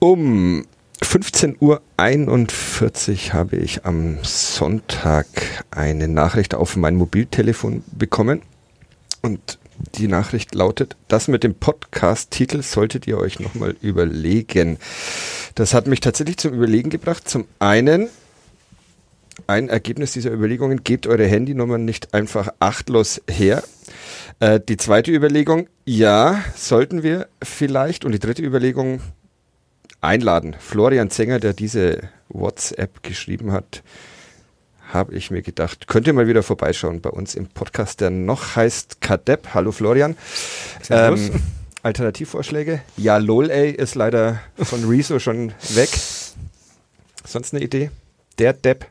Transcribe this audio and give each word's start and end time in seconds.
Um 0.00 0.64
15.41 1.02 1.58
Uhr 1.60 3.32
habe 3.32 3.56
ich 3.56 3.84
am 3.84 4.18
Sonntag 4.22 5.26
eine 5.72 6.06
Nachricht 6.06 6.54
auf 6.54 6.76
mein 6.76 6.94
Mobiltelefon 6.94 7.82
bekommen. 7.90 8.42
Und 9.22 9.58
die 9.96 10.06
Nachricht 10.06 10.54
lautet, 10.54 10.96
das 11.08 11.26
mit 11.26 11.42
dem 11.42 11.56
Podcast-Titel 11.56 12.62
solltet 12.62 13.08
ihr 13.08 13.18
euch 13.18 13.40
nochmal 13.40 13.74
überlegen. 13.80 14.78
Das 15.56 15.74
hat 15.74 15.88
mich 15.88 15.98
tatsächlich 15.98 16.36
zum 16.36 16.54
Überlegen 16.54 16.90
gebracht. 16.90 17.28
Zum 17.28 17.46
einen, 17.58 18.08
ein 19.48 19.68
Ergebnis 19.68 20.12
dieser 20.12 20.30
Überlegungen, 20.30 20.84
gebt 20.84 21.08
eure 21.08 21.26
Handynummern 21.26 21.84
nicht 21.84 22.14
einfach 22.14 22.50
achtlos 22.60 23.20
her. 23.28 23.64
Äh, 24.38 24.60
die 24.60 24.76
zweite 24.76 25.10
Überlegung, 25.10 25.68
ja, 25.84 26.44
sollten 26.54 27.02
wir 27.02 27.26
vielleicht. 27.42 28.04
Und 28.04 28.12
die 28.12 28.20
dritte 28.20 28.42
Überlegung, 28.42 29.00
einladen. 30.00 30.56
Florian 30.58 31.10
Zenger, 31.10 31.40
der 31.40 31.52
diese 31.52 32.08
WhatsApp 32.28 33.02
geschrieben 33.02 33.52
hat, 33.52 33.82
habe 34.92 35.14
ich 35.14 35.30
mir 35.30 35.42
gedacht, 35.42 35.86
könnte 35.86 36.12
mal 36.12 36.26
wieder 36.26 36.42
vorbeischauen 36.42 37.00
bei 37.00 37.10
uns 37.10 37.34
im 37.34 37.46
Podcast, 37.46 38.00
der 38.00 38.10
noch 38.10 38.56
heißt 38.56 39.00
Kadepp. 39.00 39.48
Hallo 39.54 39.72
Florian. 39.72 40.16
Ähm, 40.88 41.42
Alternativvorschläge? 41.82 42.80
Ja, 42.96 43.18
LOL 43.18 43.50
ey, 43.50 43.70
ist 43.70 43.94
leider 43.94 44.40
von 44.56 44.88
Rezo 44.88 45.18
schon 45.18 45.52
weg. 45.74 45.90
Sonst 47.24 47.52
eine 47.52 47.62
Idee? 47.62 47.90
Der 48.38 48.52
Depp. 48.52 48.86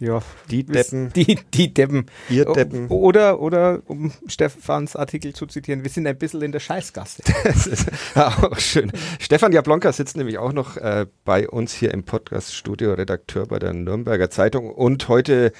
Ja, 0.00 0.22
die 0.50 0.64
Deppen. 0.64 1.12
Die, 1.14 1.38
die 1.54 1.72
Deppen. 1.72 2.06
Ihr 2.28 2.46
Deppen. 2.46 2.88
Oder, 2.88 3.40
oder, 3.40 3.80
um 3.86 4.12
Stefans 4.26 4.96
Artikel 4.96 5.34
zu 5.34 5.46
zitieren, 5.46 5.84
wir 5.84 5.90
sind 5.90 6.06
ein 6.08 6.18
bisschen 6.18 6.42
in 6.42 6.50
der 6.50 6.58
Scheißgasse. 6.58 7.22
das 7.44 7.66
ist 7.68 7.86
auch 8.16 8.58
schön. 8.58 8.90
Stefan 9.20 9.52
Jablonka 9.52 9.92
sitzt 9.92 10.16
nämlich 10.16 10.38
auch 10.38 10.52
noch 10.52 10.76
äh, 10.76 11.06
bei 11.24 11.48
uns 11.48 11.72
hier 11.72 11.94
im 11.94 12.02
Podcast-Studio, 12.02 12.94
Redakteur 12.94 13.46
bei 13.46 13.60
der 13.60 13.72
Nürnberger 13.72 14.30
Zeitung 14.30 14.68
und 14.68 15.06
heute 15.08 15.52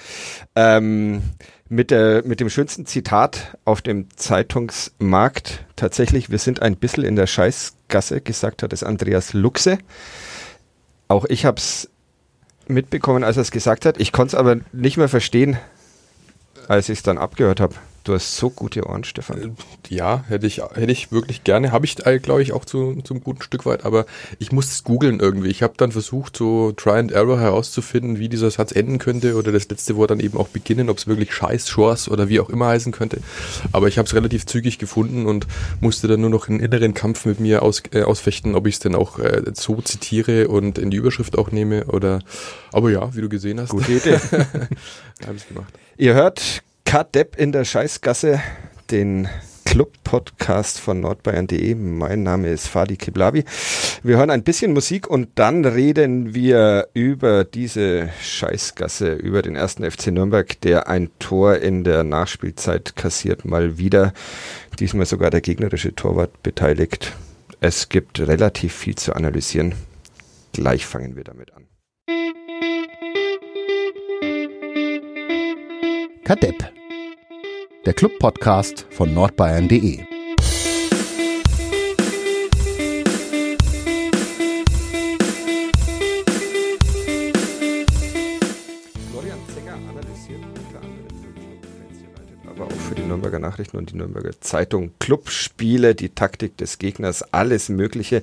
ähm, 0.57 1.23
mit, 1.69 1.93
der, 1.93 2.25
mit 2.25 2.41
dem 2.41 2.51
schönsten 2.51 2.87
Zitat 2.87 3.57
auf 3.65 3.83
dem 3.83 4.09
Zeitungsmarkt. 4.17 5.65
Tatsächlich, 5.77 6.31
wir 6.31 6.39
sind 6.39 6.61
ein 6.61 6.77
bisschen 6.77 7.05
in 7.05 7.15
der 7.15 7.29
Scheißgasse, 7.29 8.21
gesagt 8.21 8.65
hat 8.65 8.73
es 8.73 8.83
Andreas 8.83 9.33
Luxe. 9.33 9.79
Auch 11.07 11.25
ich 11.27 11.45
habe 11.45 11.59
es 11.59 11.91
mitbekommen, 12.69 13.25
als 13.25 13.37
er 13.37 13.43
es 13.43 13.51
gesagt 13.51 13.87
hat. 13.87 14.01
Ich 14.01 14.13
konnte 14.13 14.37
es 14.37 14.41
aber 14.41 14.57
nicht 14.73 14.97
mehr 14.97 15.09
verstehen, 15.09 15.57
als 16.69 16.89
ich 16.89 16.99
es 16.99 17.03
dann 17.03 17.19
abgehört 17.19 17.61
habe. 17.61 17.75
Du 18.05 18.13
hast 18.13 18.37
so 18.37 18.51
gute 18.51 18.87
Ohren, 18.87 19.03
Stefan. 19.03 19.41
Äh, 19.41 19.95
ja, 19.95 20.25
hätte 20.29 20.47
ich, 20.47 20.59
hätte 20.59 20.93
ich 20.93 21.11
wirklich 21.11 21.43
gerne. 21.43 21.73
Habe 21.73 21.87
ich, 21.87 22.05
äh, 22.05 22.19
glaube 22.19 22.43
ich, 22.43 22.53
auch 22.53 22.67
zu, 22.67 23.01
zum 23.03 23.25
guten 23.25 23.41
Stück 23.41 23.65
weit, 23.65 23.87
aber 23.87 24.05
ich 24.39 24.53
muss 24.53 24.71
es 24.71 24.85
googeln 24.85 25.21
irgendwie. 25.21 25.49
Ich 25.49 25.63
habe 25.63 25.73
dann 25.79 25.91
versucht, 25.91 26.37
so 26.37 26.73
Try 26.73 26.99
and 26.99 27.13
Error 27.13 27.41
herauszufinden, 27.41 28.19
wie 28.19 28.29
dieser 28.29 28.51
Satz 28.51 28.73
enden 28.73 28.99
könnte 28.99 29.37
oder 29.37 29.53
das 29.53 29.71
letzte 29.71 29.97
Wort 29.97 30.11
dann 30.11 30.21
eben 30.21 30.37
auch 30.37 30.49
beginnen, 30.49 30.91
ob 30.91 30.99
es 30.99 31.07
wirklich 31.07 31.33
Scheiß, 31.33 31.67
Schors 31.71 32.11
oder 32.11 32.29
wie 32.29 32.41
auch 32.41 32.51
immer 32.51 32.67
heißen 32.67 32.93
könnte. 32.93 33.21
Aber 33.73 33.89
ich 33.89 33.97
habe 33.97 34.07
es 34.07 34.15
relativ 34.15 34.45
zügig 34.45 34.79
gefunden 34.79 35.25
und 35.25 35.47
musste 35.81 36.07
dann 36.07 36.21
nur 36.21 36.31
noch 36.31 36.47
einen 36.47 36.61
inneren 36.61 36.93
Kampf 36.93 37.25
mit 37.25 37.41
mir 37.41 37.63
aus, 37.63 37.83
äh, 37.93 38.03
ausfechten, 38.03 38.55
ob 38.55 38.67
ich 38.67 38.75
es 38.75 38.81
denn 38.81 38.95
auch 38.95 39.19
äh, 39.19 39.43
so 39.55 39.81
zitiere 39.81 40.49
und 40.49 40.77
in 40.77 40.91
die 40.91 40.99
Überschrift 40.99 41.39
auch 41.39 41.51
nehme 41.51 41.87
oder, 41.87 42.19
aber 42.71 42.91
ja, 42.91 43.15
wie 43.17 43.23
du 43.23 43.31
gesehen 43.31 43.61
hast. 43.61 43.71
Gute 43.71 43.93
Idee. 43.93 44.19
habe 45.27 45.37
ich 45.37 45.49
gemacht. 45.49 45.73
Ihr 45.97 46.13
hört 46.13 46.63
Kadepp 46.95 47.35
in 47.41 47.51
der 47.51 47.65
Scheißgasse, 47.65 48.41
den 48.93 49.27
Club-Podcast 49.65 50.79
von 50.79 51.01
nordbayern.de. 51.01 51.75
Mein 51.75 52.23
Name 52.23 52.51
ist 52.51 52.69
Fadi 52.69 52.97
Kiblavi. 52.97 53.43
Wir 54.05 54.17
hören 54.17 54.31
ein 54.31 54.45
bisschen 54.45 54.73
Musik 54.73 55.09
und 55.11 55.31
dann 55.35 55.65
reden 55.65 56.35
wir 56.37 56.87
über 56.95 57.43
diese 57.43 58.11
Scheißgasse, 58.23 59.13
über 59.13 59.43
den 59.43 59.57
ersten 59.57 59.83
FC 59.83 60.13
Nürnberg, 60.13 60.61
der 60.61 60.87
ein 60.87 61.11
Tor 61.19 61.57
in 61.57 61.83
der 61.83 62.05
Nachspielzeit 62.05 62.95
kassiert, 62.95 63.45
mal 63.45 63.77
wieder. 63.77 64.13
Diesmal 64.79 65.07
sogar 65.07 65.31
der 65.31 65.41
gegnerische 65.41 65.97
Torwart 65.97 66.45
beteiligt. 66.45 67.13
Es 67.61 67.89
gibt 67.89 68.21
relativ 68.21 68.73
viel 68.73 68.95
zu 68.95 69.17
analysieren. 69.17 69.75
Gleich 70.53 70.87
fangen 70.87 71.17
wir 71.17 71.25
damit 71.25 71.53
an. 71.55 71.67
Kadepp 76.25 76.84
der 77.85 77.93
Club-Podcast 77.93 78.87
von 78.89 79.13
nordbayern.de. 79.13 80.05
Florian 89.11 89.39
Zenger 89.55 89.75
analysiert 89.75 90.41
unter 90.47 90.81
anderem 90.81 91.09
für 92.43 92.51
aber 92.51 92.65
auch 92.65 92.71
für 92.71 92.95
die 92.95 93.03
Nürnberger 93.03 93.39
Nachrichten 93.39 93.77
und 93.77 93.91
die 93.93 93.97
Nürnberger 93.97 94.41
Zeitung 94.41 94.93
Clubspiele, 94.99 95.95
die 95.95 96.09
Taktik 96.09 96.57
des 96.57 96.79
Gegners, 96.79 97.23
alles 97.35 97.69
Mögliche. 97.69 98.23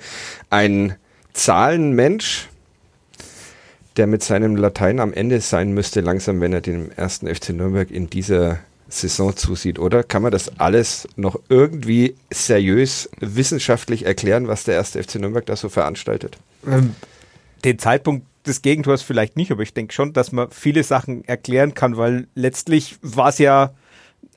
Ein 0.49 0.95
Zahlenmensch, 1.33 2.49
der 3.97 4.07
mit 4.07 4.23
seinem 4.23 4.55
Latein 4.55 4.99
am 4.99 5.13
Ende 5.13 5.39
sein 5.39 5.73
müsste, 5.73 6.01
langsam, 6.01 6.41
wenn 6.41 6.51
er 6.51 6.61
dem 6.61 6.89
ersten 6.89 7.27
FC 7.27 7.49
Nürnberg 7.49 7.91
in 7.91 8.09
dieser 8.09 8.59
Saison 8.91 9.35
zusieht, 9.35 9.79
oder? 9.79 10.03
Kann 10.03 10.21
man 10.21 10.31
das 10.31 10.59
alles 10.59 11.07
noch 11.15 11.39
irgendwie 11.49 12.15
seriös 12.31 13.09
wissenschaftlich 13.19 14.05
erklären, 14.05 14.47
was 14.47 14.65
der 14.65 14.75
erste 14.75 15.01
FC 15.01 15.15
Nürnberg 15.15 15.45
da 15.45 15.55
so 15.55 15.69
veranstaltet? 15.69 16.37
Ähm, 16.67 16.95
den 17.63 17.79
Zeitpunkt 17.79 18.27
des 18.45 18.61
Gegentors 18.61 19.01
vielleicht 19.01 19.37
nicht, 19.37 19.51
aber 19.51 19.63
ich 19.63 19.73
denke 19.73 19.93
schon, 19.93 20.13
dass 20.13 20.31
man 20.31 20.51
viele 20.51 20.83
Sachen 20.83 21.23
erklären 21.25 21.73
kann, 21.73 21.95
weil 21.97 22.27
letztlich 22.35 22.97
war 23.01 23.29
es 23.29 23.37
ja 23.37 23.73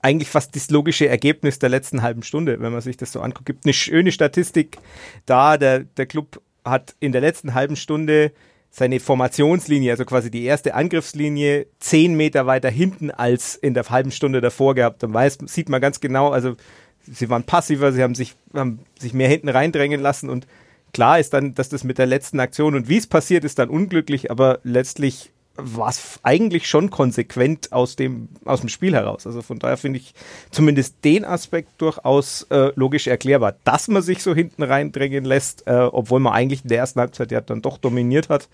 eigentlich 0.02 0.28
fast 0.28 0.54
das 0.54 0.70
logische 0.70 1.08
Ergebnis 1.08 1.58
der 1.58 1.70
letzten 1.70 2.02
halben 2.02 2.22
Stunde, 2.22 2.60
wenn 2.60 2.72
man 2.72 2.82
sich 2.82 2.96
das 2.96 3.12
so 3.12 3.20
anguckt. 3.20 3.46
Gibt 3.46 3.64
eine 3.64 3.72
schöne 3.72 4.12
Statistik 4.12 4.78
da, 5.26 5.56
der, 5.56 5.80
der 5.80 6.06
Club 6.06 6.40
hat 6.64 6.94
in 7.00 7.12
der 7.12 7.20
letzten 7.20 7.54
halben 7.54 7.76
Stunde 7.76 8.32
seine 8.76 8.98
Formationslinie, 8.98 9.92
also 9.92 10.04
quasi 10.04 10.32
die 10.32 10.42
erste 10.42 10.74
Angriffslinie, 10.74 11.68
zehn 11.78 12.16
Meter 12.16 12.46
weiter 12.46 12.70
hinten 12.70 13.12
als 13.12 13.54
in 13.54 13.72
der 13.72 13.88
halben 13.88 14.10
Stunde 14.10 14.40
davor 14.40 14.74
gehabt. 14.74 15.00
Dann 15.04 15.14
weiß, 15.14 15.38
sieht 15.46 15.68
man 15.68 15.80
ganz 15.80 16.00
genau, 16.00 16.30
also 16.30 16.56
sie 17.00 17.30
waren 17.30 17.44
passiver, 17.44 17.92
sie 17.92 18.02
haben 18.02 18.16
sich, 18.16 18.34
haben 18.52 18.80
sich 18.98 19.14
mehr 19.14 19.28
hinten 19.28 19.48
reindrängen 19.48 20.00
lassen 20.00 20.28
und 20.28 20.48
klar 20.92 21.20
ist 21.20 21.32
dann, 21.32 21.54
dass 21.54 21.68
das 21.68 21.84
mit 21.84 21.98
der 21.98 22.06
letzten 22.06 22.40
Aktion 22.40 22.74
und 22.74 22.88
wie 22.88 22.96
es 22.96 23.06
passiert 23.06 23.44
ist, 23.44 23.60
dann 23.60 23.68
unglücklich, 23.68 24.32
aber 24.32 24.58
letztlich 24.64 25.30
war 25.56 25.88
es 25.88 26.18
eigentlich 26.22 26.68
schon 26.68 26.90
konsequent 26.90 27.72
aus 27.72 27.96
dem, 27.96 28.28
aus 28.44 28.60
dem 28.60 28.68
Spiel 28.68 28.94
heraus. 28.94 29.26
Also 29.26 29.40
von 29.40 29.58
daher 29.58 29.76
finde 29.76 30.00
ich 30.00 30.14
zumindest 30.50 31.04
den 31.04 31.24
Aspekt 31.24 31.80
durchaus 31.80 32.42
äh, 32.50 32.72
logisch 32.74 33.06
erklärbar. 33.06 33.54
Dass 33.62 33.88
man 33.88 34.02
sich 34.02 34.22
so 34.22 34.34
hinten 34.34 34.64
reindrängen 34.64 35.24
lässt, 35.24 35.66
äh, 35.66 35.74
obwohl 35.74 36.20
man 36.20 36.32
eigentlich 36.32 36.62
in 36.62 36.68
der 36.68 36.78
ersten 36.78 37.00
Halbzeit 37.00 37.30
ja 37.30 37.40
dann 37.40 37.62
doch 37.62 37.78
dominiert 37.78 38.28
hat, 38.28 38.48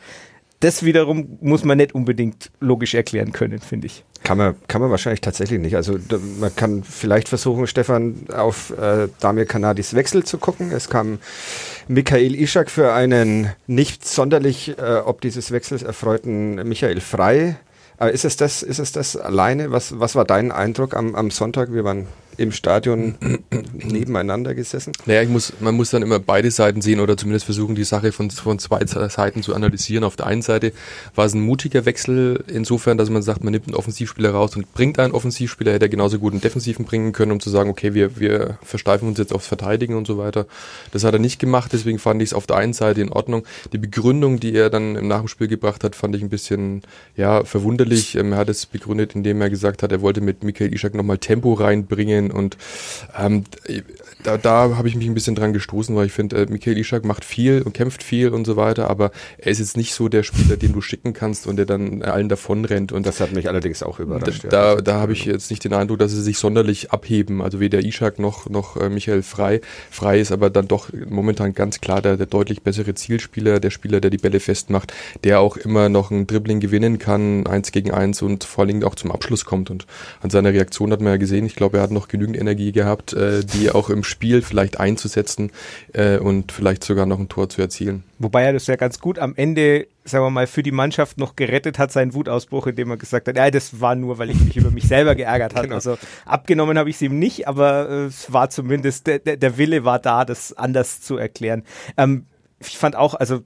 das 0.61 0.85
wiederum 0.85 1.39
muss 1.41 1.65
man 1.65 1.79
nicht 1.79 1.95
unbedingt 1.95 2.51
logisch 2.61 2.95
erklären 2.95 3.33
können, 3.33 3.61
finde 3.61 3.87
ich. 3.87 4.05
Kann 4.23 4.37
man, 4.37 4.55
kann 4.69 4.83
man 4.83 4.91
wahrscheinlich 4.91 5.23
tatsächlich 5.23 5.59
nicht. 5.59 5.75
Also 5.75 5.97
da, 5.97 6.19
man 6.39 6.55
kann 6.55 6.85
vielleicht 6.85 7.31
versuchen, 7.31 7.67
Stefan, 7.67 8.27
auf 8.33 8.71
äh, 8.79 9.09
Damir 9.21 9.47
Kanadis 9.47 9.95
Wechsel 9.95 10.25
zu 10.25 10.37
gucken. 10.37 10.71
Es 10.71 10.91
kam 10.91 11.19
Michael 11.89 12.35
Ischak 12.35 12.71
für 12.71 12.93
einen 12.93 13.51
nicht 13.67 14.07
sonderlich 14.07 14.77
äh, 14.79 14.99
ob 14.99 15.23
dieses 15.23 15.51
Wechsels 15.51 15.83
erfreuten 15.83 16.57
Michael 16.69 17.01
Frei. 17.01 17.57
Aber 17.97 18.13
ist 18.13 18.27
es 18.27 18.37
das, 18.37 18.63
ist 18.63 18.79
es 18.79 18.93
das 18.93 19.17
alleine? 19.17 19.73
Was, 19.73 19.99
was 19.99 20.15
war 20.15 20.27
dein 20.27 20.53
Eindruck 20.53 20.95
am, 20.95 21.15
am 21.15 21.31
Sonntag? 21.31 21.73
Wir 21.73 21.85
waren 21.85 22.07
im 22.41 22.53
Stadion 22.53 23.15
nebeneinander 23.75 24.55
gesessen? 24.55 24.93
Naja, 25.05 25.23
ich 25.23 25.29
muss, 25.29 25.53
man 25.61 25.75
muss 25.75 25.91
dann 25.91 26.03
immer 26.03 26.19
beide 26.19 26.51
Seiten 26.51 26.81
sehen 26.81 27.01
oder 27.01 27.17
zumindest 27.17 27.45
versuchen, 27.45 27.75
die 27.75 27.85
Sache 27.85 28.13
von, 28.13 28.31
von 28.31 28.59
zwei 28.59 28.85
Seiten 28.87 29.43
zu 29.43 29.55
analysieren. 29.55 30.05
Auf 30.05 30.17
der 30.17 30.27
einen 30.27 30.43
Seite 30.43 30.73
war 31.15 31.27
es 31.27 31.35
ein 31.35 31.41
mutiger 31.43 31.85
Wechsel 31.85 32.43
insofern, 32.49 32.97
dass 32.97 33.11
man 33.11 33.23
sagt, 33.23 33.45
man 33.45 33.53
nimmt 33.53 33.67
einen 33.67 33.77
Offensivspieler 33.77 34.31
raus 34.31 34.57
und 34.57 34.73
bringt 34.73 34.99
einen 34.99 35.13
Offensivspieler, 35.13 35.73
hätte 35.73 35.87
er 35.87 35.91
genauso 35.91 36.19
gut 36.19 36.33
einen 36.33 36.41
Defensiven 36.41 36.85
bringen 36.85 37.13
können, 37.13 37.33
um 37.33 37.41
zu 37.41 37.51
sagen, 37.51 37.69
okay, 37.69 37.93
wir, 37.93 38.19
wir 38.19 38.59
versteifen 38.63 39.07
uns 39.07 39.19
jetzt 39.19 39.35
aufs 39.35 39.47
Verteidigen 39.47 39.95
und 39.95 40.07
so 40.07 40.17
weiter. 40.17 40.47
Das 40.93 41.05
hat 41.05 41.13
er 41.13 41.19
nicht 41.19 41.39
gemacht, 41.39 41.73
deswegen 41.73 41.99
fand 41.99 42.23
ich 42.23 42.31
es 42.31 42.35
auf 42.35 42.47
der 42.47 42.57
einen 42.57 42.73
Seite 42.73 43.03
in 43.03 43.13
Ordnung. 43.13 43.45
Die 43.73 43.79
Begründung, 43.79 44.41
die 44.41 44.55
er 44.55 44.71
dann 44.71 44.97
im 44.97 45.09
Nachspiel 45.09 45.49
gebracht 45.49 45.85
hat, 45.85 45.95
fand 45.95 46.17
ich 46.17 46.23
ein 46.23 46.31
bisschen 46.31 46.83
ja, 47.17 47.45
verwunderlich. 47.45 48.17
Ähm, 48.17 48.33
er 48.33 48.39
hat 48.39 48.49
es 48.49 48.65
begründet, 48.65 49.15
indem 49.15 49.41
er 49.43 49.51
gesagt 49.51 49.83
hat, 49.83 49.93
er 49.93 50.01
wollte 50.01 50.23
mit 50.23 50.43
Michael 50.43 50.73
Ischak 50.73 50.95
nochmal 50.95 51.19
Tempo 51.19 51.53
reinbringen 51.53 52.30
und 52.31 52.57
ähm, 53.19 53.45
da, 54.23 54.37
da 54.37 54.77
habe 54.77 54.89
ich 54.89 54.97
mich 54.97 55.07
ein 55.07 55.15
bisschen 55.15 55.35
dran 55.35 55.53
gestoßen, 55.53 55.95
weil 55.97 56.07
ich 56.07 56.13
finde, 56.13 56.37
äh, 56.37 56.47
Michael 56.49 56.79
Ishak 56.79 57.05
macht 57.05 57.25
viel 57.25 57.63
und 57.63 57.73
kämpft 57.73 58.03
viel 58.03 58.31
und 58.31 58.45
so 58.45 58.57
weiter, 58.57 58.91
aber 58.91 59.11
er 59.39 59.51
ist 59.51 59.59
jetzt 59.59 59.77
nicht 59.77 59.95
so 59.95 60.09
der 60.09 60.23
Spieler, 60.23 60.57
den 60.57 60.73
du 60.73 60.81
schicken 60.81 61.13
kannst 61.13 61.47
und 61.47 61.57
der 61.57 61.67
dann 61.67 62.03
allen 62.03 62.29
davon 62.29 62.65
rennt. 62.65 62.93
Und 62.93 63.07
das 63.07 63.21
hat 63.21 63.33
mich 63.33 63.49
allerdings 63.49 63.83
auch 63.83 63.99
überrascht. 64.01 64.45
Da, 64.49 64.75
ja. 64.75 64.81
da, 64.81 65.01
habe 65.01 65.13
ich 65.13 65.25
jetzt 65.25 65.51
nicht 65.51 65.65
den 65.65 65.73
Eindruck, 65.73 65.99
dass 65.99 66.13
sie 66.13 66.23
sich 66.23 66.39
sonderlich 66.39 66.93
abheben. 66.93 67.43
Also 67.43 67.61
weder 67.61 67.81
Ishak 67.81 68.19
noch, 68.19 68.49
noch 68.49 68.77
äh, 68.77 68.89
Michael 68.89 69.23
Frei. 69.23 69.61
Frei 69.91 70.21
ist 70.21 70.33
aber 70.33 70.51
dann 70.51 70.69
doch 70.69 70.91
momentan 71.09 71.55
ganz 71.55 71.81
klar 71.81 72.03
der, 72.03 72.17
der 72.17 72.27
deutlich 72.27 72.63
bessere 72.63 72.95
Zielspieler, 72.95 73.61
der 73.61 73.71
Spieler, 73.71 74.01
der 74.01 74.11
die 74.11 74.19
Bälle 74.19 74.41
festmacht, 74.41 74.93
der 75.25 75.41
auch 75.41 75.57
immer 75.57 75.89
noch 75.89 76.11
ein 76.11 76.27
Dribbling 76.27 76.61
gewinnen 76.61 76.99
kann, 76.99 77.47
eins 77.47 77.73
gegen 77.73 77.91
eins 77.91 78.23
und 78.23 78.45
vor 78.45 78.63
allen 78.63 78.69
Dingen 78.69 78.85
auch 78.85 78.95
zum 78.95 79.11
Abschluss 79.11 79.45
kommt. 79.45 79.71
Und 79.71 79.87
an 80.21 80.31
seiner 80.31 80.53
Reaktion 80.53 80.93
hat 80.93 81.01
man 81.01 81.13
ja 81.13 81.17
gesehen, 81.17 81.47
ich 81.47 81.57
glaube, 81.57 81.79
er 81.79 81.83
hat 81.83 81.91
noch 81.91 82.09
genügend 82.09 82.20
Energie 82.29 82.73
gehabt, 82.73 83.13
äh, 83.13 83.45
die 83.45 83.71
auch 83.71 83.91
im 83.91 84.05
Spiel 84.05 84.43
vielleicht 84.43 84.81
einzusetzen 84.81 85.51
äh, 85.93 86.19
und 86.19 86.53
vielleicht 86.53 86.85
sogar 86.85 87.07
noch 87.07 87.19
ein 87.19 87.29
Tor 87.29 87.49
zu 87.49 87.61
erzielen. 87.61 88.05
Wobei 88.19 88.45
er 88.45 88.53
das 88.53 88.67
ja 88.67 88.77
ganz 88.77 89.01
gut 89.01 89.19
am 89.19 89.35
Ende, 89.37 89.87
sagen 90.05 90.25
wir 90.25 90.31
mal, 90.31 90.47
für 90.47 90.63
die 90.63 90.73
Mannschaft 90.73 91.19
noch 91.19 91.37
gerettet 91.37 91.79
hat, 91.79 91.93
seinen 91.93 92.15
Wutausbruch, 92.15 92.67
indem 92.67 92.91
er 92.91 92.97
gesagt 92.97 93.29
hat, 93.29 93.37
ja, 93.37 93.51
das 93.51 93.81
war 93.81 93.95
nur, 93.95 94.19
weil 94.19 94.31
ich 94.31 94.41
mich 94.41 94.57
über 94.57 94.71
mich 94.71 94.87
selber 94.87 95.15
geärgert 95.15 95.55
habe. 95.55 95.69
Genau. 95.69 95.77
Also 95.77 95.99
abgenommen 96.27 96.79
habe 96.79 96.91
ich 96.91 96.97
es 96.97 97.03
ihm 97.03 97.19
nicht, 97.19 97.49
aber 97.49 97.89
äh, 97.89 98.05
es 98.07 98.33
war 98.33 98.51
zumindest, 98.51 99.07
der, 99.07 99.19
der 99.19 99.59
Wille 99.59 99.85
war 99.85 99.99
da, 99.99 100.25
das 100.25 100.53
anders 100.53 101.01
zu 101.01 101.17
erklären. 101.17 101.65
Ähm, 101.97 102.27
ich 102.61 102.77
fand 102.77 102.97
auch, 102.97 103.15
also 103.15 103.41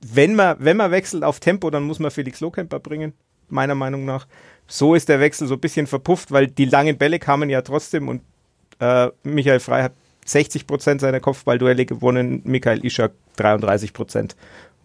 wenn 0.00 0.34
man, 0.34 0.56
wenn 0.60 0.76
man 0.76 0.90
wechselt 0.90 1.24
auf 1.24 1.40
Tempo, 1.40 1.70
dann 1.70 1.82
muss 1.82 1.98
man 1.98 2.10
Felix 2.10 2.40
Lohkemper 2.40 2.78
bringen, 2.78 3.14
meiner 3.48 3.74
Meinung 3.74 4.04
nach. 4.04 4.26
So 4.66 4.94
ist 4.94 5.08
der 5.08 5.20
Wechsel 5.20 5.48
so 5.48 5.54
ein 5.54 5.60
bisschen 5.60 5.86
verpufft, 5.86 6.30
weil 6.30 6.46
die 6.46 6.66
langen 6.66 6.98
Bälle 6.98 7.18
kamen 7.18 7.48
ja 7.48 7.62
trotzdem 7.62 8.08
und 8.08 8.22
äh, 8.80 9.08
Michael 9.22 9.60
Frei 9.60 9.82
hat 9.82 9.92
60 10.26 10.66
Prozent 10.66 11.00
seiner 11.00 11.20
Kopfballduelle 11.20 11.86
gewonnen, 11.86 12.42
Michael 12.44 12.84
Ischak 12.84 13.12
33 13.36 13.92
Prozent. 13.92 14.36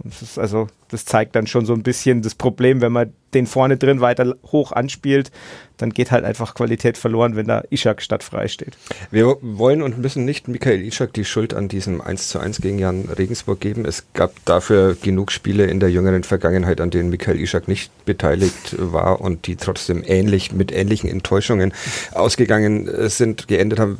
Das 0.03 0.21
ist 0.21 0.37
also, 0.37 0.67
das 0.89 1.05
zeigt 1.05 1.33
dann 1.35 1.47
schon 1.47 1.65
so 1.65 1.73
ein 1.73 1.81
bisschen 1.81 2.21
das 2.21 2.35
Problem, 2.35 2.81
wenn 2.81 2.91
man 2.91 3.13
den 3.33 3.47
vorne 3.47 3.77
drin 3.77 4.01
weiter 4.01 4.35
hoch 4.51 4.73
anspielt, 4.73 5.31
dann 5.77 5.91
geht 5.91 6.11
halt 6.11 6.25
einfach 6.25 6.55
Qualität 6.55 6.97
verloren, 6.97 7.35
wenn 7.35 7.47
da 7.47 7.63
Ishak 7.69 8.01
statt 8.01 8.21
frei 8.21 8.47
steht. 8.47 8.77
Wir 9.11 9.37
wollen 9.41 9.81
und 9.81 9.97
müssen 9.97 10.25
nicht 10.25 10.47
Michael 10.49 10.81
Ishak 10.81 11.13
die 11.13 11.23
Schuld 11.23 11.53
an 11.53 11.69
diesem 11.69 12.01
1 12.01 12.27
zu 12.27 12.39
1 12.39 12.59
gegen 12.59 12.79
Jan 12.79 13.05
Regensburg 13.17 13.61
geben. 13.61 13.85
Es 13.85 14.03
gab 14.13 14.33
dafür 14.45 14.95
genug 15.01 15.31
Spiele 15.31 15.65
in 15.65 15.79
der 15.79 15.89
jüngeren 15.89 16.23
Vergangenheit, 16.23 16.81
an 16.81 16.89
denen 16.89 17.09
Michael 17.09 17.39
Ishak 17.39 17.67
nicht 17.69 18.05
beteiligt 18.05 18.75
war 18.77 19.21
und 19.21 19.47
die 19.47 19.55
trotzdem 19.55 20.03
ähnlich, 20.05 20.51
mit 20.51 20.71
ähnlichen 20.73 21.09
Enttäuschungen 21.09 21.73
ausgegangen 22.11 23.09
sind, 23.09 23.47
geendet 23.47 23.79
haben 23.79 23.97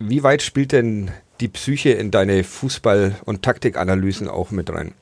wie 0.00 0.22
weit 0.22 0.42
spielt 0.42 0.72
denn 0.72 1.10
die 1.40 1.48
Psyche 1.48 1.90
in 1.90 2.10
deine 2.10 2.42
Fußball- 2.42 3.14
und 3.24 3.42
Taktikanalysen 3.42 4.28
auch 4.28 4.50
mit 4.50 4.70
rein? 4.70 4.92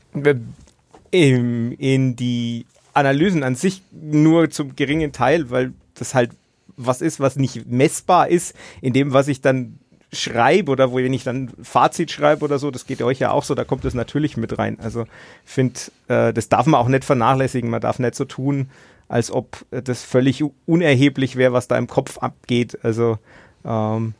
In, 1.10 1.72
in 1.72 2.16
die 2.16 2.66
Analysen 2.94 3.42
an 3.42 3.54
sich 3.54 3.82
nur 3.92 4.50
zum 4.50 4.76
geringen 4.76 5.12
Teil, 5.12 5.50
weil 5.50 5.72
das 5.94 6.14
halt 6.14 6.30
was 6.76 7.02
ist, 7.02 7.20
was 7.20 7.36
nicht 7.36 7.66
messbar 7.66 8.28
ist, 8.28 8.54
in 8.80 8.92
dem, 8.92 9.12
was 9.12 9.28
ich 9.28 9.40
dann 9.40 9.78
schreibe 10.12 10.72
oder 10.72 10.92
wo 10.92 10.96
wenn 10.96 11.12
ich 11.12 11.24
dann 11.24 11.50
Fazit 11.62 12.10
schreibe 12.10 12.44
oder 12.44 12.58
so, 12.58 12.70
das 12.70 12.86
geht 12.86 13.02
euch 13.02 13.18
ja 13.18 13.30
auch 13.30 13.44
so, 13.44 13.54
da 13.54 13.64
kommt 13.64 13.84
das 13.84 13.94
natürlich 13.94 14.36
mit 14.36 14.58
rein. 14.58 14.78
Also 14.80 15.02
ich 15.44 15.52
finde, 15.52 15.80
äh, 16.08 16.32
das 16.32 16.48
darf 16.48 16.66
man 16.66 16.80
auch 16.80 16.88
nicht 16.88 17.04
vernachlässigen. 17.04 17.68
Man 17.68 17.80
darf 17.80 17.98
nicht 17.98 18.14
so 18.14 18.24
tun, 18.24 18.70
als 19.08 19.30
ob 19.30 19.66
das 19.70 20.02
völlig 20.02 20.42
unerheblich 20.66 21.36
wäre, 21.36 21.52
was 21.52 21.68
da 21.68 21.76
im 21.76 21.88
Kopf 21.88 22.18
abgeht. 22.18 22.78
Also 22.82 23.18
ähm, 23.64 24.14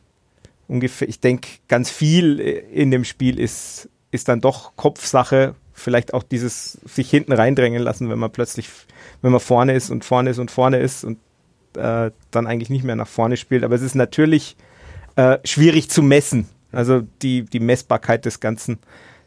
ungefähr, 0.69 1.09
ich 1.09 1.19
denke, 1.19 1.49
ganz 1.67 1.89
viel 1.89 2.39
in 2.39 2.91
dem 2.91 3.03
Spiel 3.03 3.39
ist, 3.39 3.89
ist 4.11 4.29
dann 4.29 4.39
doch 4.39 4.75
Kopfsache. 4.75 5.55
Vielleicht 5.73 6.13
auch 6.13 6.23
dieses 6.23 6.73
sich 6.85 7.09
hinten 7.09 7.33
reindrängen 7.33 7.81
lassen, 7.81 8.09
wenn 8.09 8.19
man 8.19 8.31
plötzlich, 8.31 8.69
wenn 9.21 9.31
man 9.31 9.39
vorne 9.39 9.73
ist 9.73 9.89
und 9.89 10.05
vorne 10.05 10.29
ist 10.29 10.37
und 10.37 10.51
vorne 10.51 10.77
ist 10.79 11.03
und 11.03 11.17
äh, 11.75 12.11
dann 12.31 12.47
eigentlich 12.47 12.69
nicht 12.69 12.83
mehr 12.83 12.95
nach 12.95 13.07
vorne 13.07 13.37
spielt. 13.37 13.63
Aber 13.63 13.75
es 13.75 13.81
ist 13.81 13.95
natürlich 13.95 14.55
äh, 15.15 15.39
schwierig 15.43 15.89
zu 15.89 16.01
messen. 16.03 16.47
Also 16.71 17.01
die, 17.21 17.43
die 17.43 17.59
Messbarkeit 17.59 18.25
des 18.25 18.39
Ganzen, 18.39 18.79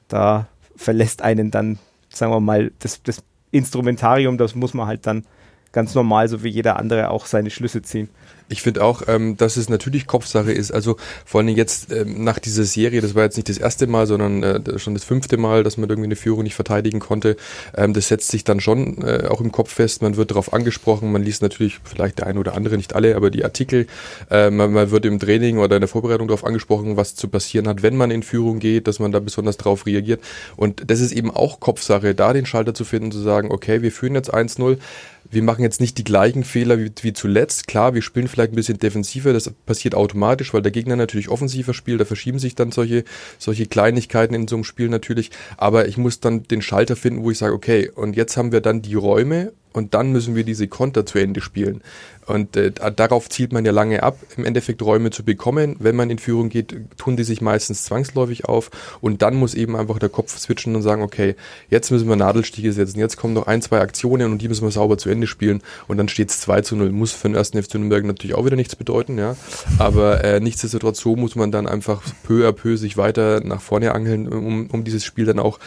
da 0.08 0.46
verlässt 0.76 1.22
einen 1.22 1.50
dann, 1.50 1.78
sagen 2.08 2.32
wir 2.32 2.40
mal, 2.40 2.72
das, 2.78 3.02
das 3.02 3.22
Instrumentarium, 3.50 4.38
das 4.38 4.54
muss 4.54 4.74
man 4.74 4.86
halt 4.86 5.06
dann 5.06 5.24
ganz 5.72 5.94
normal, 5.94 6.28
so 6.28 6.44
wie 6.44 6.48
jeder 6.48 6.76
andere, 6.76 7.10
auch 7.10 7.26
seine 7.26 7.50
Schlüsse 7.50 7.82
ziehen. 7.82 8.10
Ich 8.52 8.60
finde 8.60 8.84
auch, 8.84 9.02
ähm, 9.08 9.37
dass 9.38 9.56
es 9.56 9.70
natürlich 9.70 10.06
Kopfsache 10.06 10.52
ist. 10.52 10.72
Also 10.72 10.96
vor 11.25 11.40
allem 11.40 11.49
jetzt 11.49 11.90
ähm, 11.90 12.22
nach 12.22 12.38
dieser 12.38 12.64
Serie, 12.64 13.00
das 13.00 13.14
war 13.14 13.25
jetzt 13.25 13.37
nicht 13.37 13.49
das 13.49 13.56
erste 13.56 13.87
Mal, 13.87 14.06
sondern 14.06 14.43
äh, 14.43 14.78
schon 14.78 14.93
das 14.93 15.04
fünfte 15.04 15.38
Mal, 15.38 15.64
dass 15.64 15.78
man 15.78 15.88
irgendwie 15.88 16.08
eine 16.08 16.16
Führung 16.16 16.43
nicht 16.43 16.54
verteidigen 16.54 17.00
konnte. 17.00 17.37
Ähm, 17.75 17.94
das 17.94 18.08
setzt 18.08 18.31
sich 18.31 18.44
dann 18.44 18.60
schon 18.60 19.02
äh, 19.02 19.26
auch 19.28 19.40
im 19.40 19.52
Kopf 19.52 19.72
fest. 19.72 20.02
Man 20.02 20.16
wird 20.16 20.31
darauf 20.31 20.52
angesprochen. 20.52 21.10
Man 21.10 21.22
liest 21.22 21.40
natürlich 21.40 21.81
vielleicht 21.82 22.19
der 22.19 22.26
eine 22.26 22.38
oder 22.38 22.54
andere, 22.54 22.76
nicht 22.76 22.94
alle, 22.94 23.16
aber 23.16 23.31
die 23.31 23.43
Artikel. 23.43 23.87
Äh, 24.31 24.50
man, 24.50 24.72
man 24.72 24.90
wird 24.90 25.06
im 25.06 25.19
Training 25.19 25.56
oder 25.56 25.76
in 25.76 25.81
der 25.81 25.88
Vorbereitung 25.88 26.28
darauf 26.28 26.44
angesprochen, 26.44 26.98
was 26.98 27.14
zu 27.14 27.28
passieren 27.28 27.66
hat, 27.66 27.82
wenn 27.82 27.96
man 27.96 28.10
in 28.10 28.22
Führung 28.22 28.58
geht, 28.58 28.87
dass 28.87 28.98
man 28.98 29.12
da 29.12 29.20
besonders 29.20 29.56
drauf 29.56 29.87
reagiert. 29.87 30.20
Und 30.56 30.90
das 30.90 31.00
ist 31.00 31.12
eben 31.12 31.31
auch 31.31 31.58
Kopfsache, 31.58 32.14
da 32.14 32.34
den 32.34 32.44
Schalter 32.44 32.75
zu 32.75 32.84
finden, 32.84 33.12
zu 33.12 33.20
sagen, 33.20 33.50
okay, 33.50 33.81
wir 33.81 33.93
führen 33.93 34.14
jetzt 34.14 34.32
1-0 34.34 34.76
wir 35.32 35.43
machen 35.43 35.62
jetzt 35.62 35.81
nicht 35.81 35.96
die 35.99 36.05
gleichen 36.05 36.44
Fehler 36.44 36.79
wie, 36.79 36.93
wie 37.00 37.12
zuletzt. 37.12 37.67
Klar, 37.67 37.94
wir 37.94 38.02
spielen 38.02 38.29
vielleicht 38.29 38.52
ein 38.52 38.56
bisschen 38.56 38.79
defensiver, 38.79 39.32
das 39.32 39.50
passiert 39.67 39.94
automatisch, 39.94 40.52
weil 40.52 40.62
der 40.62 40.73
Gegner 40.73 40.94
natürlich 40.94 41.31
offensiver 41.31 41.73
spielt, 41.73 42.00
da 42.00 42.05
verschieben 42.05 42.38
sich 42.38 42.55
dann 42.55 42.70
solche, 42.70 43.05
solche 43.38 43.67
Kleinigkeiten 43.67 44.34
in 44.34 44.46
so 44.46 44.56
einem 44.56 44.64
Spiel 44.64 44.88
natürlich. 44.88 45.31
Aber 45.56 45.88
ich 45.88 45.96
muss 45.96 46.20
dann 46.20 46.43
den 46.44 46.61
Schalter 46.62 46.96
finden, 46.96 47.25
wo 47.25 47.31
ich 47.31 47.38
sage, 47.38 47.55
okay, 47.55 47.90
und 47.90 48.14
jetzt 48.14 48.37
haben 48.37 48.52
wir 48.52 48.61
dann 48.61 48.82
die 48.82 48.94
Räume 48.94 49.52
und 49.72 49.94
dann 49.94 50.12
müssen 50.12 50.34
wir 50.34 50.44
diese 50.44 50.69
Konter 50.69 51.06
zu 51.06 51.19
Ende 51.19 51.40
spielen. 51.40 51.82
Und 52.26 52.56
äh, 52.56 52.70
darauf 52.70 53.28
zielt 53.28 53.52
man 53.52 53.64
ja 53.64 53.72
lange 53.72 54.02
ab, 54.02 54.16
im 54.36 54.44
Endeffekt 54.44 54.80
Räume 54.82 55.10
zu 55.10 55.24
bekommen. 55.24 55.76
Wenn 55.80 55.96
man 55.96 56.08
in 56.08 56.19
Führung 56.19 56.50
geht, 56.50 56.76
tun 56.96 57.16
die 57.16 57.24
sich 57.24 57.40
meistens 57.40 57.84
zwangsläufig 57.84 58.44
auf 58.44 58.70
und 59.00 59.22
dann 59.22 59.34
muss 59.34 59.54
eben 59.54 59.76
einfach 59.76 59.98
der 59.98 60.08
Kopf 60.08 60.38
switchen 60.38 60.76
und 60.76 60.82
sagen, 60.82 61.02
okay, 61.02 61.34
jetzt 61.69 61.90
müssen 61.90 62.08
wir 62.08 62.16
Nadelstiche 62.16 62.72
setzen, 62.72 63.00
jetzt 63.00 63.16
kommen 63.16 63.34
noch 63.34 63.48
ein, 63.48 63.60
zwei 63.60 63.80
Aktionen 63.80 64.30
und 64.30 64.40
die 64.40 64.48
müssen 64.48 64.64
wir 64.64 64.70
sauber 64.70 64.98
zu 64.98 65.10
Ende 65.10 65.26
spielen 65.26 65.62
und 65.88 65.96
dann 65.96 66.08
steht 66.08 66.30
es 66.30 66.40
2 66.40 66.60
zu 66.62 66.76
0. 66.76 66.90
Muss 66.90 67.12
für 67.12 67.28
den 67.28 67.34
ersten 67.34 67.60
FC 67.60 67.74
Nürnberg 67.74 68.04
natürlich 68.04 68.36
auch 68.36 68.44
wieder 68.44 68.56
nichts 68.56 68.76
bedeuten, 68.76 69.19
ja. 69.19 69.36
Aber 69.78 70.22
äh, 70.22 70.38
nichtsdestotrotz 70.38 71.00
so 71.00 71.16
muss 71.16 71.34
man 71.34 71.50
dann 71.50 71.66
einfach 71.66 72.02
peu 72.22 72.48
à 72.48 72.52
peu 72.52 72.76
sich 72.76 72.96
weiter 72.96 73.40
nach 73.44 73.60
vorne 73.60 73.92
angeln, 73.94 74.28
um, 74.28 74.69
um 74.69 74.84
dieses 74.84 75.04
Spiel 75.04 75.24
dann 75.24 75.40
auch 75.40 75.58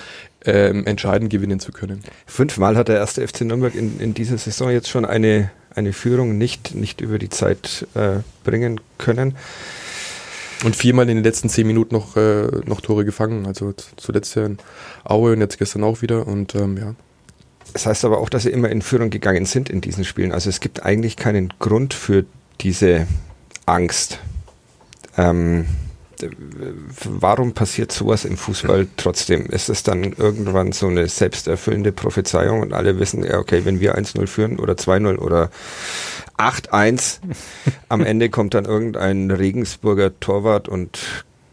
ähm, 0.46 0.86
entscheidend 0.86 1.30
gewinnen 1.30 1.60
zu 1.60 1.72
können. 1.72 2.02
Fünfmal 2.26 2.78
hat 2.78 2.88
der 2.88 2.98
erste 2.98 3.28
FC 3.28 3.42
Nürnberg 3.42 3.76
in, 3.76 4.00
in 4.00 4.14
dieser 4.14 4.38
Saison 4.38 4.70
jetzt 4.72 4.90
schon 4.90 5.06
eine 5.06 5.52
eine 5.76 5.94
Führung 5.94 6.38
nicht, 6.38 6.74
nicht 6.74 7.02
über 7.02 7.20
die 7.20 7.30
Zeit 7.30 7.86
äh, 7.94 8.20
bringen 8.44 8.80
können. 8.98 9.36
Und 10.64 10.76
viermal 10.76 11.10
in 11.10 11.18
den 11.18 11.24
letzten 11.24 11.50
zehn 11.50 11.68
Minuten 11.68 11.94
noch, 11.94 12.16
äh, 12.16 12.48
noch 12.66 12.82
Tore 12.82 13.04
gefangen. 13.04 13.46
Also 13.46 13.74
zuletzt 13.98 14.36
ja 14.36 14.46
in 14.46 14.58
Aue 15.04 15.34
und 15.34 15.42
jetzt 15.42 15.58
gestern 15.60 15.84
auch 15.84 16.02
wieder. 16.02 16.26
Und 16.28 16.56
ähm, 16.56 16.78
ja. 16.78 16.96
Das 17.74 17.86
heißt 17.86 18.06
aber 18.06 18.20
auch, 18.20 18.30
dass 18.30 18.44
sie 18.44 18.52
immer 18.52 18.70
in 18.70 18.82
Führung 18.82 19.10
gegangen 19.10 19.46
sind 19.46 19.70
in 19.70 19.82
diesen 19.82 20.06
Spielen. 20.06 20.32
Also 20.32 20.50
es 20.50 20.62
gibt 20.62 20.84
eigentlich 20.84 21.18
keinen 21.18 21.54
Grund 21.60 21.94
für 21.94 22.26
diese 22.62 23.06
Angst. 23.66 24.20
Ähm, 25.18 25.66
warum 27.04 27.54
passiert 27.54 27.92
sowas 27.92 28.26
im 28.26 28.38
Fußball 28.38 28.88
trotzdem? 28.98 29.46
Ist 29.48 29.70
es 29.70 29.84
dann 29.84 30.14
irgendwann 30.14 30.72
so 30.72 30.88
eine 30.88 31.08
selbsterfüllende 31.08 31.92
Prophezeiung 31.92 32.62
und 32.62 32.74
alle 32.74 33.00
wissen, 33.00 33.24
ja, 33.24 33.40
okay, 33.40 33.66
wenn 33.66 33.80
wir 33.80 33.98
1-0 33.98 34.28
führen 34.28 34.60
oder 34.60 34.74
2-0 34.74 35.18
oder 35.18 35.50
8-1, 36.38 37.20
am 37.90 38.04
Ende 38.04 38.30
kommt 38.30 38.54
dann 38.54 38.66
irgendein 38.66 39.32
Regensburger 39.32 40.20
Torwart 40.20 40.68
und 40.68 41.00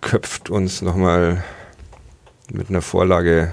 köpft 0.00 0.50
uns 0.50 0.83
nochmal 0.83 1.42
mit 2.52 2.69
einer 2.69 2.83
Vorlage 2.83 3.52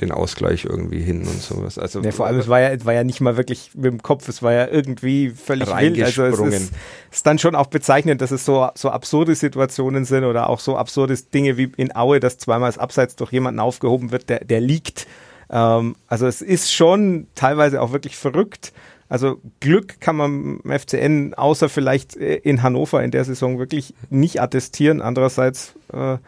den 0.00 0.12
Ausgleich 0.12 0.64
irgendwie 0.64 1.00
hin 1.00 1.20
und 1.20 1.40
sowas. 1.40 1.78
Also 1.78 2.00
ja, 2.00 2.12
vor 2.12 2.26
allem, 2.26 2.38
es 2.38 2.48
war 2.48 2.60
ja, 2.60 2.68
es 2.70 2.84
war 2.84 2.94
ja 2.94 3.04
nicht 3.04 3.20
mal 3.20 3.36
wirklich 3.36 3.70
mit 3.74 3.86
dem 3.86 4.02
Kopf, 4.02 4.28
es 4.28 4.42
war 4.42 4.52
ja 4.52 4.66
irgendwie 4.66 5.30
völlig 5.30 5.68
wild. 5.68 6.02
Also 6.02 6.24
es 6.24 6.38
ist, 6.38 6.72
ist, 7.10 7.26
dann 7.26 7.38
schon 7.38 7.54
auch 7.54 7.66
bezeichnend, 7.66 8.20
dass 8.20 8.30
es 8.30 8.44
so, 8.44 8.68
so 8.74 8.90
absurde 8.90 9.34
Situationen 9.34 10.04
sind 10.04 10.24
oder 10.24 10.48
auch 10.50 10.60
so 10.60 10.76
absurde 10.76 11.16
Dinge 11.16 11.56
wie 11.56 11.72
in 11.76 11.94
Aue, 11.94 12.20
dass 12.20 12.38
zweimal 12.38 12.68
das 12.68 12.78
Abseits 12.78 13.16
durch 13.16 13.32
jemanden 13.32 13.60
aufgehoben 13.60 14.10
wird, 14.12 14.28
der, 14.28 14.44
der 14.44 14.60
liegt. 14.60 15.06
Ähm, 15.50 15.96
also 16.06 16.26
es 16.26 16.42
ist 16.42 16.72
schon 16.72 17.26
teilweise 17.34 17.80
auch 17.80 17.92
wirklich 17.92 18.16
verrückt. 18.16 18.72
Also 19.08 19.40
Glück 19.60 20.00
kann 20.00 20.16
man 20.16 20.60
im 20.62 20.70
FCN 20.70 21.34
außer 21.34 21.68
vielleicht 21.68 22.16
äh, 22.16 22.36
in 22.36 22.62
Hannover 22.62 23.02
in 23.02 23.10
der 23.10 23.24
Saison 23.24 23.58
wirklich 23.58 23.94
nicht 24.10 24.40
attestieren. 24.42 25.00
Andererseits 25.00 25.74
äh, 25.92 26.18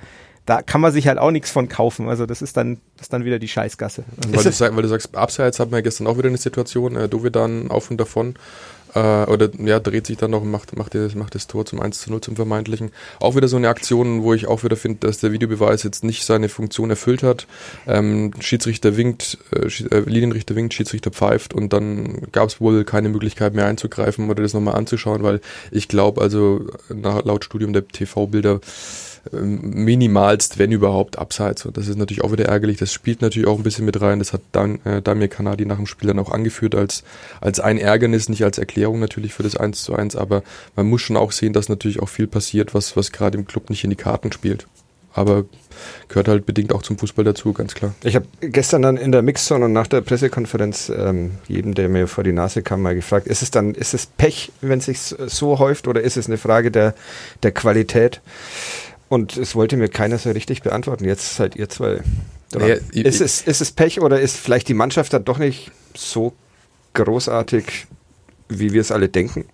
da 0.47 0.63
kann 0.63 0.81
man 0.81 0.93
sich 0.93 1.07
halt 1.07 1.19
auch 1.19 1.31
nichts 1.31 1.51
von 1.51 1.69
kaufen. 1.69 2.09
Also 2.09 2.27
das 2.27 2.43
ist 2.43 2.57
dann, 2.57 2.79
das 2.97 3.07
ist 3.07 3.13
dann 3.13 3.25
wieder 3.25 3.39
die 3.39 3.49
Scheißgasse. 3.49 4.05
Weil, 4.29 4.43
du 4.43 4.53
sag, 4.53 4.75
weil, 4.75 4.83
du 4.83 4.89
sagst, 4.89 5.15
abseits 5.15 5.61
hatten 5.61 5.73
wir 5.73 5.83
gestern 5.83 6.07
auch 6.07 6.19
wieder 6.19 6.29
eine 6.29 6.39
Situation, 6.39 6.97
äh, 6.97 7.09
Dovedan 7.09 7.71
auf 7.71 7.91
und 7.91 7.99
davon. 7.99 8.35
Äh, 8.95 9.25
oder 9.27 9.51
ja, 9.59 9.79
dreht 9.79 10.07
sich 10.07 10.17
dann 10.17 10.33
noch 10.33 10.43
und 10.43 10.51
macht, 10.51 10.77
macht, 10.77 10.95
das, 10.95 11.15
macht 11.15 11.35
das 11.35 11.47
Tor 11.47 11.65
zum 11.67 11.81
1 11.81 12.01
zu 12.01 12.11
0 12.11 12.21
zum 12.21 12.37
Vermeintlichen. 12.37 12.91
Auch 13.21 13.37
wieder 13.37 13.49
so 13.49 13.57
eine 13.57 13.69
Aktion, 13.69 14.23
wo 14.23 14.35
ich 14.35 14.47
auch 14.47 14.65
wieder 14.65 14.77
finde, 14.77 15.07
dass 15.07 15.19
der 15.19 15.33
Videobeweis 15.33 15.83
jetzt 15.83 16.03
nicht 16.03 16.25
seine 16.25 16.49
Funktion 16.49 16.91
erfüllt 16.91 17.23
hat. 17.23 17.47
Ähm, 17.87 18.33
Schiedsrichter 18.41 18.97
winkt, 18.97 19.39
äh, 19.55 19.67
äh 19.67 20.01
Linienrichter 20.01 20.57
winkt, 20.57 20.75
Schiedsrichter 20.75 21.11
pfeift 21.11 21.55
und 21.55 21.73
dann 21.73 22.27
gab 22.33 22.49
es 22.49 22.61
wohl 22.61 22.85
keine 22.85 23.09
Möglichkeit 23.09 23.55
mehr 23.55 23.67
einzugreifen 23.67 24.29
oder 24.29 24.43
das 24.43 24.55
nochmal 24.55 24.75
anzuschauen, 24.75 25.23
weil 25.23 25.41
ich 25.71 25.89
glaube, 25.89 26.21
also 26.21 26.67
nach, 26.89 27.25
laut 27.25 27.45
Studium 27.45 27.73
der 27.73 27.87
TV-Bilder 27.87 28.61
minimalst, 29.33 30.59
wenn 30.59 30.73
überhaupt, 30.73 31.19
abseits. 31.19 31.67
Und 31.67 31.77
das 31.77 31.89
ist 31.89 31.97
natürlich 31.97 32.25
auch 32.25 32.33
wieder 32.33 32.47
ärgerlich. 32.47 32.79
Das 32.79 32.93
spielt 32.93 33.23
natürlich 33.23 33.49
auch 33.49 33.59
ein 33.59 33.63
bisschen 33.63 33.85
mit 33.85 34.01
rein. 34.01 34.19
Das 34.19 34.33
hat 34.33 34.41
Dan, 34.53 34.81
äh, 34.85 35.03
Damir 35.03 35.29
Kanadi 35.29 35.67
nach 35.67 35.77
dem 35.77 35.87
Spiel 35.87 36.09
dann 36.09 36.19
auch 36.19 36.31
angeführt 36.31 36.75
als, 36.75 37.05
als 37.41 37.61
ein 37.61 37.79
Ärgernis, 37.79 38.29
nicht 38.29 38.45
als 38.45 38.59
Erklärung 38.59 38.99
natürlich 38.99 39.35
für 39.35 39.43
das 39.43 39.57
1 39.57 39.83
zu 39.83 39.95
1. 39.95 40.17
Aber 40.17 40.43
man 40.77 40.87
muss 40.89 41.03
schon 41.03 41.17
auch 41.17 41.33
sehen, 41.33 41.53
dass 41.53 41.69
natürlich 41.69 42.01
auch 42.01 42.09
viel 42.09 42.27
passiert, 42.27 42.75
was, 42.75 42.97
was 42.97 43.13
gerade 43.13 43.37
im 43.37 43.47
Club 43.47 43.71
nicht 43.71 43.85
in 43.85 43.91
die 43.91 43.97
Karten 43.97 44.33
spielt. 44.33 44.67
Aber 45.13 45.45
gehört 46.09 46.29
halt 46.29 46.47
bedingt 46.47 46.73
auch 46.73 46.83
zum 46.83 46.99
Fußball 46.99 47.25
dazu, 47.25 47.53
ganz 47.53 47.75
klar. 47.75 47.95
Ich 48.05 48.15
habe 48.15 48.27
gestern 48.41 48.83
dann 48.83 48.97
in 48.97 49.13
der 49.13 49.23
Mixzone 49.23 49.65
und 49.65 49.73
nach 49.73 49.87
der 49.87 50.03
Pressekonferenz 50.03 50.91
ähm, 50.95 51.33
jedem, 51.49 51.75
der 51.75 51.89
mir 51.89 52.07
vor 52.07 52.23
die 52.23 52.33
Nase 52.33 52.63
kam, 52.63 52.83
mal 52.83 52.95
gefragt, 52.95 53.27
ist 53.27 53.43
es 53.43 53.51
dann, 53.51 53.75
ist 53.75 53.93
es 53.93 54.07
Pech, 54.07 54.53
wenn 54.61 54.79
es 54.79 54.87
sich 54.87 55.01
so 55.01 55.59
häuft 55.59 55.89
oder 55.89 56.01
ist 56.01 56.17
es 56.17 56.27
eine 56.27 56.39
Frage 56.39 56.71
der, 56.71 56.95
der 57.43 57.53
Qualität? 57.53 58.21
Und 59.11 59.37
es 59.37 59.57
wollte 59.57 59.77
mir 59.77 59.89
keiner 59.89 60.19
so 60.19 60.31
richtig 60.31 60.63
beantworten. 60.63 61.05
Jetzt 61.05 61.35
seid 61.35 61.57
ihr 61.57 61.69
zwei. 61.69 62.01
Naja, 62.55 62.77
ist, 62.93 63.21
es, 63.21 63.43
ist 63.43 63.61
es 63.61 63.73
Pech 63.73 64.01
oder 64.01 64.21
ist 64.21 64.37
vielleicht 64.37 64.69
die 64.69 64.75
Mannschaft 64.75 65.13
dann 65.13 65.25
doch 65.25 65.39
nicht 65.39 65.73
so 65.97 66.33
großartig, 66.95 67.89
wie 68.49 68.73
wir 68.73 68.81
es 68.81 68.93
alle 68.93 69.09
denken? 69.09 69.47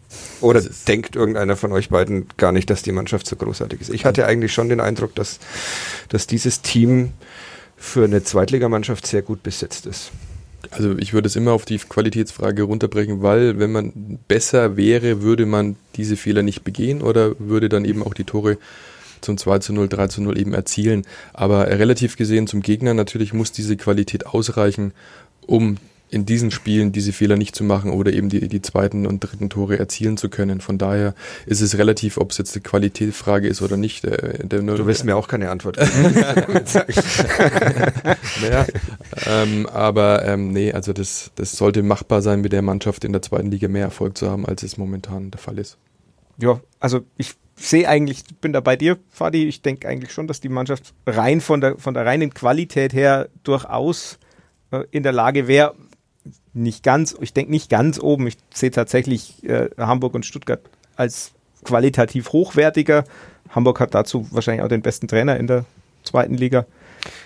Oder 0.43 0.63
denkt 0.87 1.17
irgendeiner 1.17 1.57
von 1.57 1.73
euch 1.73 1.89
beiden 1.89 2.27
gar 2.37 2.53
nicht, 2.53 2.69
dass 2.69 2.83
die 2.83 2.93
Mannschaft 2.93 3.27
so 3.27 3.35
großartig 3.37 3.81
ist? 3.81 3.89
Ich 3.89 4.05
hatte 4.05 4.27
eigentlich 4.27 4.53
schon 4.53 4.69
den 4.69 4.79
Eindruck, 4.79 5.15
dass, 5.15 5.39
dass 6.11 6.27
dieses 6.27 6.61
Team 6.61 7.13
für 7.79 8.05
eine 8.05 8.23
Zweitligamannschaft 8.23 9.07
sehr 9.07 9.23
gut 9.23 9.43
besetzt 9.43 9.87
ist. 9.87 10.11
Also 10.71 10.99
ich 10.99 11.15
würde 11.15 11.29
es 11.29 11.37
immer 11.37 11.53
auf 11.53 11.65
die 11.65 11.79
Qualitätsfrage 11.79 12.63
runterbrechen, 12.63 13.23
weil 13.23 13.59
wenn 13.59 13.73
man 13.73 14.19
besser 14.29 14.77
wäre, 14.77 15.23
würde 15.23 15.47
man 15.47 15.77
diese 15.95 16.17
Fehler 16.17 16.43
nicht 16.43 16.63
begehen 16.63 17.01
oder 17.01 17.35
würde 17.39 17.71
dann 17.71 17.87
eben 17.87 18.03
auch 18.03 18.13
die 18.13 18.25
Tore 18.25 18.59
zum 19.27 19.37
2 19.37 19.59
zu 19.59 19.73
0, 19.75 19.89
3 19.89 20.09
zu 20.09 20.23
0 20.23 20.39
eben 20.39 20.55
erzielen. 20.55 21.03
Aber 21.35 21.67
relativ 21.67 22.17
gesehen 22.17 22.47
zum 22.47 22.63
Gegner 22.63 22.95
natürlich 22.95 23.35
muss 23.35 23.53
diese 23.53 23.77
Qualität 23.77 24.27
ausreichen, 24.27 24.93
um 25.47 25.77
in 26.09 26.25
diesen 26.25 26.53
Spielen 26.53 26.93
diese 26.93 27.13
Fehler 27.13 27.37
nicht 27.37 27.57
zu 27.57 27.65
machen 27.65 27.91
oder 27.91 28.13
eben 28.13 28.29
die, 28.29 28.49
die 28.49 28.63
zweiten 28.63 29.07
und 29.07 29.21
dritten 29.21 29.51
Tore 29.51 29.79
erzielen 29.79 30.17
zu 30.17 30.29
können. 30.29 30.61
Von 30.61 30.79
daher 30.79 31.15
ist 31.47 31.61
es 31.61 31.79
relativ, 31.79 32.17
ob 32.17 32.31
es 32.31 32.39
jetzt 32.39 32.55
eine 32.55 32.63
Qualitätsfrage 32.63 33.49
ist 33.49 33.61
oder 33.61 33.77
nicht. 33.77 34.05
Der, 34.05 34.17
der 34.45 34.61
du 34.63 34.87
wirst 34.87 35.05
mir 35.05 35.17
auch 35.17 35.27
keine 35.27 35.51
Antwort 35.51 35.79
geben. 35.79 36.15
naja, 38.41 38.67
ähm, 39.27 39.67
aber 39.67 40.25
ähm, 40.25 40.53
nee, 40.53 40.73
also 40.73 40.93
das, 40.93 41.33
das 41.35 41.53
sollte 41.57 41.83
machbar 41.83 42.23
sein, 42.23 42.41
mit 42.41 42.53
der 42.53 42.63
Mannschaft 42.63 43.05
in 43.05 43.13
der 43.13 43.23
zweiten 43.23 43.51
Liga 43.51 43.67
mehr 43.67 43.83
Erfolg 43.83 44.17
zu 44.17 44.31
haben, 44.31 44.47
als 44.47 44.63
es 44.63 44.77
momentan 44.77 45.33
der 45.33 45.41
Fall 45.41 45.59
ist. 45.59 45.77
Ja, 46.39 46.61
also 46.79 47.01
ich 47.17 47.35
sehe 47.57 47.89
eigentlich, 47.89 48.25
bin 48.41 48.53
da 48.53 48.61
bei 48.61 48.77
dir, 48.77 48.99
Fadi. 49.11 49.47
Ich 49.47 49.63
denke 49.63 49.89
eigentlich 49.89 50.13
schon, 50.13 50.27
dass 50.27 50.41
die 50.41 50.49
Mannschaft 50.49 50.95
rein 51.07 51.41
von 51.41 51.61
der, 51.61 51.79
von 51.79 51.95
der 51.95 52.07
reinen 52.07 52.33
Qualität 52.33 52.93
her 52.93 53.29
durchaus 53.43 54.19
äh, 54.71 54.85
in 54.91 55.03
der 55.03 55.13
Lage 55.13 55.49
wäre, 55.49 55.75
nicht 56.53 56.83
ganz, 56.83 57.15
ich 57.21 57.33
denke 57.33 57.51
nicht 57.51 57.69
ganz 57.69 57.99
oben. 57.99 58.27
Ich 58.27 58.39
sehe 58.53 58.71
tatsächlich 58.71 59.45
äh, 59.45 59.69
Hamburg 59.79 60.15
und 60.15 60.25
Stuttgart 60.25 60.61
als 60.97 61.33
qualitativ 61.65 62.33
hochwertiger. 62.33 63.05
Hamburg 63.51 63.81
hat 63.81 63.95
dazu 63.95 64.27
wahrscheinlich 64.31 64.63
auch 64.65 64.69
den 64.69 64.83
besten 64.83 65.09
Trainer 65.09 65.37
in 65.37 65.47
der 65.47 65.65
zweiten 66.03 66.35
Liga. 66.35 66.67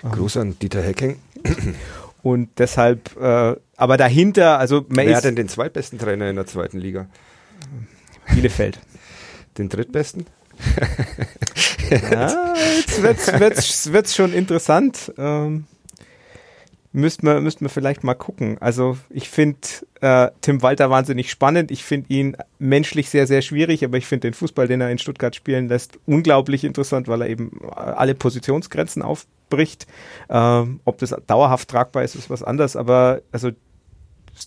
Gruß 0.03 0.37
an 0.39 0.59
Dieter 0.59 0.83
Hecking. 0.83 1.17
Und 2.23 2.51
deshalb, 2.59 3.17
äh, 3.19 3.57
aber 3.77 3.97
dahinter, 3.97 4.59
also 4.59 4.85
Wer 4.89 5.17
hat 5.17 5.25
denn 5.25 5.37
den 5.37 5.49
zweitbesten 5.49 5.99
Trainer 5.99 6.29
in 6.29 6.37
der 6.37 6.47
zweiten 6.47 6.79
Liga? 6.79 7.07
Bielefeld 8.35 8.79
den 9.59 9.69
drittbesten? 9.69 10.27
ja, 11.91 12.55
jetzt 12.77 13.03
wird's, 13.41 13.93
wird's 13.93 14.15
schon 14.15 14.33
interessant. 14.33 15.13
Ähm, 15.17 15.65
müssten 16.93 17.27
wir, 17.27 17.41
müssten 17.41 17.65
wir 17.65 17.71
vielleicht 17.71 18.05
mal 18.05 18.15
gucken. 18.15 18.59
Also 18.61 18.99
ich 19.09 19.29
finde 19.29 19.59
äh, 20.01 20.29
Tim 20.41 20.63
Walter 20.63 20.91
wahnsinnig 20.91 21.31
spannend. 21.31 21.71
Ich 21.71 21.85
finde 21.85 22.13
ihn 22.13 22.37
menschlich 22.59 23.11
sehr, 23.11 23.27
sehr 23.27 23.43
schwierig, 23.43 23.85
aber 23.85 23.97
ich 23.97 24.07
finde 24.07 24.29
den 24.29 24.35
Fußball, 24.35 24.67
den 24.67 24.81
er 24.81 24.91
in 24.91 24.99
Stuttgart 24.99 25.35
spielen 25.35 25.69
lässt, 25.69 25.99
unglaublich 26.07 26.65
interessant, 26.65 27.09
weil 27.09 27.23
er 27.23 27.29
eben 27.29 27.61
alle 27.75 28.15
Positionsgrenzen 28.15 29.03
aufbricht. 29.03 29.87
Ähm, 30.29 30.81
ob 30.85 30.99
das 30.99 31.15
dauerhaft 31.27 31.69
tragbar 31.69 32.05
ist, 32.05 32.15
ist 32.15 32.31
was 32.31 32.43
anderes, 32.43 32.77
aber 32.77 33.23
also 33.33 33.51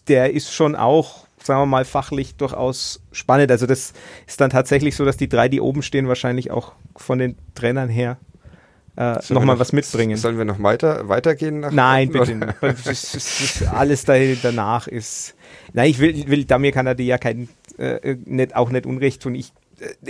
der 0.08 0.34
ist 0.34 0.54
schon 0.54 0.76
auch 0.76 1.28
sagen 1.44 1.62
wir 1.62 1.66
mal, 1.66 1.86
fachlich 1.86 2.36
durchaus 2.36 3.02
spannend. 3.12 3.52
Also 3.52 3.66
das 3.66 3.94
ist 4.28 4.42
dann 4.42 4.50
tatsächlich 4.50 4.96
so, 4.96 5.06
dass 5.06 5.18
die 5.18 5.30
drei, 5.30 5.50
die 5.50 5.62
oben 5.62 5.82
stehen, 5.82 6.08
wahrscheinlich 6.08 6.52
auch 6.52 6.74
von 6.96 7.20
den 7.20 7.36
Trainern 7.56 7.90
her 7.90 8.18
äh, 8.96 9.16
nochmal 9.30 9.56
noch, 9.56 9.60
was 9.60 9.74
mitbringen. 9.74 10.18
Sollen 10.18 10.38
wir 10.38 10.46
noch 10.46 10.62
weiter, 10.62 11.10
weitergehen? 11.10 11.62
Nach 11.62 11.72
Nein, 11.72 12.12
bitte 12.12 12.36
nicht. 12.36 13.68
alles 13.72 14.06
da, 14.06 14.14
danach 14.42 14.88
ist. 14.88 15.36
Nein, 15.74 15.90
ich 15.90 16.00
will, 16.00 16.28
will 16.28 16.46
Damir 16.46 16.72
kann 16.72 16.86
er 16.86 16.94
dir 16.94 17.06
ja 17.06 17.18
kein, 17.18 17.50
äh, 17.78 18.16
nicht, 18.26 18.56
auch 18.56 18.70
nicht 18.70 18.86
Unrecht 18.86 19.24
tun. 19.24 19.34
Ich, 19.34 19.52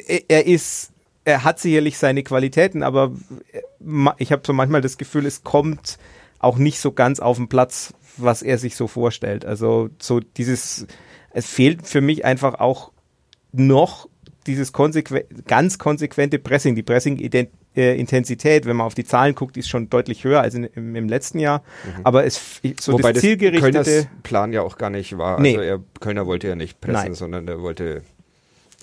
äh, 0.05 0.21
er 0.27 0.45
ist, 0.45 0.91
er 1.23 1.45
hat 1.45 1.59
sicherlich 1.59 1.97
seine 1.97 2.23
Qualitäten, 2.23 2.83
aber 2.83 3.13
äh, 3.53 3.61
ich 4.17 4.33
habe 4.33 4.43
so 4.45 4.51
manchmal 4.51 4.81
das 4.81 4.97
Gefühl, 4.97 5.25
es 5.25 5.43
kommt 5.43 5.97
auch 6.39 6.57
nicht 6.57 6.81
so 6.81 6.91
ganz 6.91 7.21
auf 7.21 7.37
den 7.37 7.47
Platz, 7.47 7.93
was 8.17 8.41
er 8.41 8.57
sich 8.57 8.75
so 8.75 8.87
vorstellt. 8.87 9.45
Also 9.45 9.89
so 9.97 10.19
dieses 10.19 10.87
es 11.33 11.47
fehlt 11.47 11.87
für 11.87 12.01
mich 12.01 12.25
einfach 12.25 12.59
auch 12.59 12.91
noch 13.51 14.07
dieses 14.47 14.73
konsequ 14.73 15.21
ganz 15.47 15.77
konsequente 15.77 16.39
Pressing, 16.39 16.75
die 16.75 16.83
Pressing-Intensität, 16.83 18.65
wenn 18.65 18.75
man 18.75 18.85
auf 18.85 18.93
die 18.93 19.05
Zahlen 19.05 19.35
guckt, 19.35 19.57
ist 19.57 19.69
schon 19.69 19.89
deutlich 19.89 20.23
höher 20.23 20.41
als 20.41 20.55
in, 20.55 20.65
im, 20.65 20.95
im, 20.95 21.07
letzten 21.07 21.39
Jahr. 21.39 21.59
Mhm. 21.59 22.01
Aber 22.03 22.25
es 22.25 22.61
so 22.79 22.93
Wobei 22.93 23.13
das 23.13 23.21
zielgerichtete 23.21 23.83
Kölners 23.83 24.07
Plan 24.23 24.53
ja 24.53 24.61
auch 24.61 24.77
gar 24.77 24.89
nicht 24.89 25.17
war. 25.17 25.39
Nee. 25.39 25.57
Also 25.57 25.61
er, 25.61 25.79
Kölner 25.99 26.25
wollte 26.27 26.47
ja 26.47 26.55
nicht 26.55 26.81
pressen, 26.81 27.03
Nein. 27.03 27.13
sondern 27.15 27.47
er 27.47 27.61
wollte 27.61 28.03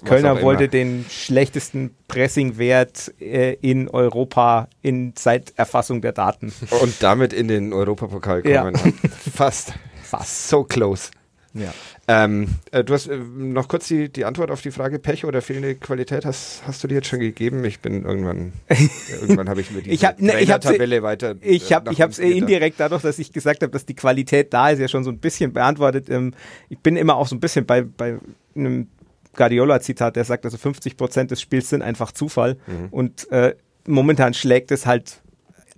Kölner 0.04 0.40
wollte 0.40 0.68
den 0.68 1.04
schlechtesten 1.10 1.94
Pressingwert 2.08 3.12
äh, 3.20 3.52
in 3.60 3.88
Europa 3.90 4.68
in 4.80 5.12
seit 5.16 5.52
Erfassung 5.58 6.00
der 6.00 6.12
Daten. 6.12 6.54
Und 6.80 7.02
damit 7.02 7.34
in 7.34 7.48
den 7.48 7.74
Europapokal 7.74 8.40
kommen. 8.40 8.74
Ja. 8.74 8.92
Fast. 9.34 9.74
Fast. 10.02 10.48
So 10.48 10.64
close. 10.64 11.10
Ja. 11.52 11.74
Ähm, 12.06 12.48
äh, 12.70 12.84
du 12.84 12.94
hast 12.94 13.08
äh, 13.08 13.16
noch 13.16 13.66
kurz 13.66 13.88
die, 13.88 14.08
die 14.08 14.24
Antwort 14.24 14.50
auf 14.50 14.62
die 14.62 14.70
Frage 14.70 14.98
Pech 14.98 15.24
oder 15.24 15.42
fehlende 15.42 15.74
Qualität 15.74 16.24
hast, 16.24 16.62
hast 16.66 16.84
du 16.84 16.88
dir 16.88 16.96
jetzt 16.96 17.08
schon 17.08 17.18
gegeben? 17.18 17.64
Ich 17.64 17.80
bin 17.80 18.04
irgendwann, 18.04 18.52
irgendwann 19.20 19.48
habe 19.48 19.60
ich 19.60 19.70
mir 19.70 19.82
die 19.82 19.98
ne, 20.18 20.60
Tabelle 20.60 21.02
weiter. 21.02 21.34
Ich 21.40 21.72
habe 21.72 21.92
ich 21.92 22.00
habe 22.00 22.12
es 22.12 22.18
indirekt 22.20 22.78
dadurch, 22.78 23.02
dass 23.02 23.18
ich 23.18 23.32
gesagt 23.32 23.62
habe, 23.62 23.72
dass 23.72 23.84
die 23.84 23.94
Qualität 23.94 24.52
da 24.52 24.70
ist, 24.70 24.78
ja 24.78 24.86
schon 24.86 25.02
so 25.02 25.10
ein 25.10 25.18
bisschen 25.18 25.52
beantwortet. 25.52 26.08
Ähm, 26.08 26.34
ich 26.68 26.78
bin 26.78 26.96
immer 26.96 27.16
auch 27.16 27.26
so 27.26 27.34
ein 27.34 27.40
bisschen 27.40 27.66
bei 27.66 27.82
bei 27.82 28.18
einem 28.54 28.88
Guardiola-Zitat, 29.34 30.16
der 30.16 30.24
sagt, 30.24 30.44
also 30.44 30.56
50 30.56 30.96
Prozent 30.96 31.30
des 31.30 31.40
Spiels 31.40 31.68
sind 31.68 31.82
einfach 31.82 32.12
Zufall 32.12 32.58
mhm. 32.66 32.88
und 32.90 33.30
äh, 33.30 33.54
momentan 33.86 34.34
schlägt 34.34 34.70
es 34.70 34.86
halt 34.86 35.20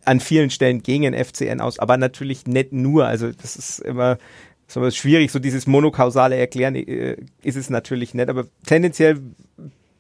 an 0.05 0.21
vielen 0.21 0.51
Stellen 0.51 0.83
gegen 0.83 1.05
den 1.05 1.15
FCN 1.15 1.61
aus, 1.61 1.79
aber 1.79 1.97
natürlich 1.97 2.47
nicht 2.47 2.73
nur. 2.73 3.07
Also 3.07 3.31
das 3.31 3.57
ist 3.57 3.79
immer 3.79 4.19
so 4.73 4.91
schwierig, 4.91 5.31
so 5.31 5.39
dieses 5.39 5.67
monokausale 5.67 6.37
Erklären 6.37 6.75
äh, 6.75 7.17
ist 7.43 7.57
es 7.57 7.71
natürlich 7.71 8.15
nicht, 8.15 8.29
aber 8.29 8.47
tendenziell 8.67 9.21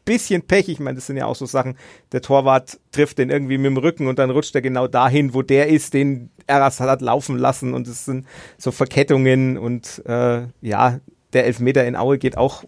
bisschen 0.04 0.42
Pech. 0.42 0.68
Ich 0.68 0.80
meine, 0.80 0.96
das 0.96 1.06
sind 1.06 1.16
ja 1.16 1.26
auch 1.26 1.36
so 1.36 1.46
Sachen, 1.46 1.76
der 2.12 2.22
Torwart 2.22 2.78
trifft 2.90 3.18
den 3.18 3.30
irgendwie 3.30 3.58
mit 3.58 3.66
dem 3.66 3.76
Rücken 3.76 4.06
und 4.08 4.18
dann 4.18 4.30
rutscht 4.30 4.54
er 4.54 4.62
genau 4.62 4.88
dahin, 4.88 5.34
wo 5.34 5.42
der 5.42 5.68
ist, 5.68 5.94
den 5.94 6.30
er 6.46 6.60
hat 6.64 7.00
laufen 7.00 7.38
lassen 7.38 7.72
und 7.72 7.86
es 7.86 8.04
sind 8.04 8.26
so 8.58 8.72
Verkettungen 8.72 9.56
und 9.56 10.02
äh, 10.06 10.42
ja, 10.60 10.98
der 11.32 11.46
Elfmeter 11.46 11.86
in 11.86 11.96
Aue 11.96 12.18
geht 12.18 12.36
auch 12.36 12.64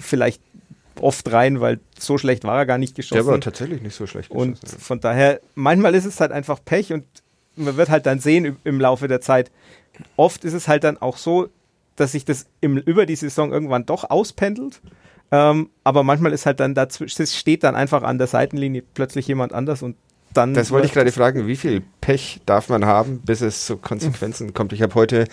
vielleicht 0.00 0.42
oft 1.00 1.30
rein, 1.32 1.60
weil 1.60 1.80
so 1.98 2.18
schlecht 2.18 2.44
war 2.44 2.58
er 2.58 2.66
gar 2.66 2.78
nicht 2.78 2.94
geschossen. 2.94 3.24
Der 3.24 3.26
war 3.26 3.40
tatsächlich 3.40 3.82
nicht 3.82 3.94
so 3.94 4.06
schlecht 4.06 4.30
geschossen. 4.30 4.52
Und 4.52 4.68
von 4.68 5.00
daher, 5.00 5.40
manchmal 5.54 5.94
ist 5.94 6.06
es 6.06 6.20
halt 6.20 6.32
einfach 6.32 6.58
Pech 6.64 6.92
und 6.92 7.04
man 7.56 7.76
wird 7.76 7.90
halt 7.90 8.06
dann 8.06 8.20
sehen 8.20 8.56
im 8.64 8.80
Laufe 8.80 9.08
der 9.08 9.20
Zeit, 9.20 9.50
oft 10.16 10.44
ist 10.44 10.54
es 10.54 10.68
halt 10.68 10.84
dann 10.84 10.98
auch 10.98 11.16
so, 11.16 11.48
dass 11.96 12.12
sich 12.12 12.24
das 12.24 12.46
im, 12.60 12.78
über 12.78 13.06
die 13.06 13.16
Saison 13.16 13.52
irgendwann 13.52 13.86
doch 13.86 14.08
auspendelt. 14.08 14.80
Ähm, 15.32 15.70
aber 15.84 16.02
manchmal 16.02 16.32
ist 16.32 16.46
halt 16.46 16.60
dann 16.60 16.74
dazwischen, 16.74 17.26
steht 17.26 17.62
dann 17.62 17.76
einfach 17.76 18.02
an 18.02 18.18
der 18.18 18.26
Seitenlinie 18.26 18.82
plötzlich 18.94 19.28
jemand 19.28 19.52
anders 19.52 19.82
und 19.82 19.96
dann. 20.34 20.54
Das 20.54 20.70
wollte 20.70 20.86
ich 20.86 20.92
gerade 20.92 21.12
fragen, 21.12 21.46
wie 21.46 21.56
viel 21.56 21.82
Pech 22.00 22.40
darf 22.46 22.68
man 22.68 22.84
haben, 22.84 23.20
bis 23.20 23.40
es 23.40 23.66
zu 23.66 23.76
Konsequenzen 23.76 24.54
kommt? 24.54 24.72
Ich 24.72 24.82
habe 24.82 24.94
heute 24.94 25.26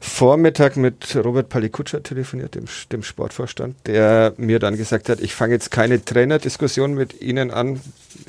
Vormittag 0.00 0.76
mit 0.76 1.16
Robert 1.16 1.48
Palikutscher 1.48 2.02
telefoniert, 2.02 2.54
dem, 2.54 2.64
dem 2.92 3.02
Sportvorstand, 3.02 3.76
der 3.86 4.34
mir 4.36 4.58
dann 4.58 4.76
gesagt 4.76 5.08
hat, 5.08 5.20
ich 5.20 5.34
fange 5.34 5.54
jetzt 5.54 5.70
keine 5.70 6.04
Trainerdiskussion 6.04 6.94
mit 6.94 7.20
Ihnen 7.22 7.50
an. 7.50 7.80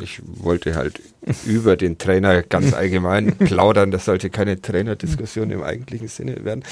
Ich 0.01 0.21
wollte 0.25 0.75
halt 0.75 1.01
über 1.45 1.75
den 1.75 1.97
Trainer 1.97 2.43
ganz 2.43 2.73
allgemein 2.73 3.35
plaudern. 3.37 3.91
Das 3.91 4.05
sollte 4.05 4.29
keine 4.29 4.61
Trainerdiskussion 4.61 5.51
im 5.51 5.63
eigentlichen 5.63 6.07
Sinne 6.07 6.43
werden. 6.45 6.63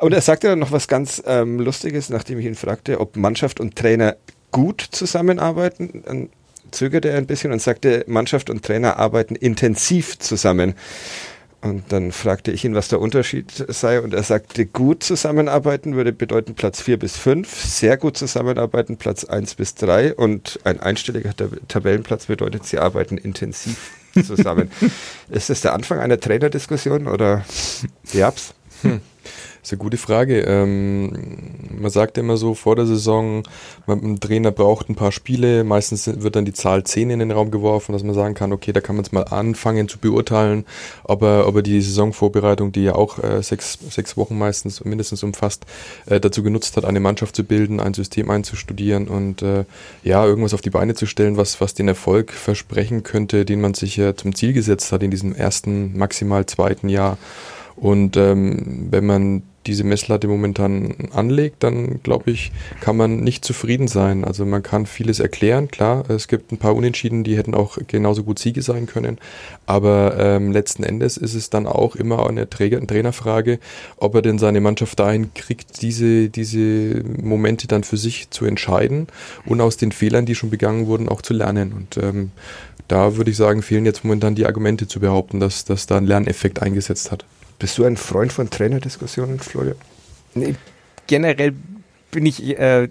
Und 0.00 0.12
er 0.12 0.20
sagte 0.20 0.48
dann 0.48 0.58
noch 0.58 0.72
was 0.72 0.88
ganz 0.88 1.22
ähm, 1.26 1.60
Lustiges, 1.60 2.10
nachdem 2.10 2.38
ich 2.38 2.46
ihn 2.46 2.54
fragte, 2.54 3.00
ob 3.00 3.16
Mannschaft 3.16 3.60
und 3.60 3.76
Trainer 3.76 4.16
gut 4.50 4.80
zusammenarbeiten. 4.80 6.02
Dann 6.06 6.28
zögerte 6.70 7.08
er 7.10 7.18
ein 7.18 7.26
bisschen 7.26 7.52
und 7.52 7.62
sagte, 7.62 8.04
Mannschaft 8.06 8.50
und 8.50 8.64
Trainer 8.64 8.98
arbeiten 8.98 9.36
intensiv 9.36 10.18
zusammen. 10.18 10.74
Und 11.62 11.84
dann 11.88 12.12
fragte 12.12 12.52
ich 12.52 12.64
ihn, 12.64 12.74
was 12.74 12.88
der 12.88 13.00
Unterschied 13.00 13.50
sei. 13.68 14.00
Und 14.00 14.14
er 14.14 14.22
sagte, 14.22 14.66
gut 14.66 15.02
zusammenarbeiten 15.02 15.96
würde 15.96 16.12
bedeuten 16.12 16.54
Platz 16.54 16.80
4 16.80 16.98
bis 16.98 17.16
5, 17.16 17.64
sehr 17.64 17.96
gut 17.96 18.16
zusammenarbeiten 18.16 18.98
Platz 18.98 19.24
1 19.24 19.54
bis 19.54 19.74
3 19.74 20.14
und 20.14 20.60
ein 20.64 20.80
einstelliger 20.80 21.34
Tabellenplatz 21.68 22.26
bedeutet, 22.26 22.66
sie 22.66 22.78
arbeiten 22.78 23.18
intensiv 23.18 23.90
zusammen. 24.24 24.70
Ist 25.30 25.50
das 25.50 25.62
der 25.62 25.72
Anfang 25.72 25.98
einer 25.98 26.20
Trainerdiskussion 26.20 27.08
oder 27.08 27.44
Jabs? 28.12 28.54
Hm. 28.82 29.00
Das 29.66 29.72
ist 29.72 29.80
eine 29.80 29.82
gute 29.82 29.96
Frage. 29.96 30.42
Ähm, 30.42 31.10
man 31.76 31.90
sagt 31.90 32.18
immer 32.18 32.36
so 32.36 32.54
vor 32.54 32.76
der 32.76 32.86
Saison, 32.86 33.42
man, 33.88 33.98
ein 34.00 34.20
Trainer 34.20 34.52
braucht 34.52 34.88
ein 34.88 34.94
paar 34.94 35.10
Spiele. 35.10 35.64
Meistens 35.64 36.06
wird 36.22 36.36
dann 36.36 36.44
die 36.44 36.52
Zahl 36.52 36.84
10 36.84 37.10
in 37.10 37.18
den 37.18 37.32
Raum 37.32 37.50
geworfen, 37.50 37.92
dass 37.92 38.04
man 38.04 38.14
sagen 38.14 38.34
kann, 38.34 38.52
okay, 38.52 38.72
da 38.72 38.80
kann 38.80 38.94
man 38.94 39.04
es 39.04 39.10
mal 39.10 39.24
anfangen 39.24 39.88
zu 39.88 39.98
beurteilen, 39.98 40.64
ob 41.02 41.22
er, 41.22 41.48
ob 41.48 41.56
er 41.56 41.62
die 41.62 41.80
Saisonvorbereitung, 41.80 42.70
die 42.70 42.84
ja 42.84 42.94
auch 42.94 43.18
äh, 43.18 43.42
sechs, 43.42 43.76
sechs 43.90 44.16
Wochen 44.16 44.38
meistens 44.38 44.84
mindestens 44.84 45.24
umfasst, 45.24 45.66
äh, 46.06 46.20
dazu 46.20 46.44
genutzt 46.44 46.76
hat, 46.76 46.84
eine 46.84 47.00
Mannschaft 47.00 47.34
zu 47.34 47.42
bilden, 47.42 47.80
ein 47.80 47.92
System 47.92 48.30
einzustudieren 48.30 49.08
und 49.08 49.42
äh, 49.42 49.64
ja, 50.04 50.24
irgendwas 50.24 50.54
auf 50.54 50.60
die 50.60 50.70
Beine 50.70 50.94
zu 50.94 51.06
stellen, 51.06 51.38
was, 51.38 51.60
was 51.60 51.74
den 51.74 51.88
Erfolg 51.88 52.30
versprechen 52.30 53.02
könnte, 53.02 53.44
den 53.44 53.60
man 53.60 53.74
sich 53.74 53.96
ja 53.96 54.14
zum 54.14 54.32
Ziel 54.32 54.52
gesetzt 54.52 54.92
hat 54.92 55.02
in 55.02 55.10
diesem 55.10 55.34
ersten, 55.34 55.98
maximal 55.98 56.46
zweiten 56.46 56.88
Jahr. 56.88 57.18
Und 57.74 58.16
ähm, 58.16 58.86
wenn 58.90 59.04
man 59.04 59.42
diese 59.66 59.84
Messlatte 59.84 60.28
momentan 60.28 60.94
anlegt, 61.12 61.62
dann 61.62 62.02
glaube 62.02 62.30
ich, 62.30 62.52
kann 62.80 62.96
man 62.96 63.20
nicht 63.20 63.44
zufrieden 63.44 63.88
sein. 63.88 64.24
Also 64.24 64.44
man 64.46 64.62
kann 64.62 64.86
vieles 64.86 65.20
erklären, 65.20 65.68
klar, 65.68 66.08
es 66.08 66.28
gibt 66.28 66.52
ein 66.52 66.58
paar 66.58 66.74
Unentschieden, 66.74 67.24
die 67.24 67.36
hätten 67.36 67.54
auch 67.54 67.78
genauso 67.86 68.22
gut 68.22 68.38
Siege 68.38 68.62
sein 68.62 68.86
können, 68.86 69.18
aber 69.66 70.16
ähm, 70.18 70.52
letzten 70.52 70.82
Endes 70.82 71.16
ist 71.16 71.34
es 71.34 71.50
dann 71.50 71.66
auch 71.66 71.96
immer 71.96 72.28
eine, 72.28 72.48
Träger, 72.48 72.78
eine 72.78 72.86
Trainerfrage, 72.86 73.58
ob 73.96 74.14
er 74.14 74.22
denn 74.22 74.38
seine 74.38 74.60
Mannschaft 74.60 74.98
dahin 74.98 75.34
kriegt, 75.34 75.82
diese, 75.82 76.28
diese 76.28 77.02
Momente 77.20 77.66
dann 77.66 77.84
für 77.84 77.96
sich 77.96 78.30
zu 78.30 78.44
entscheiden 78.44 79.08
und 79.44 79.60
aus 79.60 79.76
den 79.76 79.92
Fehlern, 79.92 80.26
die 80.26 80.34
schon 80.34 80.50
begangen 80.50 80.86
wurden, 80.86 81.08
auch 81.08 81.22
zu 81.22 81.34
lernen. 81.34 81.72
Und 81.72 81.96
ähm, 82.02 82.30
da 82.88 83.16
würde 83.16 83.30
ich 83.30 83.36
sagen, 83.36 83.62
fehlen 83.62 83.84
jetzt 83.84 84.04
momentan 84.04 84.34
die 84.34 84.46
Argumente 84.46 84.86
zu 84.86 85.00
behaupten, 85.00 85.40
dass, 85.40 85.64
dass 85.64 85.86
da 85.86 85.96
ein 85.96 86.06
Lerneffekt 86.06 86.62
eingesetzt 86.62 87.10
hat. 87.10 87.24
Bist 87.58 87.78
du 87.78 87.84
ein 87.84 87.96
Freund 87.96 88.32
von 88.32 88.50
Trainerdiskussionen, 88.50 89.38
Florian? 89.38 89.76
Nee, 90.34 90.54
generell 91.06 91.54
bin 92.10 92.26
ich 92.26 92.58
äh, 92.58 92.88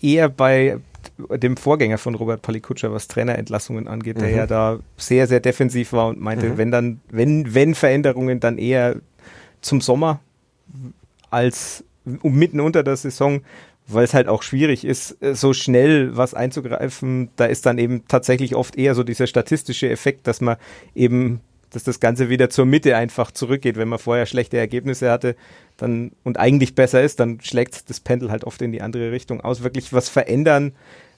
eher 0.00 0.28
bei 0.28 0.78
dem 1.30 1.56
Vorgänger 1.56 1.98
von 1.98 2.14
Robert 2.14 2.42
Palikutscher, 2.42 2.92
was 2.92 3.08
Trainerentlassungen 3.08 3.88
angeht, 3.88 4.20
der 4.20 4.28
mhm. 4.28 4.36
ja 4.36 4.46
da 4.46 4.78
sehr, 4.96 5.26
sehr 5.26 5.40
defensiv 5.40 5.92
war 5.92 6.08
und 6.08 6.20
meinte, 6.20 6.50
mhm. 6.50 6.58
wenn 6.58 6.70
dann, 6.70 7.00
wenn, 7.10 7.54
wenn 7.54 7.74
Veränderungen, 7.74 8.40
dann 8.40 8.58
eher 8.58 8.96
zum 9.60 9.80
Sommer 9.80 10.20
als 11.30 11.84
mitten 12.04 12.60
unter 12.60 12.82
der 12.82 12.96
Saison, 12.96 13.42
weil 13.86 14.04
es 14.04 14.14
halt 14.14 14.28
auch 14.28 14.42
schwierig 14.42 14.84
ist, 14.84 15.16
so 15.20 15.52
schnell 15.52 16.16
was 16.16 16.34
einzugreifen. 16.34 17.30
Da 17.36 17.46
ist 17.46 17.66
dann 17.66 17.78
eben 17.78 18.04
tatsächlich 18.08 18.54
oft 18.54 18.76
eher 18.76 18.94
so 18.94 19.02
dieser 19.02 19.26
statistische 19.26 19.88
Effekt, 19.90 20.26
dass 20.26 20.40
man 20.40 20.56
eben 20.94 21.40
dass 21.72 21.84
das 21.84 22.00
Ganze 22.00 22.28
wieder 22.28 22.50
zur 22.50 22.66
Mitte 22.66 22.96
einfach 22.96 23.30
zurückgeht. 23.30 23.76
Wenn 23.76 23.88
man 23.88 23.98
vorher 23.98 24.26
schlechte 24.26 24.58
Ergebnisse 24.58 25.10
hatte 25.10 25.36
dann 25.76 26.12
und 26.22 26.38
eigentlich 26.38 26.74
besser 26.74 27.02
ist, 27.02 27.18
dann 27.20 27.40
schlägt 27.40 27.88
das 27.90 28.00
Pendel 28.00 28.30
halt 28.30 28.44
oft 28.44 28.62
in 28.62 28.72
die 28.72 28.82
andere 28.82 29.10
Richtung 29.10 29.40
aus. 29.40 29.62
Wirklich 29.62 29.92
was 29.92 30.08
verändern 30.08 30.72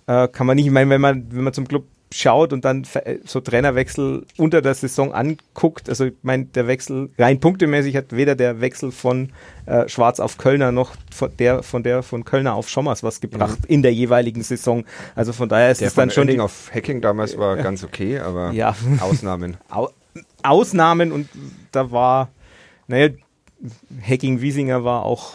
äh, 0.06 0.28
kann 0.28 0.46
man 0.46 0.56
nicht. 0.56 0.66
Ich 0.66 0.72
meine, 0.72 0.90
wenn 0.90 1.00
man, 1.00 1.26
wenn 1.30 1.44
man 1.44 1.52
zum 1.52 1.68
Club 1.68 1.84
schaut 2.12 2.52
und 2.52 2.64
dann 2.64 2.86
so 3.24 3.40
Trainerwechsel 3.40 4.24
unter 4.36 4.62
der 4.62 4.74
Saison 4.74 5.12
anguckt, 5.12 5.88
also 5.88 6.06
ich 6.06 6.14
meine, 6.22 6.44
der 6.44 6.68
Wechsel 6.68 7.10
rein 7.18 7.40
punktemäßig 7.40 7.96
hat 7.96 8.12
weder 8.12 8.36
der 8.36 8.60
Wechsel 8.60 8.92
von 8.92 9.30
äh, 9.66 9.88
Schwarz 9.88 10.20
auf 10.20 10.38
Kölner 10.38 10.70
noch 10.70 10.92
von 11.12 11.36
der 11.36 11.64
von 11.64 11.82
der 11.82 12.04
von 12.04 12.24
Kölner 12.24 12.54
auf 12.54 12.68
Schommers 12.68 13.02
was 13.02 13.20
gebracht 13.20 13.58
mhm. 13.62 13.74
in 13.74 13.82
der 13.82 13.92
jeweiligen 13.92 14.42
Saison. 14.42 14.84
Also 15.16 15.32
von 15.32 15.48
daher 15.48 15.72
ist 15.72 15.82
es 15.82 15.94
dann 15.94 16.10
schon 16.10 16.28
Oerding 16.28 16.40
auf 16.40 16.70
Hacking 16.72 17.00
damals 17.00 17.36
war 17.36 17.56
ganz 17.56 17.82
okay, 17.82 18.20
aber 18.20 18.52
ja. 18.52 18.76
Ausnahmen. 19.00 19.56
Au 19.68 19.90
Ausnahmen 20.44 21.12
und 21.12 21.28
da 21.72 21.90
war, 21.90 22.30
naja, 22.86 23.10
Hacking 24.02 24.40
Wiesinger 24.40 24.84
war 24.84 25.04
auch 25.04 25.34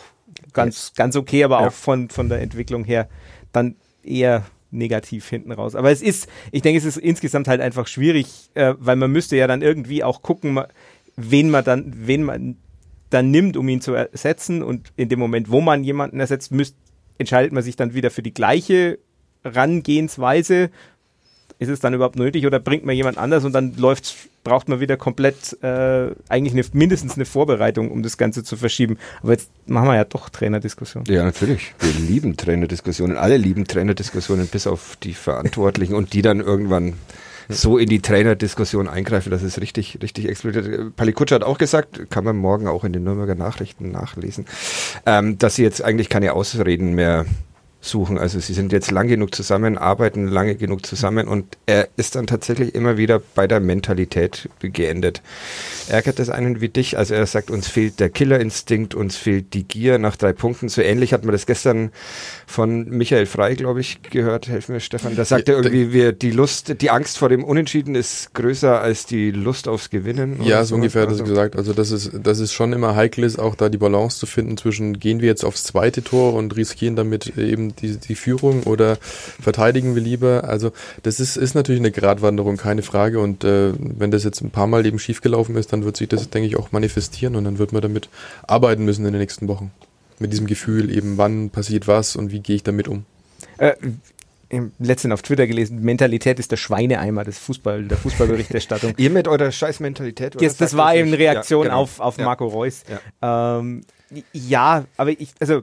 ganz, 0.53 0.93
ganz 0.95 1.15
okay, 1.15 1.43
aber 1.43 1.61
ja. 1.61 1.67
auch 1.67 1.73
von, 1.73 2.09
von 2.09 2.29
der 2.29 2.41
Entwicklung 2.41 2.83
her 2.83 3.09
dann 3.51 3.75
eher 4.03 4.45
negativ 4.71 5.27
hinten 5.27 5.51
raus. 5.51 5.75
Aber 5.75 5.91
es 5.91 6.01
ist, 6.01 6.27
ich 6.51 6.61
denke, 6.61 6.77
es 6.77 6.85
ist 6.85 6.97
insgesamt 6.97 7.47
halt 7.47 7.61
einfach 7.61 7.87
schwierig, 7.87 8.51
äh, 8.53 8.75
weil 8.77 8.95
man 8.95 9.11
müsste 9.11 9.35
ja 9.35 9.47
dann 9.47 9.61
irgendwie 9.61 10.03
auch 10.03 10.21
gucken, 10.21 10.59
wen 11.15 11.49
man 11.49 11.63
dann, 11.63 11.93
wen 11.95 12.23
man 12.23 12.57
dann 13.09 13.31
nimmt, 13.31 13.57
um 13.57 13.67
ihn 13.67 13.81
zu 13.81 13.93
ersetzen. 13.93 14.61
Und 14.61 14.93
in 14.95 15.09
dem 15.09 15.19
Moment, 15.19 15.49
wo 15.49 15.61
man 15.61 15.83
jemanden 15.83 16.19
ersetzt, 16.19 16.51
müsst, 16.51 16.75
entscheidet 17.17 17.51
man 17.51 17.63
sich 17.63 17.75
dann 17.75 17.93
wieder 17.93 18.11
für 18.11 18.21
die 18.21 18.33
gleiche 18.33 18.99
Rangehensweise 19.43 20.69
ist 21.59 21.67
es 21.67 21.81
dann 21.81 21.93
überhaupt 21.93 22.15
nötig 22.15 22.47
oder 22.47 22.59
bringt 22.59 22.85
man 22.85 22.95
jemand 22.95 23.17
anders 23.17 23.43
und 23.43 23.51
dann 23.51 23.75
läuft's, 23.75 24.15
braucht 24.45 24.69
man 24.69 24.79
wieder 24.79 24.95
komplett 24.95 25.61
äh, 25.61 26.11
eigentlich 26.29 26.53
eine, 26.53 26.63
mindestens 26.71 27.15
eine 27.15 27.25
Vorbereitung, 27.25 27.91
um 27.91 28.01
das 28.01 28.17
Ganze 28.17 28.45
zu 28.45 28.55
verschieben. 28.55 28.97
Aber 29.21 29.33
jetzt 29.33 29.51
machen 29.67 29.87
wir 29.87 29.95
ja 29.95 30.05
doch 30.05 30.29
Trainerdiskussionen. 30.29 31.05
Ja, 31.13 31.25
natürlich. 31.25 31.73
Wir 31.79 31.91
lieben 31.91 32.37
Trainerdiskussionen. 32.37 33.17
Alle 33.17 33.35
lieben 33.35 33.67
Trainerdiskussionen, 33.67 34.47
bis 34.47 34.67
auf 34.67 34.95
die 35.03 35.13
Verantwortlichen 35.13 35.95
und 35.95 36.13
die 36.13 36.21
dann 36.21 36.39
irgendwann 36.39 36.93
so 37.49 37.77
in 37.77 37.89
die 37.89 37.99
Trainerdiskussion 37.99 38.87
eingreifen, 38.87 39.31
dass 39.31 39.41
es 39.41 39.59
richtig, 39.59 39.99
richtig 40.01 40.29
explodiert. 40.29 40.95
Palikutscher 40.95 41.35
hat 41.35 41.43
auch 41.43 41.57
gesagt, 41.57 42.09
kann 42.09 42.23
man 42.23 42.37
morgen 42.37 42.67
auch 42.67 42.85
in 42.85 42.93
den 42.93 43.03
Nürnberger 43.03 43.35
Nachrichten 43.35 43.91
nachlesen, 43.91 44.45
ähm, 45.05 45.37
dass 45.39 45.55
sie 45.55 45.63
jetzt 45.63 45.83
eigentlich 45.83 46.09
keine 46.09 46.33
Ausreden 46.33 46.93
mehr 46.93 47.25
suchen. 47.81 48.17
Also 48.17 48.39
sie 48.39 48.53
sind 48.53 48.71
jetzt 48.73 48.91
lang 48.91 49.07
genug 49.07 49.33
zusammen, 49.33 49.77
arbeiten 49.77 50.27
lange 50.27 50.55
genug 50.55 50.85
zusammen 50.85 51.27
und 51.27 51.57
er 51.65 51.87
ist 51.95 52.15
dann 52.15 52.27
tatsächlich 52.27 52.75
immer 52.75 52.97
wieder 52.97 53.21
bei 53.35 53.47
der 53.47 53.59
Mentalität 53.59 54.49
geendet. 54.59 55.21
Ärgert 55.87 56.19
es 56.19 56.29
einen 56.29 56.61
wie 56.61 56.69
dich? 56.69 56.97
Also 56.97 57.13
er 57.13 57.25
sagt, 57.25 57.49
uns 57.49 57.67
fehlt 57.67 57.99
der 57.99 58.09
Killerinstinkt, 58.09 58.95
uns 58.95 59.15
fehlt 59.15 59.53
die 59.53 59.63
Gier 59.63 59.97
nach 59.97 60.17
drei 60.17 60.33
Punkten. 60.33 60.67
So 60.67 60.81
ähnlich 60.81 61.13
hat 61.13 61.23
man 61.23 61.31
das 61.31 61.45
gestern 61.45 61.91
von 62.45 62.89
Michael 62.89 63.25
Frei, 63.25 63.55
glaube 63.55 63.79
ich, 63.79 64.01
gehört. 64.01 64.49
Helfen 64.49 64.73
mir, 64.73 64.81
Stefan. 64.81 65.15
Da 65.15 65.23
sagt 65.23 65.47
ja, 65.47 65.55
er 65.55 65.63
irgendwie, 65.63 65.93
wir, 65.93 66.11
die 66.11 66.31
Lust, 66.31 66.81
die 66.81 66.89
Angst 66.89 67.17
vor 67.17 67.29
dem 67.29 67.43
Unentschieden 67.43 67.95
ist 67.95 68.33
größer 68.33 68.81
als 68.81 69.05
die 69.05 69.31
Lust 69.31 69.67
aufs 69.67 69.89
Gewinnen. 69.89 70.41
Ja, 70.43 70.63
so 70.65 70.75
ungefähr 70.75 71.03
hat 71.03 71.09
er 71.09 71.13
also. 71.13 71.23
gesagt. 71.23 71.55
Also 71.55 71.73
das 71.73 71.91
ist, 71.91 72.11
das 72.21 72.39
ist 72.39 72.53
schon 72.53 72.73
immer 72.73 72.95
heikel 72.95 73.23
ist, 73.23 73.39
auch 73.39 73.55
da 73.55 73.69
die 73.69 73.77
Balance 73.77 74.19
zu 74.19 74.25
finden 74.25 74.57
zwischen 74.57 74.99
gehen 74.99 75.21
wir 75.21 75.27
jetzt 75.27 75.45
aufs 75.45 75.63
zweite 75.63 76.03
Tor 76.03 76.33
und 76.33 76.55
riskieren 76.55 76.95
damit 76.95 77.37
eben 77.37 77.68
die, 77.71 77.97
die 77.97 78.15
Führung 78.15 78.63
oder 78.63 78.97
verteidigen 79.41 79.95
wir 79.95 80.01
lieber? 80.01 80.43
Also 80.45 80.71
das 81.03 81.19
ist, 81.19 81.37
ist 81.37 81.55
natürlich 81.55 81.81
eine 81.81 81.91
Gratwanderung, 81.91 82.57
keine 82.57 82.81
Frage. 82.81 83.19
Und 83.19 83.43
äh, 83.43 83.73
wenn 83.77 84.11
das 84.11 84.23
jetzt 84.23 84.41
ein 84.41 84.51
paar 84.51 84.67
Mal 84.67 84.85
eben 84.85 84.99
schiefgelaufen 84.99 85.55
ist, 85.55 85.73
dann 85.73 85.83
wird 85.83 85.97
sich 85.97 86.09
das, 86.09 86.29
denke 86.29 86.47
ich, 86.47 86.57
auch 86.57 86.71
manifestieren 86.71 87.35
und 87.35 87.43
dann 87.43 87.57
wird 87.57 87.73
man 87.73 87.81
damit 87.81 88.09
arbeiten 88.47 88.85
müssen 88.85 89.05
in 89.05 89.13
den 89.13 89.21
nächsten 89.21 89.47
Wochen. 89.47 89.71
Mit 90.19 90.33
diesem 90.33 90.47
Gefühl 90.47 90.89
eben, 90.95 91.17
wann 91.17 91.49
passiert 91.49 91.87
was 91.87 92.15
und 92.15 92.31
wie 92.31 92.39
gehe 92.39 92.57
ich 92.57 92.63
damit 92.63 92.87
um. 92.87 93.05
Äh, 93.57 93.73
im 94.49 94.71
letzten 94.79 95.11
auf 95.11 95.21
Twitter 95.21 95.47
gelesen, 95.47 95.81
Mentalität 95.81 96.39
ist 96.39 96.51
der 96.51 96.57
Schweineeimer 96.57 97.23
des 97.23 97.37
Fußball, 97.37 97.83
der 97.83 97.97
Fußballberichterstattung. 97.97 98.93
Ihr 98.97 99.11
mit 99.11 99.27
eurer 99.27 99.51
scheiß 99.51 99.79
Mentalität? 99.79 100.41
Yes, 100.41 100.57
das 100.57 100.75
war 100.75 100.95
eben 100.95 101.13
Reaktion 101.13 101.65
ja, 101.65 101.69
genau. 101.69 101.81
auf, 101.81 101.99
auf 101.99 102.17
ja. 102.17 102.25
Marco 102.25 102.47
Reus. 102.47 102.83
Ja. 103.21 103.59
Ähm, 103.59 103.83
ja, 104.33 104.85
aber 104.97 105.11
ich, 105.11 105.29
also 105.39 105.61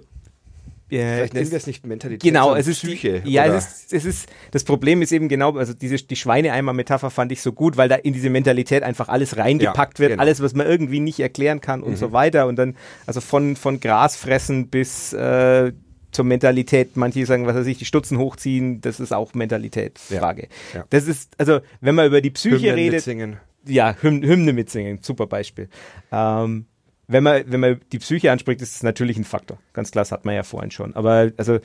Vielleicht 0.89 1.35
nennen 1.35 1.51
wir 1.51 1.59
es 1.59 1.67
nicht 1.67 1.85
Mentalität, 1.85 2.23
genau, 2.23 2.55
es 2.55 2.69
ist 2.69 2.83
Psyche. 2.83 3.21
Die, 3.21 3.33
ja, 3.33 3.45
es 3.47 3.67
ist, 3.67 3.93
es 3.93 4.05
ist, 4.05 4.29
das 4.53 4.63
Problem 4.63 5.03
ist 5.03 5.11
eben 5.13 5.29
genau, 5.29 5.57
also 5.57 5.75
diese, 5.75 5.97
die 5.97 6.17
Schweineeimer-Metapher 6.17 7.11
fand 7.11 7.33
ich 7.33 7.43
so 7.43 7.53
gut, 7.53 7.77
weil 7.77 7.89
da 7.89 7.97
in 7.97 8.13
diese 8.13 8.31
Mentalität 8.31 8.85
einfach 8.85 9.09
alles 9.09 9.37
reingepackt 9.37 9.99
ja, 9.99 10.03
wird, 10.03 10.11
genau. 10.13 10.23
alles, 10.23 10.41
was 10.41 10.55
man 10.55 10.67
irgendwie 10.67 11.01
nicht 11.01 11.19
erklären 11.19 11.61
kann 11.61 11.83
und 11.83 11.93
mhm. 11.93 11.97
so 11.97 12.13
weiter 12.13 12.47
und 12.47 12.57
dann, 12.57 12.77
also 13.07 13.21
von, 13.21 13.57
von 13.57 13.81
Grasfressen 13.81 14.69
bis, 14.69 15.13
äh, 15.13 15.73
zur 16.13 16.25
Mentalität. 16.25 16.97
Manche 16.97 17.27
sagen, 17.27 17.47
was 17.47 17.55
weiß 17.55 17.67
ich, 17.67 17.79
die 17.79 17.85
Stutzen 17.85 18.19
hochziehen, 18.19 18.81
das 18.81 19.01
ist 19.01 19.13
auch 19.13 19.35
Mentalitätsfrage. 19.35 20.49
Ja, 20.73 20.81
ja. 20.81 20.85
Das 20.91 21.07
ist, 21.07 21.33
also, 21.39 21.61
wenn 21.81 21.95
man 21.95 22.07
über 22.07 22.21
die 22.21 22.31
Psyche 22.31 22.57
Hymnen 22.57 22.75
redet, 22.75 22.93
mitsingen. 22.95 23.37
ja, 23.67 23.95
Hymn, 24.01 24.23
Hymne 24.23 24.53
mitsingen, 24.53 24.99
super 25.03 25.27
Beispiel. 25.27 25.69
Ähm, 26.11 26.67
wenn 27.09 27.23
man, 27.23 27.45
wenn 27.47 27.61
man 27.61 27.81
die 27.93 27.99
Psyche 27.99 28.33
anspricht, 28.33 28.61
ist 28.63 28.77
es 28.77 28.83
natürlich 28.83 29.17
ein 29.17 29.25
Faktor. 29.25 29.59
Ganz 29.73 29.91
klar, 29.91 30.03
das 30.03 30.13
hat 30.13 30.25
man 30.25 30.35
ja 30.35 30.43
vorhin 30.43 30.71
schon. 30.71 30.95
Aber 30.97 31.31
also 31.37 31.59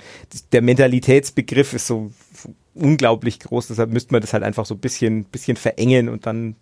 der 0.52 0.62
Mentalitätsbegriff 0.62 1.74
ist 1.74 1.88
so 1.88 2.12
unglaublich 2.76 3.40
groß, 3.40 3.68
deshalb 3.68 3.90
müsste 3.92 4.14
man 4.14 4.22
das 4.22 4.34
halt 4.34 4.44
einfach 4.44 4.66
so 4.66 4.76
ein 4.76 4.80
bisschen, 4.80 5.26
bisschen 5.26 5.58
verengen 5.58 6.10
und 6.10 6.26
dann 6.26 6.56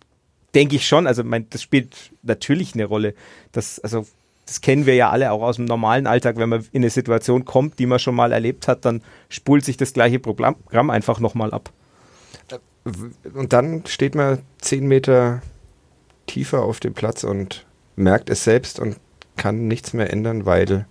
denke 0.54 0.76
ich 0.76 0.86
schon, 0.86 1.06
also 1.06 1.22
mein, 1.22 1.48
das 1.50 1.62
spielt 1.62 2.10
natürlich 2.22 2.74
eine 2.74 2.84
Rolle. 2.84 3.14
Das, 3.52 3.78
also, 3.80 4.06
das 4.46 4.60
kennen 4.60 4.86
wir 4.86 4.94
ja 4.94 5.10
alle 5.10 5.30
auch 5.30 5.42
aus 5.42 5.56
dem 5.56 5.66
normalen 5.66 6.06
Alltag, 6.06 6.36
wenn 6.36 6.48
man 6.48 6.66
in 6.72 6.82
eine 6.82 6.90
Situation 6.90 7.44
kommt, 7.44 7.78
die 7.78 7.86
man 7.86 8.00
schon 8.00 8.16
mal 8.16 8.32
erlebt 8.32 8.66
hat, 8.66 8.84
dann 8.84 9.02
spult 9.28 9.64
sich 9.64 9.76
das 9.76 9.92
gleiche 9.92 10.18
Programm 10.18 10.90
einfach 10.90 11.20
nochmal 11.20 11.52
ab. 11.52 11.70
Und 13.34 13.52
dann 13.52 13.86
steht 13.86 14.14
man 14.14 14.38
zehn 14.58 14.88
Meter 14.88 15.42
tiefer 16.26 16.62
auf 16.62 16.80
dem 16.80 16.94
Platz 16.94 17.22
und 17.24 17.66
merkt 18.00 18.30
es 18.30 18.44
selbst 18.44 18.80
und 18.80 18.96
kann 19.36 19.68
nichts 19.68 19.92
mehr 19.92 20.12
ändern, 20.12 20.44
weil 20.46 20.86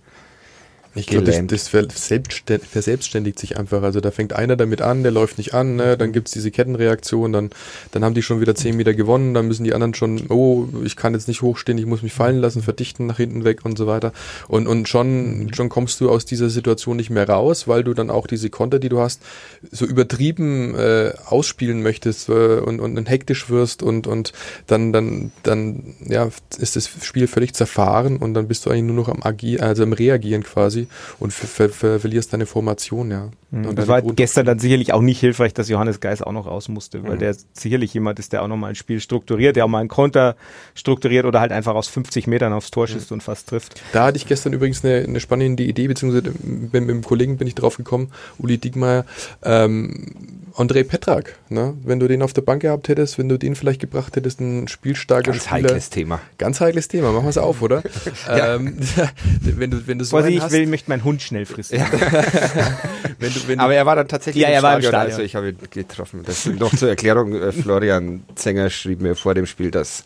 Ich 0.96 1.06
glaube, 1.06 1.24
das, 1.24 1.46
das 1.46 1.68
verselbstständigt, 1.68 3.38
sich 3.38 3.56
einfach. 3.56 3.82
Also 3.82 4.00
da 4.00 4.10
fängt 4.10 4.32
einer 4.32 4.56
damit 4.56 4.82
an, 4.82 5.04
der 5.04 5.12
läuft 5.12 5.38
nicht 5.38 5.54
an, 5.54 5.76
ne? 5.76 5.96
dann 5.96 6.12
gibt's 6.12 6.32
diese 6.32 6.50
Kettenreaktion, 6.50 7.32
dann, 7.32 7.50
dann 7.92 8.04
haben 8.04 8.14
die 8.14 8.22
schon 8.22 8.40
wieder 8.40 8.56
10 8.56 8.76
Meter 8.76 8.92
gewonnen, 8.92 9.32
dann 9.32 9.46
müssen 9.46 9.62
die 9.62 9.72
anderen 9.72 9.94
schon, 9.94 10.26
oh, 10.30 10.66
ich 10.84 10.96
kann 10.96 11.14
jetzt 11.14 11.28
nicht 11.28 11.42
hochstehen, 11.42 11.78
ich 11.78 11.86
muss 11.86 12.02
mich 12.02 12.12
fallen 12.12 12.38
lassen, 12.38 12.62
verdichten 12.62 13.06
nach 13.06 13.18
hinten 13.18 13.44
weg 13.44 13.64
und 13.64 13.78
so 13.78 13.86
weiter. 13.86 14.12
Und, 14.48 14.66
und 14.66 14.88
schon, 14.88 15.52
schon 15.54 15.68
kommst 15.68 16.00
du 16.00 16.10
aus 16.10 16.24
dieser 16.24 16.50
Situation 16.50 16.96
nicht 16.96 17.10
mehr 17.10 17.28
raus, 17.28 17.68
weil 17.68 17.84
du 17.84 17.94
dann 17.94 18.10
auch 18.10 18.26
diese 18.26 18.50
Konter, 18.50 18.80
die 18.80 18.88
du 18.88 18.98
hast, 18.98 19.22
so 19.70 19.86
übertrieben 19.86 20.74
äh, 20.74 21.12
ausspielen 21.24 21.82
möchtest 21.82 22.28
äh, 22.30 22.32
und, 22.32 22.80
und, 22.80 22.98
und 22.98 23.08
hektisch 23.08 23.48
wirst 23.48 23.84
und, 23.84 24.08
und 24.08 24.32
dann, 24.66 24.92
dann, 24.92 25.30
dann 25.44 25.94
ja, 26.08 26.28
ist 26.58 26.74
das 26.74 26.90
Spiel 27.02 27.28
völlig 27.28 27.54
zerfahren 27.54 28.16
und 28.16 28.34
dann 28.34 28.48
bist 28.48 28.66
du 28.66 28.70
eigentlich 28.70 28.82
nur 28.82 28.96
noch 28.96 29.08
am 29.08 29.22
Agieren, 29.22 29.62
also 29.62 29.84
am 29.84 29.92
Reagieren 29.92 30.42
quasi 30.42 30.79
und 31.18 31.32
ver 31.32 31.46
ver 31.46 31.68
ver 31.68 32.00
verlierst 32.00 32.32
deine 32.32 32.46
Formation, 32.46 33.10
ja. 33.10 33.30
Und 33.52 33.76
das 33.76 33.88
war 33.88 34.00
gestern 34.00 34.46
dann 34.46 34.60
sicherlich 34.60 34.92
auch 34.92 35.00
nicht 35.00 35.18
hilfreich, 35.18 35.52
dass 35.52 35.68
Johannes 35.68 35.98
Geis 35.98 36.22
auch 36.22 36.30
noch 36.30 36.46
raus 36.46 36.68
musste, 36.68 37.02
weil 37.02 37.18
der 37.18 37.34
sicherlich 37.52 37.92
jemand 37.92 38.20
ist, 38.20 38.32
der 38.32 38.44
auch 38.44 38.48
nochmal 38.48 38.70
ein 38.70 38.76
Spiel 38.76 39.00
strukturiert, 39.00 39.56
der 39.56 39.64
auch 39.64 39.68
mal 39.68 39.80
einen 39.80 39.88
Konter 39.88 40.36
strukturiert 40.76 41.24
oder 41.24 41.40
halt 41.40 41.50
einfach 41.50 41.74
aus 41.74 41.88
50 41.88 42.28
Metern 42.28 42.52
aufs 42.52 42.70
Tor 42.70 42.86
schießt 42.86 43.10
und 43.10 43.24
fast 43.24 43.48
trifft. 43.48 43.82
Da 43.92 44.04
hatte 44.04 44.18
ich 44.18 44.26
gestern 44.26 44.52
übrigens 44.52 44.84
eine, 44.84 45.02
eine 45.02 45.18
spannende 45.18 45.64
Idee, 45.64 45.88
beziehungsweise 45.88 46.32
mit, 46.44 46.72
mit 46.72 46.88
dem 46.88 47.02
Kollegen 47.02 47.38
bin 47.38 47.48
ich 47.48 47.56
drauf 47.56 47.76
gekommen, 47.76 48.12
Uli 48.38 48.58
Diekmeyer, 48.58 49.04
ähm, 49.42 50.14
André 50.54 50.84
Petrak, 50.84 51.36
ne? 51.48 51.74
wenn 51.84 52.00
du 52.00 52.06
den 52.06 52.22
auf 52.22 52.32
der 52.32 52.42
Bank 52.42 52.62
gehabt 52.62 52.88
hättest, 52.88 53.18
wenn 53.18 53.28
du 53.28 53.38
den 53.38 53.56
vielleicht 53.56 53.80
gebracht 53.80 54.16
hättest, 54.16 54.40
ein 54.40 54.68
spielstarker 54.68 55.32
ganz 55.32 55.44
Spieler. 55.44 55.68
heikles 55.68 55.90
Thema. 55.90 56.20
Ganz 56.38 56.60
heikles 56.60 56.88
Thema, 56.88 57.12
machen 57.12 57.24
wir 57.24 57.30
es 57.30 57.38
auf, 57.38 57.62
oder? 57.62 57.82
ähm, 58.28 58.76
wenn 59.40 59.70
du, 59.70 59.86
wenn 59.86 59.98
du 59.98 60.04
so 60.04 60.10
Vorsicht, 60.10 60.36
ich 60.36 60.42
hast, 60.42 60.52
will, 60.70 60.74
möchte 60.74 60.90
meinen 60.90 61.04
Hund 61.04 61.22
schnell 61.22 61.46
fristen. 61.46 61.80
wenn 63.18 63.34
du, 63.34 63.48
wenn 63.48 63.60
Aber 63.60 63.74
er 63.74 63.86
war 63.86 63.96
dann 63.96 64.08
tatsächlich 64.08 64.42
Ja, 64.42 64.48
im 64.48 64.54
er 64.54 64.62
war 64.62 64.76
im 64.76 64.82
Stadion, 64.82 64.92
Stadion. 64.92 65.12
also 65.12 65.22
ich 65.22 65.34
habe 65.36 65.48
ihn 65.50 65.58
getroffen. 65.70 66.22
Das 66.24 66.46
noch 66.46 66.74
zur 66.74 66.88
Erklärung, 66.88 67.34
äh, 67.34 67.52
Florian 67.52 68.24
Zenger 68.34 68.70
schrieb 68.70 69.00
mir 69.00 69.14
vor 69.16 69.34
dem 69.34 69.46
Spiel, 69.46 69.70
dass 69.70 70.04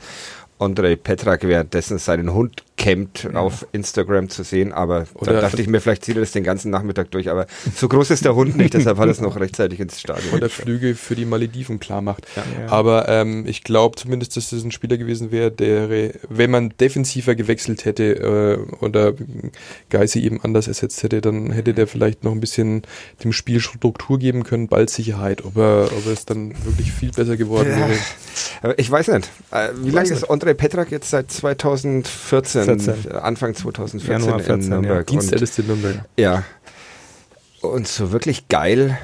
Andrei 0.58 0.96
Petrak 0.96 1.42
währenddessen 1.42 1.98
seinen 1.98 2.32
Hund 2.32 2.62
campt 2.76 3.28
auf 3.34 3.66
Instagram 3.72 4.28
zu 4.28 4.42
sehen, 4.42 4.72
aber 4.72 5.04
Oder- 5.14 5.34
da 5.34 5.40
dachte 5.42 5.62
ich 5.62 5.68
mir, 5.68 5.80
vielleicht 5.80 6.04
zieht 6.04 6.16
er 6.16 6.20
das 6.22 6.32
den 6.32 6.42
ganzen 6.42 6.70
Nachmittag 6.70 7.10
durch, 7.12 7.30
aber 7.30 7.46
so 7.76 7.88
groß 7.88 8.10
ist 8.10 8.24
der 8.24 8.34
Hund 8.34 8.56
nicht, 8.56 8.74
deshalb 8.74 8.98
hat 8.98 9.06
er 9.06 9.12
es 9.12 9.20
noch 9.20 9.38
rechtzeitig 9.38 9.78
ins 9.78 10.00
Stadion. 10.00 10.34
oder 10.34 10.48
Flüge 10.50 10.96
für 10.96 11.14
die 11.14 11.24
Malediven 11.24 11.78
klar 11.78 12.02
macht. 12.02 12.26
Ja. 12.36 12.42
Aber 12.72 13.08
ähm, 13.08 13.46
ich 13.46 13.62
glaube 13.62 13.96
zumindest, 13.96 14.36
dass 14.36 14.50
das 14.50 14.64
ein 14.64 14.72
Spieler 14.72 14.96
gewesen 14.96 15.30
wäre, 15.30 15.52
der, 15.52 15.88
wenn 16.28 16.50
man 16.50 16.74
defensiver 16.80 17.34
gewechselt 17.36 17.84
hätte 17.84 18.58
äh, 18.70 18.84
oder 18.84 19.14
Geisi 19.90 20.18
eben 20.20 20.40
anders 20.42 20.66
ersetzt 20.66 21.02
hätte, 21.04 21.20
dann 21.20 21.52
hätte 21.52 21.74
der 21.74 21.86
vielleicht 21.86 22.24
noch 22.24 22.32
ein 22.32 22.40
bisschen 22.40 22.82
dem 23.22 23.32
Spiel 23.32 23.60
Struktur 23.60 24.18
geben 24.18 24.42
können, 24.42 24.66
Ballsicherheit, 24.66 25.44
ob 25.44 25.56
er, 25.56 25.90
ob 25.96 26.06
es 26.12 26.26
dann 26.26 26.52
wirklich 26.64 26.90
viel 26.92 27.12
besser 27.12 27.36
geworden 27.36 27.70
Ja. 27.70 27.88
wäre. 27.88 27.98
Aber 28.62 28.78
ich 28.78 28.90
weiß 28.90 29.08
nicht. 29.08 29.30
Äh, 29.52 29.68
Wie 29.82 29.90
lange 29.90 30.08
ist 30.10 30.24
Andrei 30.28 30.54
Petrak 30.54 30.90
jetzt 30.90 31.10
seit 31.10 31.30
2014? 31.30 32.63
14. 32.64 33.10
äh, 33.10 33.14
Anfang 33.14 33.54
2014 33.54 34.20
Januar 34.20 34.40
14, 34.40 34.54
in 34.54 34.62
ja. 34.62 34.68
Nürnberg. 34.70 34.98
Und, 35.00 35.10
Dienstälteste 35.10 35.62
Nürnberg. 35.62 36.04
ja. 36.16 36.42
Und 37.60 37.88
so 37.88 38.12
wirklich 38.12 38.48
geil 38.48 38.98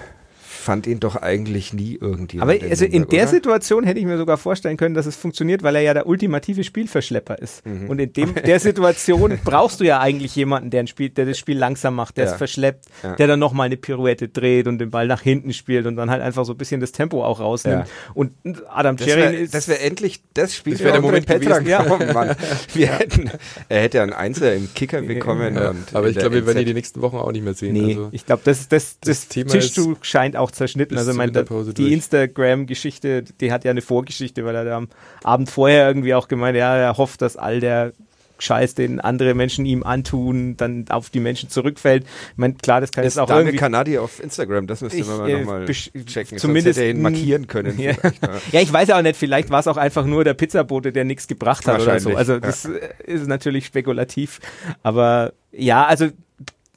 fand 0.60 0.86
ihn 0.86 1.00
doch 1.00 1.16
eigentlich 1.16 1.72
nie 1.72 1.96
irgendjemand. 2.00 2.50
Aber 2.62 2.68
also 2.70 2.84
in 2.84 3.08
der 3.08 3.22
oder? 3.22 3.28
Situation 3.28 3.84
hätte 3.84 3.98
ich 3.98 4.06
mir 4.06 4.16
sogar 4.18 4.36
vorstellen 4.38 4.76
können, 4.76 4.94
dass 4.94 5.06
es 5.06 5.16
funktioniert, 5.16 5.62
weil 5.62 5.74
er 5.76 5.82
ja 5.82 5.94
der 5.94 6.06
ultimative 6.06 6.62
Spielverschlepper 6.64 7.38
ist. 7.38 7.62
Und 7.88 7.98
in 7.98 8.12
dem, 8.12 8.34
der 8.46 8.60
Situation 8.60 9.38
brauchst 9.44 9.80
du 9.80 9.84
ja 9.84 10.00
eigentlich 10.00 10.36
jemanden, 10.36 10.70
der, 10.70 10.80
ein 10.80 10.86
Spiel, 10.86 11.08
der 11.10 11.26
das 11.26 11.38
Spiel 11.38 11.58
langsam 11.58 11.94
macht, 11.94 12.16
der 12.16 12.26
Ja. 12.26 12.30
es 12.32 12.36
verschleppt, 12.36 12.84
Ja. 13.02 13.16
der 13.16 13.26
dann 13.26 13.38
nochmal 13.38 13.66
eine 13.66 13.76
Pirouette 13.76 14.28
dreht 14.28 14.66
und 14.66 14.78
den 14.78 14.90
Ball 14.90 15.06
nach 15.06 15.22
hinten 15.22 15.52
spielt 15.52 15.86
und 15.86 15.96
dann 15.96 16.10
halt 16.10 16.22
einfach 16.22 16.44
so 16.44 16.52
ein 16.52 16.58
bisschen 16.58 16.80
das 16.80 16.92
Tempo 16.92 17.24
auch 17.24 17.40
rausnimmt. 17.40 17.86
Ja. 17.86 17.92
Und 18.14 18.32
Adam 18.68 18.96
Das 18.96 19.06
Cherin 19.06 19.22
wäre 19.22 19.34
ist. 19.36 19.54
das 19.54 19.68
wär 19.68 19.82
endlich 19.84 20.22
das 20.34 20.54
Spiel. 20.54 20.74
Das 20.74 20.82
wär 20.84 20.92
der 20.92 21.00
Moment 21.00 21.26
Petrak. 21.26 21.64
gewesen. 21.64 21.68
Ja. 21.68 21.86
Oh 21.88 22.12
Mann. 22.12 22.36
Wir 22.74 22.88
hätten, 22.98 23.30
er 23.68 23.80
hätte 23.82 24.02
einen 24.02 24.12
Einser 24.12 24.54
im 24.54 24.68
Kicker 24.74 25.02
bekommen. 25.02 25.54
Ja, 25.56 25.70
und 25.70 25.94
aber 25.94 26.08
ich 26.08 26.16
glaube, 26.18 26.34
wir 26.36 26.46
werden 26.46 26.58
ihn 26.58 26.66
die 26.66 26.74
nächsten 26.74 27.00
Wochen 27.02 27.16
auch 27.16 27.32
nicht 27.32 27.44
mehr 27.44 27.54
sehen. 27.54 27.72
Nee, 27.72 27.90
Also, 27.94 28.08
ich 28.12 28.26
glaube, 28.26 28.42
das, 28.44 28.68
das, 28.68 28.98
das, 29.00 29.20
das 29.20 29.28
Thema 29.28 29.50
Tischtuch 29.50 29.96
scheint 30.02 30.36
auch 30.36 30.49
zerschnitten. 30.52 30.96
bis 30.96 31.06
Also 31.06 31.16
mein, 31.16 31.32
die. 31.74 31.92
Instagram-Geschichte, 31.92 33.22
die 33.22 33.52
hat 33.52 33.64
ja 33.64 33.70
eine 33.70 33.82
Vorgeschichte, 33.82 34.44
weil 34.44 34.54
er 34.54 34.64
da 34.64 34.76
am 34.76 34.88
Abend 35.22 35.50
vorher 35.50 35.86
irgendwie 35.88 36.14
auch 36.14 36.28
gemeint, 36.28 36.56
ja, 36.56 36.76
er 36.76 36.96
hofft, 36.96 37.22
dass 37.22 37.36
all 37.36 37.60
der 37.60 37.92
Scheiß, 38.42 38.74
den 38.74 39.00
andere 39.00 39.34
Menschen 39.34 39.66
ihm 39.66 39.82
antun, 39.82 40.56
dann 40.56 40.86
auf 40.88 41.10
die 41.10 41.20
Menschen 41.20 41.50
zurückfällt. 41.50 42.04
Ich 42.04 42.38
meine, 42.38 42.54
klar, 42.54 42.80
das 42.80 42.90
kann 42.90 43.04
ist 43.04 43.14
jetzt 43.14 43.22
auch 43.22 43.26
Daniel 43.26 43.46
irgendwie... 43.46 43.58
Kanadi 43.58 43.98
auf 43.98 44.22
Instagram, 44.22 44.66
das 44.66 44.80
müsste 44.80 45.04
man 45.04 45.28
äh, 45.28 45.38
nochmal 45.38 45.66
checken. 45.66 46.38
zumindest 46.38 46.78
hätte 46.78 46.86
er 46.86 46.90
ihn 46.90 47.02
markieren 47.02 47.46
können. 47.46 47.60
Ja. 47.80 47.92
ja. 47.92 48.30
ja, 48.52 48.60
ich 48.60 48.72
weiß 48.72 48.88
ja 48.88 48.98
auch 48.98 49.02
nicht, 49.02 49.16
vielleicht 49.16 49.48
war 49.50 49.60
es 49.60 49.66
auch 49.66 49.76
einfach 49.76 50.04
nur 50.04 50.22
der 50.22 50.34
Pizzabote, 50.34 50.92
der 50.92 51.04
nichts 51.04 51.28
gebracht 51.28 51.66
hat 51.66 51.80
oder 51.80 51.98
so. 51.98 52.14
Also 52.14 52.34
ja. 52.34 52.40
das 52.40 52.66
äh, 52.66 52.88
ist 53.04 53.26
natürlich 53.26 53.64
spekulativ. 53.64 54.40
Aber 54.82 55.32
ja, 55.52 55.86
also 55.86 56.08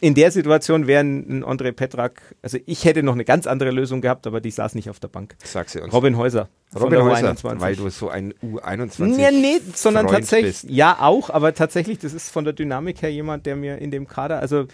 in 0.03 0.15
der 0.15 0.31
Situation 0.31 0.85
wäre 0.85 1.01
ein 1.01 1.45
André 1.45 1.71
Petrak, 1.71 2.35
also 2.41 2.57
ich 2.65 2.83
hätte 2.83 3.03
noch 3.03 3.13
eine 3.13 3.23
ganz 3.23 3.47
andere 3.47 3.71
Lösung 3.71 4.01
gehabt, 4.01 4.27
aber 4.27 4.41
die 4.41 4.51
saß 4.51 4.75
nicht 4.75 4.89
auf 4.89 4.99
der 4.99 5.07
Bank. 5.07 5.37
Sag 5.45 5.69
sie 5.69 5.79
uns. 5.79 5.93
Robin 5.93 6.17
Häuser. 6.17 6.49
Robin 6.75 6.89
der 6.91 7.05
Häuser, 7.05 7.31
U21. 7.31 7.61
weil 7.61 7.75
du 7.77 7.89
so 7.89 8.09
ein 8.09 8.33
U21 8.43 9.17
Ja, 9.17 9.31
nee, 9.31 9.61
sondern 9.73 10.07
Freund 10.07 10.17
tatsächlich, 10.19 10.63
bist. 10.63 10.69
ja 10.69 10.97
auch, 10.99 11.29
aber 11.29 11.53
tatsächlich, 11.53 11.99
das 11.99 12.11
ist 12.13 12.31
von 12.31 12.43
der 12.43 12.51
Dynamik 12.51 13.01
her 13.01 13.13
jemand, 13.13 13.45
der 13.45 13.55
mir 13.55 13.77
in 13.77 13.91
dem 13.91 14.05
Kader, 14.05 14.39
also 14.39 14.65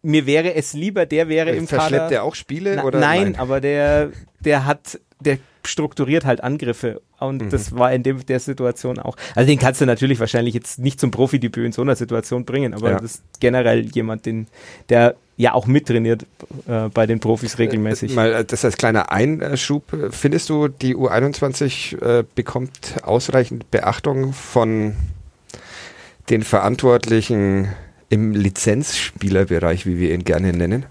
mir 0.00 0.24
wäre 0.24 0.54
es 0.54 0.72
lieber, 0.72 1.04
der 1.04 1.28
wäre 1.28 1.50
im 1.50 1.68
Verschleppt 1.68 2.04
Kader. 2.04 2.16
er 2.16 2.24
auch 2.24 2.34
Spiele? 2.34 2.76
Na, 2.76 2.84
oder 2.84 3.00
nein, 3.00 3.36
aber 3.36 3.60
der, 3.60 4.12
der 4.38 4.64
hat, 4.64 4.98
der 5.20 5.36
strukturiert 5.64 6.24
halt 6.24 6.42
Angriffe. 6.42 7.00
Und 7.18 7.42
Mhm. 7.42 7.50
das 7.50 7.72
war 7.76 7.92
in 7.92 8.02
dem, 8.02 8.24
der 8.26 8.40
Situation 8.40 8.98
auch. 8.98 9.16
Also 9.34 9.46
den 9.48 9.58
kannst 9.58 9.80
du 9.80 9.86
natürlich 9.86 10.18
wahrscheinlich 10.20 10.54
jetzt 10.54 10.78
nicht 10.78 10.98
zum 11.00 11.10
Profidebüt 11.10 11.64
in 11.66 11.72
so 11.72 11.82
einer 11.82 11.96
Situation 11.96 12.44
bringen, 12.44 12.72
aber 12.74 12.90
Ja. 12.92 12.98
das 13.00 13.16
ist 13.16 13.22
generell 13.40 13.80
jemand, 13.94 14.24
den, 14.26 14.46
der 14.88 15.16
ja 15.36 15.54
auch 15.54 15.66
mittrainiert 15.66 16.26
äh, 16.68 16.88
bei 16.88 17.06
den 17.06 17.18
Profis 17.20 17.58
regelmäßig. 17.58 18.14
Mal 18.14 18.32
äh, 18.32 18.44
das 18.44 18.64
als 18.64 18.76
kleiner 18.76 19.10
Einschub. 19.10 19.84
Findest 20.10 20.48
du, 20.50 20.68
die 20.68 20.94
U21 20.96 22.00
äh, 22.02 22.24
bekommt 22.34 22.96
ausreichend 23.02 23.70
Beachtung 23.70 24.32
von 24.34 24.94
den 26.28 26.42
Verantwortlichen 26.42 27.68
im 28.08 28.32
Lizenzspielerbereich, 28.32 29.86
wie 29.86 29.98
wir 29.98 30.12
ihn 30.14 30.24
gerne 30.24 30.52
nennen? 30.52 30.84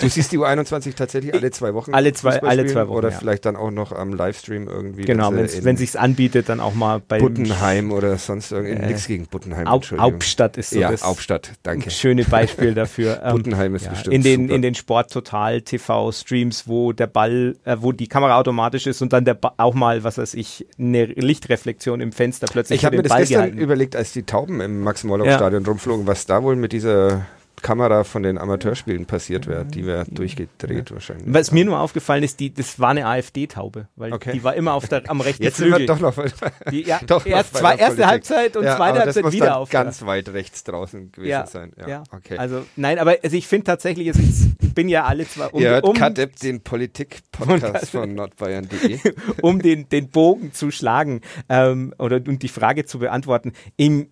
Du 0.00 0.08
siehst 0.08 0.32
die 0.32 0.38
U21 0.38 0.94
tatsächlich 0.94 1.34
alle 1.34 1.50
zwei 1.50 1.74
Wochen? 1.74 1.92
Alle 1.92 2.12
zwei- 2.12 2.32
Fußball 2.32 2.48
alle 2.50 2.66
zwei 2.66 2.88
Wochen, 2.88 2.96
Oder 2.98 3.10
ja. 3.10 3.18
vielleicht 3.18 3.44
dann 3.44 3.56
auch 3.56 3.70
noch 3.70 3.92
am 3.92 4.12
Livestream 4.14 4.68
irgendwie. 4.68 5.02
genau, 5.04 5.32
wenn 5.32 5.76
sich's 5.76 5.96
anbietet, 5.96 6.48
dann 6.48 6.60
auch 6.60 6.74
mal 6.74 7.00
bei 7.06 7.18
Buttenheim 7.18 7.92
oder 7.92 8.16
sonst 8.18 8.52
irgendwie. 8.52 8.74
Äh, 8.74 8.86
Nichts 8.86 9.06
gegen 9.06 9.26
Buttenheim, 9.26 9.66
Au. 9.66 9.80
Hauptstadt 9.98 10.56
ist 10.56 10.70
so 10.70 10.78
ja, 10.78 10.90
das 10.90 11.02
Hauptstadt, 11.04 11.52
danke. 11.62 11.90
schöne 11.90 12.24
Beispiel 12.24 12.74
dafür. 12.74 13.04
Ähm, 13.24 13.36
Buttenheim 13.36 13.74
ist 13.74 13.84
ja, 13.84 13.90
bestimmt 13.90 14.14
in 14.14 14.22
den 14.22 14.42
super. 14.42 14.54
in 14.54 14.62
den 14.62 14.74
Sport 14.74 15.12
Total 15.12 15.60
TV 15.62 16.10
Streams, 16.12 16.66
wo 16.66 16.92
der 16.92 17.06
Ball, 17.06 17.56
äh, 17.64 17.76
wo 17.80 17.92
die 17.92 18.06
Kamera 18.08 18.38
automatisch 18.38 18.86
ist 18.86 19.00
und 19.02 19.12
dann 19.12 19.24
der 19.24 19.34
ba 19.34 19.54
auch 19.56 19.74
mal, 19.74 20.04
was 20.04 20.18
weiß 20.18 20.34
ich, 20.34 20.66
eine 20.78 21.04
Lichtreflexion 21.06 22.00
im 22.00 22.12
Fenster 22.12 22.46
plötzlich 22.50 22.80
Ich 22.80 22.84
habe 22.84 22.96
mir 22.96 23.02
das 23.02 23.10
Ball 23.10 23.20
gestern 23.20 23.36
gehalten. 23.44 23.58
überlegt, 23.58 23.96
als 23.96 24.12
die 24.12 24.24
Tauben 24.24 24.60
im 24.60 24.82
Max-Morlock-Stadion 24.82 25.64
rumflogen, 25.64 26.06
was 26.06 26.26
da 26.26 26.42
wohl 26.42 26.56
mit 26.56 26.72
dieser 26.72 27.26
Kamera 27.62 28.04
von 28.04 28.22
den 28.22 28.38
Amateurspielen 28.38 29.06
passiert 29.06 29.46
wäre. 29.46 29.64
Die 29.64 29.86
wäre 29.86 30.04
durchgedreht 30.04 30.92
wahrscheinlich. 30.92 31.26
Was 31.32 31.50
mir 31.52 31.64
nur 31.64 31.78
aufgefallen 31.80 32.22
ist, 32.22 32.40
die, 32.40 32.52
das 32.52 32.78
war 32.80 32.90
eine 32.90 33.06
AfD-Taube, 33.06 33.88
weil 33.96 34.12
Okay. 34.12 34.32
die 34.32 34.44
war 34.44 34.54
immer 34.54 34.74
auf 34.74 34.88
der, 34.88 35.08
am 35.10 35.20
rechten 35.22 35.42
Jetzt 35.42 35.56
sind 35.58 35.68
wir 35.68 35.76
Flügel. 35.76 35.86
doch 35.86 36.00
noch, 36.00 36.14
die, 36.70 36.82
ja, 36.82 37.00
doch 37.06 37.24
noch 37.24 37.32
erst 37.32 37.56
zwei, 37.56 37.70
erste 37.76 37.86
Politik. 37.86 38.06
Halbzeit 38.06 38.56
und 38.56 38.64
Ja, 38.64 38.76
zweite 38.76 38.98
Halbzeit 39.00 39.24
muss 39.24 39.32
wieder 39.32 39.46
dann 39.46 39.54
auf. 39.54 39.70
ganz 39.70 40.04
weit 40.04 40.28
rechts 40.30 40.64
draußen 40.64 41.12
gewesen 41.12 41.30
ja, 41.30 41.46
sein. 41.46 41.72
Ja, 41.78 41.88
ja. 41.88 42.02
okay. 42.12 42.36
Also, 42.38 42.64
nein, 42.76 42.98
aber 42.98 43.16
also 43.22 43.36
ich 43.36 43.46
finde 43.46 43.64
tatsächlich, 43.64 44.08
also 44.08 44.20
ich 44.20 44.74
bin 44.74 44.88
ja 44.88 45.04
alle 45.04 45.26
zwei, 45.26 45.46
um, 45.46 45.60
Ihr 45.62 45.70
hört 45.70 45.84
um, 45.84 45.94
Kadepp, 45.96 46.36
den 46.36 46.60
Politik-Podcast 46.62 47.90
von 47.90 48.14
nordbayern.de. 48.14 48.98
um 49.42 49.60
den, 49.62 49.88
den 49.88 50.08
Bogen 50.08 50.52
zu 50.52 50.70
schlagen 50.70 51.20
ähm, 51.48 51.94
oder 51.98 52.16
und 52.16 52.42
die 52.42 52.48
Frage 52.48 52.84
zu 52.84 52.98
beantworten. 52.98 53.52
Im, 53.76 54.08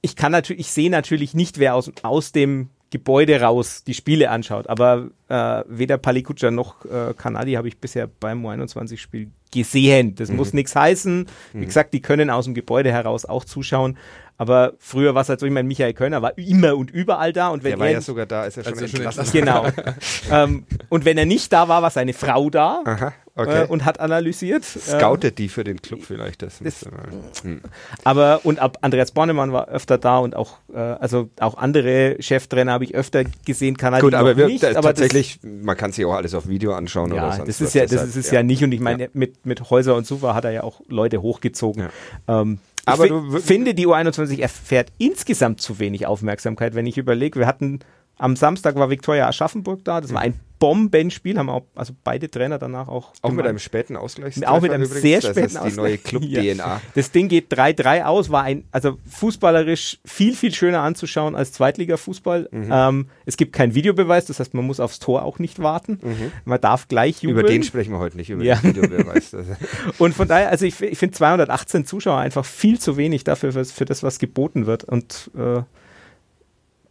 ich 0.00 0.16
kann 0.16 0.32
natürlich, 0.32 0.60
ich 0.60 0.70
sehe 0.72 0.90
natürlich 0.90 1.34
nicht, 1.34 1.58
wer 1.58 1.74
aus, 1.74 1.90
aus 2.02 2.32
dem 2.32 2.70
Gebäude 2.90 3.40
raus 3.40 3.84
die 3.84 3.92
Spiele 3.94 4.30
anschaut, 4.30 4.66
aber 4.68 5.10
äh, 5.28 5.62
weder 5.68 5.98
Palikutscha 5.98 6.50
noch 6.50 6.84
äh, 6.86 7.12
Kanadi 7.14 7.52
habe 7.52 7.68
ich 7.68 7.78
bisher 7.78 8.06
beim 8.06 8.46
U21-Spiel 8.46 9.30
gesehen. 9.52 10.14
Das 10.14 10.30
Mhm. 10.30 10.36
muss 10.36 10.52
nichts 10.54 10.74
heißen. 10.74 11.26
Wie 11.52 11.64
gesagt, 11.66 11.92
die 11.92 12.00
können 12.00 12.30
aus 12.30 12.44
dem 12.46 12.54
Gebäude 12.54 12.90
heraus 12.92 13.24
auch 13.26 13.44
zuschauen. 13.44 13.98
Aber 14.40 14.74
früher 14.78 15.14
war 15.16 15.22
es 15.22 15.28
halt 15.28 15.40
so, 15.40 15.46
ich 15.46 15.52
meine, 15.52 15.66
Michael 15.66 15.92
Kölner 15.94 16.22
war 16.22 16.38
immer 16.38 16.76
und 16.76 16.90
überall 16.92 17.32
da 17.32 17.48
und 17.48 17.64
wenn 17.64 17.72
Der 17.72 17.78
war 17.80 17.86
er 17.88 17.94
ja 17.94 18.00
sogar 18.00 18.24
da, 18.24 18.42
als 18.42 18.56
er 18.56 18.62
schon 18.64 18.72
Als 18.74 18.82
er 18.82 18.88
schon 18.88 19.00
entlassen 19.00 19.32
Genau. 19.32 19.66
ähm, 20.32 20.64
und 20.88 21.04
wenn 21.04 21.18
er 21.18 21.26
nicht 21.26 21.52
da 21.52 21.68
war, 21.68 21.82
war 21.82 21.90
seine 21.90 22.12
Frau 22.12 22.48
da 22.48 22.82
Aha, 22.84 23.12
okay. 23.34 23.62
äh, 23.64 23.66
und 23.66 23.84
hat 23.84 23.98
analysiert. 23.98 24.62
Äh, 24.62 24.78
Scoutet 24.78 25.38
die 25.38 25.48
für 25.48 25.64
den 25.64 25.82
Club 25.82 26.02
vielleicht. 26.06 26.42
Das, 26.42 26.60
das- 26.62 26.84
man- 26.84 27.24
hm. 27.42 27.60
aber 28.04 28.40
und 28.44 28.60
ab 28.60 28.78
Andreas 28.82 29.10
Bornemann 29.10 29.52
war 29.52 29.68
öfter 29.68 29.98
da 29.98 30.18
und 30.18 30.36
auch 30.36 30.58
äh, 30.72 30.78
also 30.78 31.28
auch 31.40 31.56
andere 31.58 32.16
Cheftrainer 32.20 32.70
habe 32.72 32.84
ich 32.84 32.94
öfter 32.94 33.24
gesehen, 33.44 33.76
Kanadi 33.76 34.02
Gut, 34.02 34.14
aber 34.14 34.36
wir, 34.36 34.46
nicht. 34.46 34.62
da, 34.62 34.68
aber 34.70 34.82
tatsächlich, 34.94 35.40
man 35.42 35.76
kann 35.76 35.90
sich 35.90 36.04
auch 36.04 36.14
alles 36.14 36.34
auf 36.34 36.48
Video 36.48 36.74
anschauen 36.74 37.10
das, 37.10 37.18
oder 37.18 37.26
ja, 37.28 37.32
sonst 37.38 37.48
das 37.48 37.60
was. 37.60 37.66
ist 37.68 37.74
ja 37.74 37.82
das 37.82 37.90
Deshalb, 37.90 38.08
ist 38.10 38.16
es 38.16 38.30
ja. 38.30 38.42
nicht 38.44 38.62
und 38.62 38.70
ich 38.70 38.80
meine 38.80 39.10
mit 39.14 39.44
mit 39.44 39.68
Häuser 39.70 39.96
und 39.96 40.06
Suva 40.06 40.34
hat 40.34 40.44
er 40.44 40.52
ja 40.52 40.62
auch 40.62 40.80
Leute 40.86 41.22
hochgezogen. 41.22 41.88
Ähm, 42.28 42.58
Aber 42.88 43.06
ich 43.36 43.44
finde, 43.44 43.74
die 43.74 43.86
U21 43.86 44.40
erfährt 44.40 44.92
insgesamt 44.98 45.60
zu 45.60 45.78
wenig 45.78 46.06
Aufmerksamkeit, 46.06 46.74
wenn 46.74 46.86
ich 46.86 46.98
überlege, 46.98 47.38
wir 47.38 47.46
hatten 47.46 47.80
am 48.18 48.36
Samstag 48.36 48.74
war 48.76 48.90
Viktoria 48.90 49.28
Aschaffenburg 49.28 49.84
da, 49.84 50.00
das 50.00 50.12
war 50.12 50.20
ein 50.20 50.34
Bombenspiel, 50.60 51.38
haben 51.38 51.50
auch, 51.50 51.66
also 51.76 51.92
beide 52.02 52.28
Trainer 52.28 52.58
danach 52.58 52.88
auch 52.88 53.12
Auch 53.22 53.28
mit 53.28 53.36
gemeint. 53.36 53.48
einem 53.50 53.58
späten 53.60 53.96
Ausgleich. 53.96 54.44
Auch 54.44 54.60
mit 54.60 54.72
einem 54.72 54.86
sehr 54.86 55.20
späten 55.22 55.54
Das 55.54 55.64
ist 55.66 55.72
die 55.72 55.76
neue 55.76 55.94
Ausgleich. 55.94 56.02
Club-DNA. 56.02 56.80
Das 56.96 57.12
Ding 57.12 57.28
geht 57.28 57.52
3-3 57.52 58.02
aus, 58.02 58.30
war 58.30 58.42
ein, 58.42 58.64
also 58.72 58.98
fußballerisch 59.08 60.00
viel, 60.04 60.34
viel 60.34 60.52
schöner 60.52 60.80
anzuschauen 60.80 61.36
als 61.36 61.52
Zweitliga-Fußball. 61.52 62.48
Mhm. 62.50 62.68
Ähm, 62.72 63.06
es 63.24 63.36
gibt 63.36 63.52
keinen 63.52 63.76
Videobeweis, 63.76 64.24
das 64.24 64.40
heißt, 64.40 64.52
man 64.54 64.66
muss 64.66 64.80
aufs 64.80 64.98
Tor 64.98 65.22
auch 65.22 65.38
nicht 65.38 65.60
warten. 65.62 66.00
Man 66.44 66.60
darf 66.60 66.88
gleich 66.88 67.22
jubeln. 67.22 67.36
Mhm. 67.36 67.40
Über 67.40 67.48
den 67.48 67.62
sprechen 67.62 67.92
wir 67.92 68.00
heute 68.00 68.16
nicht, 68.16 68.30
über 68.30 68.42
Ja. 68.42 68.56
den 68.56 68.74
Videobeweis. 68.74 69.36
Und 69.98 70.12
von 70.14 70.26
daher, 70.26 70.48
also 70.50 70.66
ich, 70.66 70.80
ich 70.82 70.98
finde 70.98 71.14
218 71.16 71.86
Zuschauer 71.86 72.18
einfach 72.18 72.44
viel 72.44 72.80
zu 72.80 72.96
wenig 72.96 73.22
dafür, 73.22 73.52
für, 73.52 73.64
für 73.64 73.84
das, 73.84 74.02
was 74.02 74.18
geboten 74.18 74.66
wird. 74.66 74.82
Und 74.82 75.30
äh, 75.38 75.62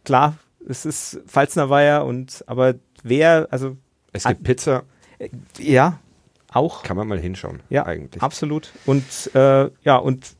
klar, 0.04 0.36
es 0.66 0.86
ist 0.86 1.20
Pfalzner 1.26 1.70
Weiher 1.70 2.04
und 2.04 2.42
aber 2.46 2.74
wer, 3.02 3.48
also 3.50 3.76
Es 4.12 4.24
gibt 4.24 4.42
Pizza, 4.44 4.82
äh, 5.18 5.28
ja, 5.58 5.98
auch. 6.52 6.82
kann 6.82 6.96
man 6.96 7.06
mal 7.08 7.18
hinschauen, 7.18 7.60
Ja, 7.68 7.84
eigentlich. 7.86 8.22
absolut. 8.22 8.72
Und 8.86 9.04
äh, 9.34 9.70
ja, 9.82 9.96
und 9.96 10.34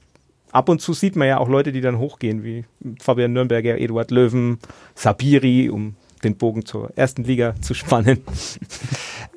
ab 0.52 0.68
und 0.68 0.80
zu 0.80 0.92
sieht 0.94 1.16
man 1.16 1.28
ja 1.28 1.38
auch 1.38 1.48
Leute, 1.48 1.72
die 1.72 1.80
dann 1.82 1.98
hochgehen, 1.98 2.42
wie 2.42 2.64
Fabian 3.00 3.32
Nürnberger, 3.32 3.78
Eduard 3.78 4.10
Löwen, 4.10 4.58
Sabiri, 4.94 5.68
um 5.68 5.96
den 6.24 6.36
Bogen 6.36 6.64
zur 6.64 6.90
ersten 6.96 7.24
Liga 7.24 7.54
zu 7.60 7.74
spannen. 7.74 8.22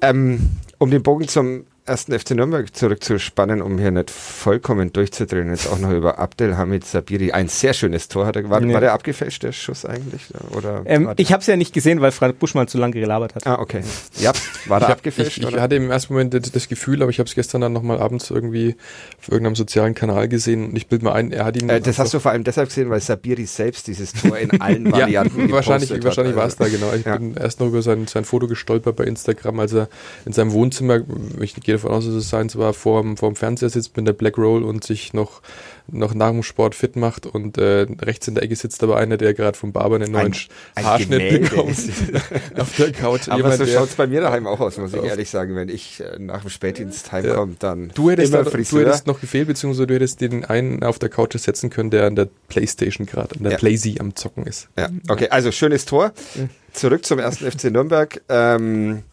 Ähm, 0.04 0.58
um 0.80 0.90
den 0.90 1.04
Bogen 1.04 1.28
zum 1.28 1.66
ersten 1.86 2.18
FC 2.18 2.32
Nürnberg 2.32 2.74
zurückzuspannen, 2.76 3.62
um 3.62 3.78
hier 3.80 3.92
nicht 3.92 4.12
vollkommen 4.12 4.94
durchzudrehen, 4.94 5.50
jetzt 5.50 5.68
auch 5.68 5.80
noch 5.80 5.92
über 5.92 6.20
Abdelhamid 6.20 6.86
Sabiri. 6.86 7.32
Ein 7.32 7.48
sehr 7.48 7.74
schönes 7.74 8.08
Tor 8.08 8.26
hat 8.28 8.36
er. 8.36 8.50
War, 8.50 8.62
Ja. 8.62 8.74
war 8.74 8.82
der 8.82 8.94
abgefälscht, 8.94 9.44
der 9.44 9.52
Schuss 9.52 9.86
eigentlich? 9.86 10.28
Oder 10.56 10.84
Ähm, 10.86 11.12
ich 11.18 11.32
habe 11.34 11.42
es 11.42 11.48
ja 11.48 11.56
nicht 11.56 11.74
gesehen, 11.74 12.00
weil 12.02 12.12
Frank 12.12 12.38
Buschmann 12.40 12.68
zu 12.68 12.78
lange 12.78 12.94
gelabert 12.94 13.36
hat. 13.36 13.48
Ah, 13.48 13.60
okay. 13.60 13.82
Ja, 14.20 14.32
war 14.68 14.80
der 14.80 14.90
abgefälscht? 14.90 15.40
ich, 15.40 15.48
ich 15.48 15.56
hatte 15.60 15.76
im 15.76 15.90
ersten 15.90 16.14
Moment 16.14 16.56
das, 16.56 16.68
Gefühl, 16.70 17.02
aber 17.02 17.10
ich 17.10 17.20
habe 17.20 17.28
es 17.28 17.36
gestern 17.36 17.62
dann 17.62 17.74
nochmal 17.74 18.00
abends 18.00 18.30
irgendwie 18.30 18.76
auf 19.20 19.30
irgendeinem 19.30 19.56
sozialen 19.56 19.96
Kanal 19.96 20.28
gesehen 20.28 20.66
und 20.70 20.76
ich 20.78 20.88
bilde 20.88 21.06
mir 21.06 21.14
ein, 21.14 21.32
er 21.32 21.46
hat 21.46 21.62
ihn. 21.62 21.68
Äh, 21.70 21.82
das 21.82 21.98
hast 22.00 22.14
du 22.14 22.20
vor 22.20 22.32
allem 22.32 22.44
deshalb 22.44 22.70
gesehen, 22.70 22.90
weil 22.90 23.02
Sabiri 23.02 23.46
selbst 23.46 23.88
dieses 23.88 24.14
Tor 24.14 24.38
in 24.38 24.62
allen 24.62 24.92
Varianten 24.92 25.48
ja, 25.50 25.52
wahrscheinlich, 25.56 25.90
gepostet 25.90 26.06
wahrscheinlich 26.06 26.34
hat. 26.36 26.40
war 26.42 26.48
es 26.48 26.56
da, 26.58 26.64
Also, 26.66 26.78
genau. 26.78 26.94
Ich 26.94 27.06
Ja. 27.06 27.18
bin 27.18 27.36
erst 27.36 27.60
noch 27.60 27.68
über 27.68 27.82
sein, 27.82 28.06
sein 28.08 28.24
Foto 28.26 28.48
gestolpert 28.48 28.96
bei 28.96 29.04
Instagram, 29.06 29.60
als 29.60 29.74
er 29.74 29.90
in 30.26 30.34
seinem 30.34 30.52
Wohnzimmer, 30.52 31.00
ich 31.40 31.56
gehe 31.56 31.71
davon 31.74 31.92
aus, 31.92 32.06
dass 32.06 32.14
es 32.14 32.30
seins 32.30 32.56
war, 32.58 32.74
vor 32.74 33.02
dem 33.04 33.16
Fernseher 33.36 33.70
sitzt 33.70 33.96
mit 33.98 34.08
der 34.08 34.14
Black 34.14 34.38
Roll 34.38 34.64
und 34.64 34.84
sich 34.84 35.14
noch, 35.14 35.42
noch 35.88 36.14
nach 36.14 36.30
dem 36.32 36.44
Sport 36.44 36.76
fit 36.76 36.96
macht 36.96 37.26
und 37.26 37.58
äh, 37.58 37.86
rechts 38.02 38.28
in 38.28 38.36
der 38.36 38.44
Ecke 38.44 38.56
sitzt 38.56 38.82
aber 38.84 38.98
einer, 38.98 39.18
der 39.18 39.34
gerade 39.34 39.58
vom 39.58 39.72
Barber 39.74 39.96
einen 39.96 40.12
neuen 40.12 40.28
Ein- 40.34 40.36
ein 40.76 40.86
Haarschnitt 40.86 41.10
Gemälde 41.20 41.40
bekommt 41.50 41.76
auf 42.58 42.76
der 42.78 42.92
Couch. 42.92 43.28
Aber 43.28 43.38
Jemand, 43.38 43.58
so 43.58 43.66
schaut 43.66 43.90
es 43.90 43.96
bei 43.96 44.08
mir 44.08 44.22
daheim 44.22 44.48
auch 44.48 44.60
aus, 44.60 44.78
muss 44.78 44.94
ich 44.94 45.04
ehrlich 45.04 45.30
sagen. 45.30 45.56
Wenn 45.56 45.70
ich 45.70 46.00
äh, 46.02 46.18
nach 46.20 46.42
dem 46.42 46.50
Spätdienst 46.50 47.12
heimkomme, 47.12 47.56
dann 47.60 47.92
Du 47.94 48.10
hättest, 48.10 48.34
immer 48.34 48.44
da, 48.44 48.50
du 48.50 48.56
Friseur. 48.58 48.82
hättest 48.86 49.08
noch 49.08 49.20
gefehlt, 49.20 49.48
beziehungsweise 49.48 49.88
du 49.88 49.96
hättest 49.96 50.22
den 50.22 50.46
einen 50.46 50.84
auf 50.84 51.00
der 51.00 51.10
Couch 51.10 51.36
setzen 51.38 51.70
können, 51.70 51.90
der 51.90 52.06
an 52.08 52.16
der 52.16 52.28
Playstation 52.48 53.06
gerade, 53.06 53.36
an 53.36 53.44
der 53.44 53.54
Ja. 53.54 53.58
Playsee 53.58 53.96
am 54.00 54.16
Zocken 54.16 54.46
ist. 54.46 54.70
Ja, 54.78 54.90
okay, 55.10 55.28
also 55.30 55.52
schönes 55.52 55.86
Tor. 55.86 56.12
Zurück 56.74 57.06
zum 57.06 57.20
ersten 57.20 57.52
FC 57.52 57.66
Nürnberg. 57.66 58.22
Ähm, 58.30 59.04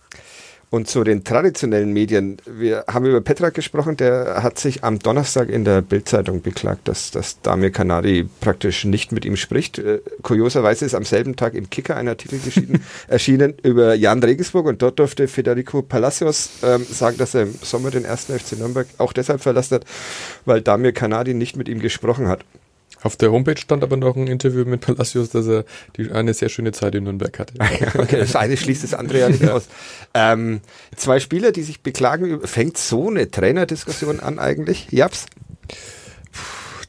und 0.70 0.88
zu 0.88 1.02
den 1.02 1.24
traditionellen 1.24 1.92
Medien. 1.92 2.36
Wir 2.46 2.84
haben 2.88 3.06
über 3.06 3.20
Petrak 3.20 3.54
gesprochen, 3.54 3.96
der 3.96 4.42
hat 4.42 4.58
sich 4.58 4.84
am 4.84 4.98
Donnerstag 4.98 5.48
in 5.48 5.64
der 5.64 5.80
Bildzeitung 5.80 6.42
beklagt, 6.42 6.88
dass, 6.88 7.10
dass 7.10 7.40
Damir 7.40 7.70
Kanadi 7.70 8.28
praktisch 8.40 8.84
nicht 8.84 9.12
mit 9.12 9.24
ihm 9.24 9.36
spricht. 9.36 9.78
Äh, 9.78 10.00
kurioserweise 10.22 10.84
ist 10.84 10.94
am 10.94 11.04
selben 11.04 11.36
Tag 11.36 11.54
im 11.54 11.70
Kicker 11.70 11.96
ein 11.96 12.08
Artikel 12.08 12.38
erschienen 13.08 13.54
über 13.62 13.94
Jan 13.94 14.22
Regensburg 14.22 14.66
und 14.66 14.82
dort 14.82 14.98
durfte 14.98 15.26
Federico 15.26 15.80
Palacios 15.80 16.50
ähm, 16.62 16.84
sagen, 16.84 17.16
dass 17.16 17.34
er 17.34 17.42
im 17.42 17.54
Sommer 17.62 17.90
den 17.90 18.04
ersten 18.04 18.38
FC 18.38 18.58
Nürnberg 18.58 18.86
auch 18.98 19.12
deshalb 19.12 19.40
verlassen 19.40 19.76
hat, 19.76 19.84
weil 20.44 20.60
Damir 20.60 20.92
Kanadi 20.92 21.32
nicht 21.32 21.56
mit 21.56 21.68
ihm 21.68 21.80
gesprochen 21.80 22.28
hat. 22.28 22.44
Auf 23.02 23.16
der 23.16 23.30
Homepage 23.30 23.58
stand 23.58 23.82
aber 23.82 23.96
noch 23.96 24.16
ein 24.16 24.26
Interview 24.26 24.64
mit 24.64 24.80
Palacios, 24.80 25.30
dass 25.30 25.46
er 25.46 25.64
die, 25.96 26.10
eine 26.10 26.34
sehr 26.34 26.48
schöne 26.48 26.72
Zeit 26.72 26.94
in 26.94 27.04
Nürnberg 27.04 27.38
hatte. 27.38 27.54
Okay, 27.98 28.18
das 28.18 28.36
eine 28.36 28.56
schließt 28.56 28.84
das 28.84 28.94
andere 28.94 29.20
ja 29.20 29.28
nicht 29.28 29.48
aus. 29.48 29.64
Ähm, 30.14 30.60
zwei 30.96 31.20
Spieler, 31.20 31.52
die 31.52 31.62
sich 31.62 31.82
beklagen, 31.82 32.46
fängt 32.46 32.76
so 32.76 33.08
eine 33.08 33.30
Trainerdiskussion 33.30 34.20
an 34.20 34.38
eigentlich? 34.38 34.88
Japs? 34.90 35.26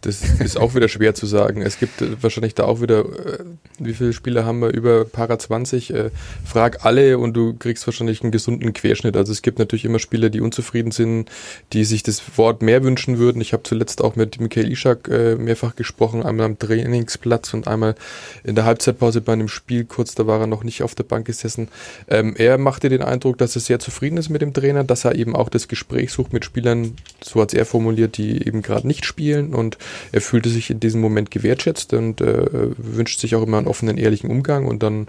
Das 0.01 0.21
ist 0.39 0.57
auch 0.57 0.75
wieder 0.75 0.87
schwer 0.87 1.13
zu 1.13 1.25
sagen. 1.25 1.61
Es 1.61 1.77
gibt 1.77 2.01
äh, 2.01 2.21
wahrscheinlich 2.21 2.55
da 2.55 2.63
auch 2.63 2.81
wieder, 2.81 2.99
äh, 2.99 3.43
wie 3.79 3.93
viele 3.93 4.13
Spieler 4.13 4.45
haben 4.45 4.61
wir? 4.61 4.69
Über 4.69 5.05
Para 5.05 5.37
20. 5.37 5.93
Äh, 5.93 6.09
frag 6.45 6.85
alle 6.85 7.17
und 7.17 7.33
du 7.33 7.53
kriegst 7.53 7.85
wahrscheinlich 7.85 8.21
einen 8.21 8.31
gesunden 8.31 8.73
Querschnitt. 8.73 9.17
Also 9.17 9.31
es 9.31 9.41
gibt 9.41 9.59
natürlich 9.59 9.85
immer 9.85 9.99
Spieler, 9.99 10.29
die 10.29 10.41
unzufrieden 10.41 10.91
sind, 10.91 11.29
die 11.73 11.83
sich 11.83 12.03
das 12.03 12.21
Wort 12.37 12.61
mehr 12.61 12.83
wünschen 12.83 13.17
würden. 13.17 13.41
Ich 13.41 13.53
habe 13.53 13.63
zuletzt 13.63 14.01
auch 14.01 14.15
mit 14.15 14.39
Michael 14.39 14.71
Ischak 14.71 15.09
mehrfach 15.09 15.75
gesprochen, 15.75 16.23
einmal 16.23 16.45
am 16.45 16.59
Trainingsplatz 16.59 17.53
und 17.53 17.67
einmal 17.67 17.95
in 18.43 18.55
der 18.55 18.65
Halbzeitpause 18.65 19.21
bei 19.21 19.33
einem 19.33 19.47
Spiel 19.47 19.85
kurz, 19.85 20.15
da 20.15 20.27
war 20.27 20.39
er 20.39 20.47
noch 20.47 20.63
nicht 20.63 20.83
auf 20.83 20.95
der 20.95 21.03
Bank 21.03 21.25
gesessen. 21.25 21.67
Ähm, 22.07 22.35
er 22.37 22.57
machte 22.57 22.89
den 22.89 23.01
Eindruck, 23.01 23.37
dass 23.37 23.55
er 23.55 23.61
sehr 23.61 23.79
zufrieden 23.79 24.17
ist 24.17 24.29
mit 24.29 24.41
dem 24.41 24.53
Trainer, 24.53 24.83
dass 24.83 25.05
er 25.05 25.15
eben 25.15 25.35
auch 25.35 25.49
das 25.49 25.67
Gespräch 25.67 26.11
sucht 26.11 26.33
mit 26.33 26.45
Spielern, 26.45 26.95
so 27.21 27.41
hat 27.41 27.53
er 27.53 27.65
formuliert, 27.65 28.17
die 28.17 28.45
eben 28.45 28.61
gerade 28.61 28.87
nicht 28.87 29.05
spielen 29.05 29.53
und 29.53 29.77
er 30.11 30.21
fühlte 30.21 30.49
sich 30.49 30.69
in 30.69 30.79
diesem 30.79 31.01
Moment 31.01 31.31
gewertschätzt 31.31 31.93
und 31.93 32.21
äh, 32.21 32.45
wünscht 32.77 33.19
sich 33.19 33.35
auch 33.35 33.43
immer 33.43 33.57
einen 33.57 33.67
offenen, 33.67 33.97
ehrlichen 33.97 34.29
Umgang 34.29 34.65
und 34.65 34.83
dann 34.83 35.07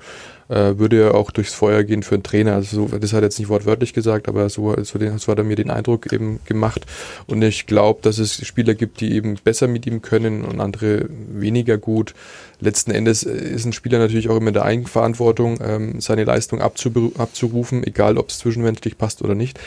äh, 0.51 0.79
würde 0.79 1.01
er 1.01 1.15
auch 1.15 1.31
durchs 1.31 1.55
Feuer 1.55 1.85
gehen 1.85 2.03
für 2.03 2.17
einen 2.17 2.25
Trainer. 2.25 2.55
Also 2.55 2.89
so, 2.89 2.99
das 2.99 3.13
hat 3.13 3.21
er 3.21 3.27
jetzt 3.27 3.39
nicht 3.39 3.49
wortwörtlich 3.49 3.95
gesagt, 3.95 4.29
aber 4.29 4.49
so, 4.51 4.75
so, 4.83 4.99
den, 4.99 5.17
so 5.19 5.31
hat 5.31 5.39
er 5.39 5.45
mir 5.45 5.57
den 5.57 5.71
Eindruck 5.71 6.13
eben 6.13 6.41
gemacht. 6.45 6.87
Und 7.27 7.41
ich 7.43 7.67
glaube, 7.67 8.01
dass 8.03 8.19
es 8.19 8.45
Spieler 8.45 8.75
gibt, 8.75 9.01
die 9.01 9.13
eben 9.13 9.37
besser 9.43 9.69
mit 9.69 9.87
ihm 9.87 10.03
können 10.03 10.45
und 10.45 10.61
andere 10.61 11.09
weniger 11.09 11.79
gut. 11.79 12.15
Letzten 12.59 12.91
Endes 12.91 13.23
äh, 13.23 13.33
ist 13.33 13.65
ein 13.65 13.73
Spieler 13.73 13.99
natürlich 13.99 14.29
auch 14.29 14.37
immer 14.37 14.49
in 14.49 14.55
der 14.55 14.65
Eigenverantwortung, 14.65 15.59
ähm, 15.63 16.01
seine 16.01 16.25
Leistung 16.25 16.61
abzurufen, 16.61 17.87
egal 17.87 18.19
ob 18.19 18.31
es 18.31 18.39
zwischenmenschlich 18.39 18.99
passt 18.99 19.23
oder 19.23 19.37
nicht. 19.37 19.61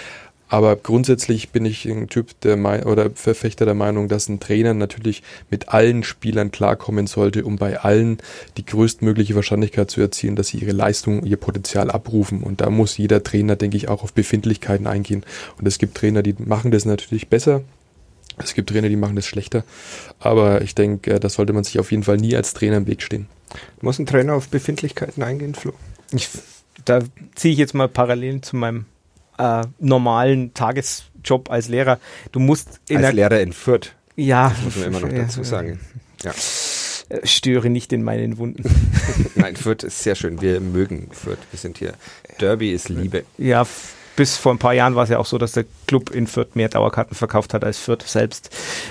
Aber 0.53 0.75
grundsätzlich 0.75 1.49
bin 1.49 1.65
ich 1.65 1.85
ein 1.85 2.09
Typ 2.09 2.39
der 2.41 2.57
Mei 2.57 2.85
oder 2.85 3.09
Verfechter 3.09 3.65
der 3.65 3.73
Meinung, 3.73 4.07
dass 4.07 4.29
ein 4.29 4.39
Trainer 4.39 4.75
natürlich 4.75 5.23
mit 5.49 5.69
allen 5.69 6.03
Spielern 6.03 6.51
klarkommen 6.51 7.07
sollte, 7.07 7.43
um 7.43 7.55
bei 7.55 7.79
allen 7.79 8.19
die 8.55 8.63
größtmögliche 8.63 9.33
Wahrscheinlichkeit 9.33 9.89
zu 9.89 9.99
erzielen, 9.99 10.35
dass 10.35 10.49
sie 10.49 10.59
ihre 10.59 10.71
Leistung, 10.71 11.25
ihr 11.25 11.37
Potenzial 11.37 11.89
abrufen. 11.89 12.43
Und 12.43 12.61
da 12.61 12.69
muss 12.69 12.99
jeder 12.99 13.23
Trainer, 13.23 13.55
denke 13.55 13.77
ich, 13.77 13.89
auch 13.89 14.03
auf 14.03 14.13
Befindlichkeiten 14.13 14.85
eingehen. 14.85 15.25
Und 15.57 15.67
es 15.67 15.79
gibt 15.79 15.97
Trainer, 15.97 16.21
die 16.21 16.35
machen 16.37 16.69
das 16.69 16.85
natürlich 16.85 17.29
besser. 17.29 17.63
Es 18.37 18.53
gibt 18.53 18.69
Trainer, 18.69 18.89
die 18.89 18.95
machen 18.95 19.15
das 19.15 19.25
schlechter. 19.25 19.63
Aber 20.19 20.61
ich 20.61 20.75
denke, 20.75 21.19
da 21.19 21.29
sollte 21.29 21.53
man 21.53 21.63
sich 21.63 21.79
auf 21.79 21.89
jeden 21.89 22.03
Fall 22.03 22.17
nie 22.17 22.35
als 22.35 22.53
Trainer 22.53 22.77
im 22.77 22.85
Weg 22.85 23.01
stehen. 23.01 23.27
Muss 23.81 23.97
ein 23.97 24.05
Trainer 24.05 24.35
auf 24.35 24.49
Befindlichkeiten 24.49 25.23
eingehen, 25.23 25.55
Flo? 25.55 25.73
Ich, 26.11 26.29
da 26.85 26.99
ziehe 27.33 27.53
ich 27.53 27.57
jetzt 27.57 27.73
mal 27.73 27.89
Parallelen 27.89 28.43
zu 28.43 28.55
meinem 28.55 28.85
äh, 29.37 29.63
normalen 29.79 30.53
Tagesjob 30.53 31.49
als 31.49 31.67
Lehrer. 31.67 31.99
Du 32.31 32.39
musst 32.39 32.79
in 32.87 33.03
als 33.03 33.13
Lehrer 33.13 33.39
in 33.39 33.53
Fürth. 33.53 33.93
Ja. 34.15 34.55
muss 34.63 34.75
man 34.75 34.87
immer 34.87 34.99
noch 34.99 35.09
dazu 35.09 35.43
sagen. 35.43 35.79
Ja. 36.23 36.31
Äh, 37.09 37.25
störe 37.25 37.69
nicht 37.69 37.93
in 37.93 38.03
meinen 38.03 38.37
Wunden. 38.37 38.63
Nein, 39.35 39.55
Fürth 39.55 39.83
ist 39.83 40.03
sehr 40.03 40.15
schön. 40.15 40.41
Wir 40.41 40.59
mögen 40.59 41.09
Fürth. 41.11 41.39
Wir 41.51 41.59
sind 41.59 41.77
hier. 41.77 41.93
Derby 42.39 42.71
ist 42.71 42.89
Liebe. 42.89 43.23
Ja, 43.37 43.65
bis 44.15 44.37
vor 44.37 44.53
ein 44.53 44.59
paar 44.59 44.73
Jahren 44.73 44.95
war 44.95 45.03
es 45.03 45.09
ja 45.09 45.17
auch 45.17 45.25
so, 45.25 45.37
dass 45.37 45.53
der 45.53 45.65
Club 45.87 46.11
in 46.11 46.27
Fürth 46.27 46.55
mehr 46.55 46.69
Dauerkarten 46.69 47.15
verkauft 47.15 47.53
hat 47.53 47.63
als 47.63 47.79
Fürth 47.79 48.03
selbst. 48.03 48.49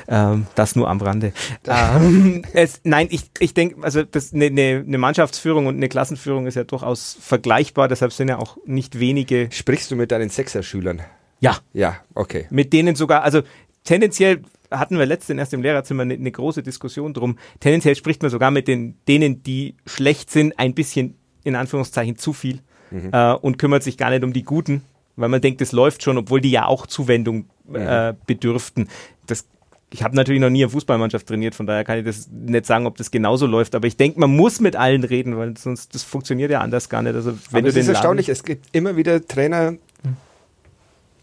Ähm, 0.09 0.47
das 0.55 0.77
nur 0.77 0.89
am 0.89 1.01
Rande. 1.01 1.33
ähm, 1.67 2.45
es, 2.53 2.81
nein, 2.85 3.09
ich, 3.11 3.25
ich 3.39 3.55
denke, 3.55 3.83
also 3.83 4.01
eine 4.01 4.51
ne, 4.51 4.83
ne 4.85 4.99
Mannschaftsführung 4.99 5.67
und 5.67 5.77
eine 5.77 5.89
Klassenführung 5.89 6.47
ist 6.47 6.55
ja 6.55 6.65
durchaus 6.65 7.17
vergleichbar, 7.21 7.89
deshalb 7.89 8.13
sind 8.13 8.29
ja 8.29 8.39
auch 8.39 8.57
nicht 8.65 8.99
wenige. 8.99 9.49
Sprichst 9.51 9.91
du 9.91 9.97
mit 9.97 10.11
deinen 10.11 10.29
Sechser-Schülern? 10.29 11.03
Ja. 11.41 11.59
Ja, 11.73 11.97
okay. 12.15 12.47
Mit 12.51 12.73
denen 12.73 12.95
sogar, 12.95 13.23
also 13.23 13.43
tendenziell 13.85 14.43
hatten 14.71 14.99
wir 14.99 15.07
letztens 15.07 15.39
erst 15.39 15.55
im 15.55 15.63
Lehrerzimmer 15.63 16.03
eine, 16.03 16.15
eine 16.15 16.31
große 16.31 16.63
Diskussion 16.63 17.15
drum. 17.15 17.39
Tendenziell 17.61 17.97
spricht 17.97 18.23
man 18.23 18.31
sogar 18.31 18.51
mit 18.51 18.69
den, 18.69 18.97
denen, 19.07 19.43
die 19.43 19.77
schlecht 19.87 20.31
sind, 20.31 20.59
ein 20.59 20.75
bisschen 20.75 21.17
in 21.45 21.57
Anführungszeichen 21.57 22.17
zu 22.17 22.33
viel 22.33 22.61
mhm. 22.91 23.11
äh, 23.13 23.33
und 23.33 23.59
kümmert 23.59 23.83
sich 23.83 23.97
gar 23.97 24.11
nicht 24.11 24.25
um 24.25 24.33
die 24.33 24.45
Guten, 24.45 24.83
weil 25.17 25.29
man 25.29 25.41
denkt, 25.41 25.61
es 25.61 25.73
läuft 25.73 26.03
schon, 26.03 26.19
obwohl 26.19 26.41
die 26.41 26.51
ja 26.51 26.67
auch 26.67 26.87
Zuwendung 26.87 27.47
äh, 27.73 28.15
bedürften. 28.27 28.89
Das 29.27 29.47
ich 29.93 30.03
habe 30.03 30.17
natürlich 30.17 30.41
noch 30.41 30.51
nie 30.51 30.65
eine 30.65 30.71
Fußballmannschaft 30.71 31.27
trainiert, 31.27 31.55
von 31.55 31.67
daher 31.67 31.85
kann 31.85 31.99
ich 31.99 32.05
das 32.05 32.29
nicht 32.31 32.65
sagen, 32.65 32.87
ob 32.87 32.97
das 32.97 33.11
genauso 33.11 33.47
läuft. 33.47 33.75
Aber 33.75 33.87
ich 33.87 33.97
denke, 33.97 34.19
man 34.19 34.35
muss 34.35 34.61
mit 34.61 34.75
allen 34.75 35.05
reden, 35.05 35.37
weil 35.37 35.57
sonst 35.57 35.95
das 35.95 36.03
funktioniert 36.03 36.51
ja 36.51 36.61
anders 36.61 36.89
gar 36.89 37.03
nicht. 37.03 37.15
Also 37.15 37.33
wenn 37.51 37.59
aber 37.59 37.63
du 37.63 37.69
es 37.69 37.77
ist 37.77 37.89
erstaunlich, 37.89 38.29
es 38.31 38.43
gibt 38.43 38.75
immer 38.75 38.97
wieder 38.97 39.27
Trainer, 39.27 39.75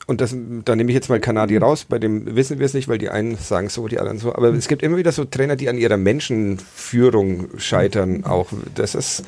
und 0.06 0.22
das, 0.22 0.36
da 0.66 0.76
nehme 0.76 0.90
ich 0.90 0.96
jetzt 0.96 1.10
mal 1.10 1.20
Kanadi 1.20 1.58
raus, 1.58 1.86
bei 1.88 2.00
dem 2.00 2.36
wissen 2.36 2.58
wir 2.58 2.66
es 2.66 2.74
nicht, 2.74 2.88
weil 2.88 2.98
die 2.98 3.10
einen 3.10 3.38
sagen 3.38 3.70
so, 3.70 3.88
die 3.88 4.00
anderen 4.00 4.18
so, 4.18 4.34
aber 4.34 4.52
es 4.54 4.68
gibt 4.68 4.82
immer 4.82 4.98
wieder 4.98 5.12
so 5.12 5.24
Trainer, 5.26 5.56
die 5.56 5.70
an 5.70 5.78
ihrer 5.78 5.98
Menschenführung 5.98 7.60
scheitern 7.60 8.24
auch. 8.26 8.50
Das 8.74 8.96
ist, 8.96 9.24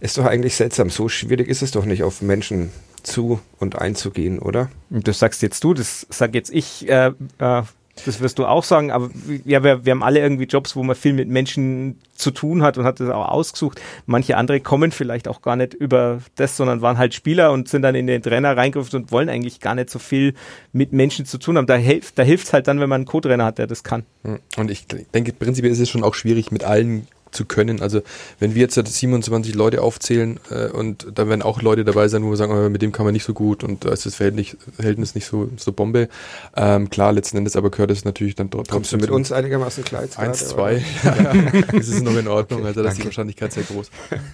ist 0.00 0.18
doch 0.18 0.24
eigentlich 0.24 0.56
seltsam. 0.56 0.90
So 0.90 1.08
schwierig 1.08 1.48
ist 1.48 1.62
es 1.62 1.70
doch 1.70 1.84
nicht, 1.84 2.02
auf 2.02 2.22
Menschen 2.22 2.70
zu 3.06 3.40
und 3.58 3.78
einzugehen, 3.78 4.38
oder? 4.38 4.68
Das 4.90 5.18
sagst 5.18 5.42
jetzt 5.42 5.62
du, 5.64 5.74
das 5.74 6.06
sag 6.10 6.34
jetzt 6.34 6.50
ich. 6.50 6.88
Äh, 6.88 7.12
äh, 7.38 7.62
das 8.04 8.20
wirst 8.20 8.38
du 8.38 8.44
auch 8.44 8.62
sagen, 8.62 8.90
aber 8.90 9.08
ja, 9.46 9.64
wir, 9.64 9.86
wir 9.86 9.92
haben 9.92 10.02
alle 10.02 10.20
irgendwie 10.20 10.44
Jobs, 10.44 10.76
wo 10.76 10.82
man 10.82 10.94
viel 10.94 11.14
mit 11.14 11.28
Menschen 11.28 11.98
zu 12.14 12.30
tun 12.30 12.62
hat 12.62 12.76
und 12.76 12.84
hat 12.84 13.00
das 13.00 13.08
auch 13.08 13.28
ausgesucht. 13.28 13.80
Manche 14.04 14.36
andere 14.36 14.60
kommen 14.60 14.92
vielleicht 14.92 15.28
auch 15.28 15.40
gar 15.40 15.56
nicht 15.56 15.72
über 15.72 16.18
das, 16.34 16.58
sondern 16.58 16.82
waren 16.82 16.98
halt 16.98 17.14
Spieler 17.14 17.52
und 17.52 17.68
sind 17.68 17.80
dann 17.80 17.94
in 17.94 18.06
den 18.06 18.22
Trainer 18.22 18.54
reingerufen 18.54 19.02
und 19.02 19.12
wollen 19.12 19.30
eigentlich 19.30 19.60
gar 19.60 19.74
nicht 19.74 19.88
so 19.88 19.98
viel 19.98 20.34
mit 20.72 20.92
Menschen 20.92 21.24
zu 21.24 21.38
tun 21.38 21.56
haben. 21.56 21.66
Da 21.66 21.76
hilft 21.76 22.18
da 22.18 22.22
hilft's 22.22 22.52
halt 22.52 22.68
dann, 22.68 22.80
wenn 22.80 22.88
man 22.90 23.00
einen 23.00 23.06
Co-Trainer 23.06 23.46
hat, 23.46 23.56
der 23.56 23.66
das 23.66 23.82
kann. 23.82 24.04
Und 24.58 24.70
ich 24.70 24.86
denke, 24.86 25.32
prinzipiell 25.32 25.72
ist 25.72 25.80
es 25.80 25.88
schon 25.88 26.04
auch 26.04 26.14
schwierig, 26.14 26.52
mit 26.52 26.64
allen 26.64 27.08
zu 27.36 27.44
können. 27.44 27.80
Also 27.80 28.02
wenn 28.40 28.54
wir 28.54 28.62
jetzt 28.62 28.74
27 28.74 29.54
Leute 29.54 29.82
aufzählen 29.82 30.40
äh, 30.50 30.68
und 30.68 31.06
da 31.14 31.28
werden 31.28 31.42
auch 31.42 31.62
Leute 31.62 31.84
dabei 31.84 32.08
sein, 32.08 32.24
wo 32.24 32.30
wir 32.30 32.36
sagen, 32.36 32.52
oh, 32.52 32.68
mit 32.68 32.82
dem 32.82 32.92
kann 32.92 33.04
man 33.04 33.12
nicht 33.12 33.24
so 33.24 33.34
gut 33.34 33.62
und 33.62 33.84
da 33.84 33.92
ist 33.92 34.06
das 34.06 34.16
Verhältnis, 34.16 34.56
Verhältnis 34.74 35.14
nicht 35.14 35.26
so, 35.26 35.48
so 35.56 35.72
Bombe. 35.72 36.08
Ähm, 36.56 36.90
klar, 36.90 37.12
letzten 37.12 37.36
Endes 37.36 37.54
aber 37.54 37.70
gehört 37.70 37.90
es 37.90 38.04
natürlich 38.04 38.34
dann 38.34 38.50
trotzdem. 38.50 38.72
Kommst 38.72 38.92
du 38.92 38.96
mit 38.96 39.10
uns 39.10 39.30
einigermaßen 39.30 39.84
klar? 39.84 40.04
Eins, 40.16 40.48
zwei. 40.48 40.82
ja, 41.04 41.34
das 41.72 41.88
ist 41.88 42.02
noch 42.02 42.16
in 42.16 42.28
Ordnung, 42.28 42.64
also 42.66 42.82
da 42.82 42.88
ist 42.90 42.98
die 42.98 43.04
Wahrscheinlichkeit 43.04 43.52
sehr 43.52 43.64
groß. 43.64 43.90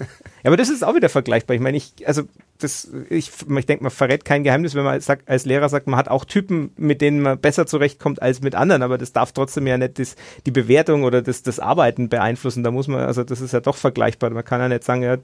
Ja, 0.43 0.49
aber 0.49 0.57
das 0.57 0.71
ist 0.71 0.83
auch 0.83 0.97
wieder 0.97 1.09
vergleichbar. 1.09 1.55
Ich 1.55 1.63
meine, 1.63 1.77
ich, 1.77 1.93
also 2.05 2.23
das, 2.63 2.91
ich, 3.11 3.31
ich 3.49 3.67
denke, 3.67 3.83
man 3.83 3.91
verrät 3.91 4.25
kein 4.25 4.45
Geheimnis, 4.45 4.75
wenn 4.75 4.85
man 4.85 5.01
sagt, 5.01 5.29
als 5.29 5.45
Lehrer 5.45 5.69
sagt, 5.69 5.87
man 5.87 5.99
hat 5.99 6.09
auch 6.09 6.25
Typen, 6.25 6.73
mit 6.77 7.01
denen 7.01 7.21
man 7.21 7.39
besser 7.39 7.67
zurechtkommt 7.67 8.23
als 8.23 8.41
mit 8.41 8.55
anderen, 8.55 8.83
aber 8.83 8.99
das 8.99 9.13
darf 9.13 9.33
trotzdem 9.33 9.67
ja 9.67 9.79
nicht 9.79 9.99
das, 9.99 10.17
die 10.47 10.51
Bewertung 10.51 11.05
oder 11.05 11.23
das, 11.23 11.43
das 11.43 11.61
Arbeiten 11.61 12.09
beeinflussen. 12.09 12.63
Da 12.63 12.71
muss 12.71 12.89
man, 12.89 13.01
also 13.01 13.25
das 13.25 13.41
ist 13.41 13.53
ja 13.53 13.61
doch 13.61 13.77
vergleichbar. 13.77 14.31
Man 14.31 14.45
kann 14.45 14.61
ja 14.61 14.69
nicht 14.69 14.85
sagen, 14.85 15.03
ja, 15.03 15.17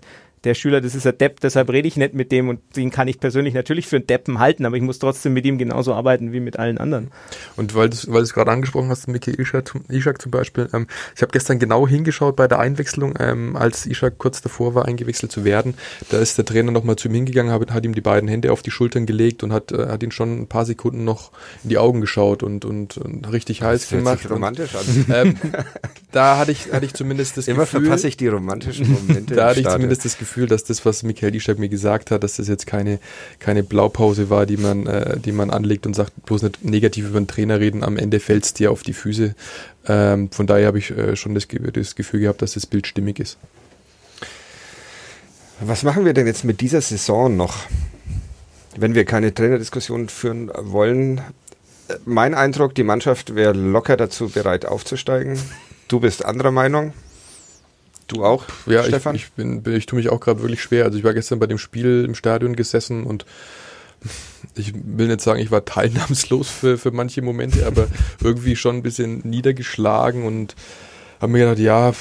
der 0.44 0.54
Schüler, 0.54 0.80
das 0.80 0.94
ist 0.94 1.06
ein 1.06 1.16
Depp, 1.18 1.40
deshalb 1.40 1.70
rede 1.70 1.88
ich 1.88 1.96
nicht 1.96 2.14
mit 2.14 2.32
dem 2.32 2.48
und 2.48 2.60
den 2.76 2.90
kann 2.90 3.08
ich 3.08 3.20
persönlich 3.20 3.54
natürlich 3.54 3.86
für 3.86 3.96
einen 3.96 4.06
Deppen 4.06 4.38
halten, 4.38 4.64
aber 4.64 4.76
ich 4.76 4.82
muss 4.82 4.98
trotzdem 4.98 5.32
mit 5.32 5.44
ihm 5.44 5.58
genauso 5.58 5.94
arbeiten 5.94 6.32
wie 6.32 6.40
mit 6.40 6.58
allen 6.58 6.78
anderen. 6.78 7.10
Und 7.56 7.74
weil 7.74 7.90
du 7.90 7.96
weil 8.08 8.22
es 8.22 8.32
gerade 8.32 8.50
angesprochen 8.50 8.88
hast, 8.88 9.08
Miki 9.08 9.30
Ishak, 9.30 9.74
Ishak 9.88 10.22
zum 10.22 10.30
Beispiel, 10.30 10.68
ähm, 10.72 10.86
ich 11.14 11.22
habe 11.22 11.32
gestern 11.32 11.58
genau 11.58 11.86
hingeschaut 11.86 12.36
bei 12.36 12.46
der 12.46 12.58
Einwechslung, 12.58 13.14
ähm, 13.18 13.56
als 13.56 13.86
Ishak 13.86 14.18
kurz 14.18 14.40
davor 14.40 14.74
war, 14.74 14.86
eingewechselt 14.86 15.32
zu 15.32 15.44
werden, 15.44 15.74
da 16.10 16.18
ist 16.18 16.38
der 16.38 16.44
Trainer 16.44 16.70
nochmal 16.70 16.96
zu 16.96 17.08
ihm 17.08 17.14
hingegangen, 17.14 17.52
hat, 17.52 17.70
hat, 17.72 17.84
ihm 17.84 17.94
die 17.94 18.00
beiden 18.00 18.28
Hände 18.28 18.52
auf 18.52 18.62
die 18.62 18.70
Schultern 18.70 19.06
gelegt 19.06 19.42
und 19.42 19.52
hat, 19.52 19.72
äh, 19.72 19.88
hat 19.88 20.02
ihn 20.02 20.12
schon 20.12 20.42
ein 20.42 20.46
paar 20.46 20.64
Sekunden 20.64 21.04
noch 21.04 21.32
in 21.64 21.70
die 21.70 21.78
Augen 21.78 22.00
geschaut 22.00 22.42
und, 22.42 22.64
und, 22.64 22.96
und 22.98 23.30
richtig 23.32 23.62
heiß 23.62 23.88
das 23.88 23.90
gemacht. 23.90 24.20
Sich 24.20 24.30
romantisch 24.30 24.74
und, 24.74 25.10
an. 25.10 25.28
Ähm, 25.28 25.34
da 26.12 26.38
hatte 26.38 26.52
ich, 26.52 26.72
hatte 26.72 26.86
ich 26.86 26.94
zumindest 26.94 27.36
das 27.36 27.48
Immer 27.48 27.62
Gefühl. 27.62 27.80
Immer 27.80 27.86
verpasse 27.88 28.08
ich 28.08 28.16
die 28.16 28.28
romantischen 28.28 28.90
Momente. 28.90 29.34
da 29.34 29.48
hatte 29.48 29.60
ich 29.60 29.68
zumindest 29.68 30.04
das 30.04 30.16
Gefühl, 30.18 30.27
dass 30.36 30.64
das, 30.64 30.84
was 30.84 31.02
Michael 31.02 31.34
Ischak 31.34 31.58
mir 31.58 31.68
gesagt 31.68 32.10
hat, 32.10 32.22
dass 32.22 32.36
das 32.36 32.48
jetzt 32.48 32.66
keine, 32.66 32.98
keine 33.38 33.62
Blaupause 33.62 34.30
war, 34.30 34.46
die 34.46 34.56
man, 34.56 34.86
äh, 34.86 35.18
die 35.18 35.32
man 35.32 35.50
anlegt 35.50 35.86
und 35.86 35.94
sagt, 35.94 36.12
bloß 36.26 36.42
nicht 36.42 36.64
negativ 36.64 37.06
über 37.08 37.20
den 37.20 37.26
Trainer 37.26 37.60
reden, 37.60 37.82
am 37.82 37.96
Ende 37.96 38.20
fällt 38.20 38.44
es 38.44 38.54
dir 38.54 38.70
auf 38.70 38.82
die 38.82 38.92
Füße. 38.92 39.34
Ähm, 39.86 40.30
von 40.30 40.46
daher 40.46 40.66
habe 40.66 40.78
ich 40.78 40.90
äh, 40.90 41.16
schon 41.16 41.34
das, 41.34 41.48
das 41.72 41.94
Gefühl 41.94 42.20
gehabt, 42.20 42.42
dass 42.42 42.54
das 42.54 42.66
Bild 42.66 42.86
stimmig 42.86 43.18
ist. 43.18 43.38
Was 45.60 45.82
machen 45.82 46.04
wir 46.04 46.12
denn 46.12 46.26
jetzt 46.26 46.44
mit 46.44 46.60
dieser 46.60 46.80
Saison 46.80 47.36
noch? 47.36 47.56
Wenn 48.76 48.94
wir 48.94 49.04
keine 49.04 49.34
Trainerdiskussion 49.34 50.08
führen 50.08 50.52
wollen, 50.54 51.20
mein 52.04 52.34
Eindruck, 52.34 52.74
die 52.74 52.84
Mannschaft 52.84 53.34
wäre 53.34 53.52
locker 53.52 53.96
dazu 53.96 54.28
bereit 54.28 54.66
aufzusteigen. 54.66 55.38
Du 55.88 56.00
bist 56.00 56.24
anderer 56.24 56.50
Meinung. 56.50 56.92
Du 58.08 58.24
auch, 58.24 58.44
ja, 58.66 58.82
Stefan? 58.82 59.14
Ich, 59.14 59.24
ich, 59.24 59.32
bin, 59.32 59.62
ich 59.66 59.86
tue 59.86 59.98
mich 59.98 60.08
auch 60.08 60.20
gerade 60.20 60.40
wirklich 60.40 60.62
schwer. 60.62 60.86
Also 60.86 60.98
ich 60.98 61.04
war 61.04 61.14
gestern 61.14 61.38
bei 61.38 61.46
dem 61.46 61.58
Spiel 61.58 62.04
im 62.04 62.14
Stadion 62.14 62.56
gesessen 62.56 63.04
und 63.04 63.26
ich 64.54 64.72
will 64.74 65.08
nicht 65.08 65.20
sagen, 65.20 65.40
ich 65.40 65.50
war 65.50 65.64
teilnahmslos 65.64 66.48
für, 66.48 66.78
für 66.78 66.90
manche 66.90 67.22
Momente, 67.22 67.66
aber 67.66 67.88
irgendwie 68.22 68.56
schon 68.56 68.76
ein 68.76 68.82
bisschen 68.82 69.20
niedergeschlagen 69.24 70.24
und 70.24 70.54
habe 71.20 71.32
mir 71.32 71.40
gedacht, 71.40 71.58
ja, 71.58 71.92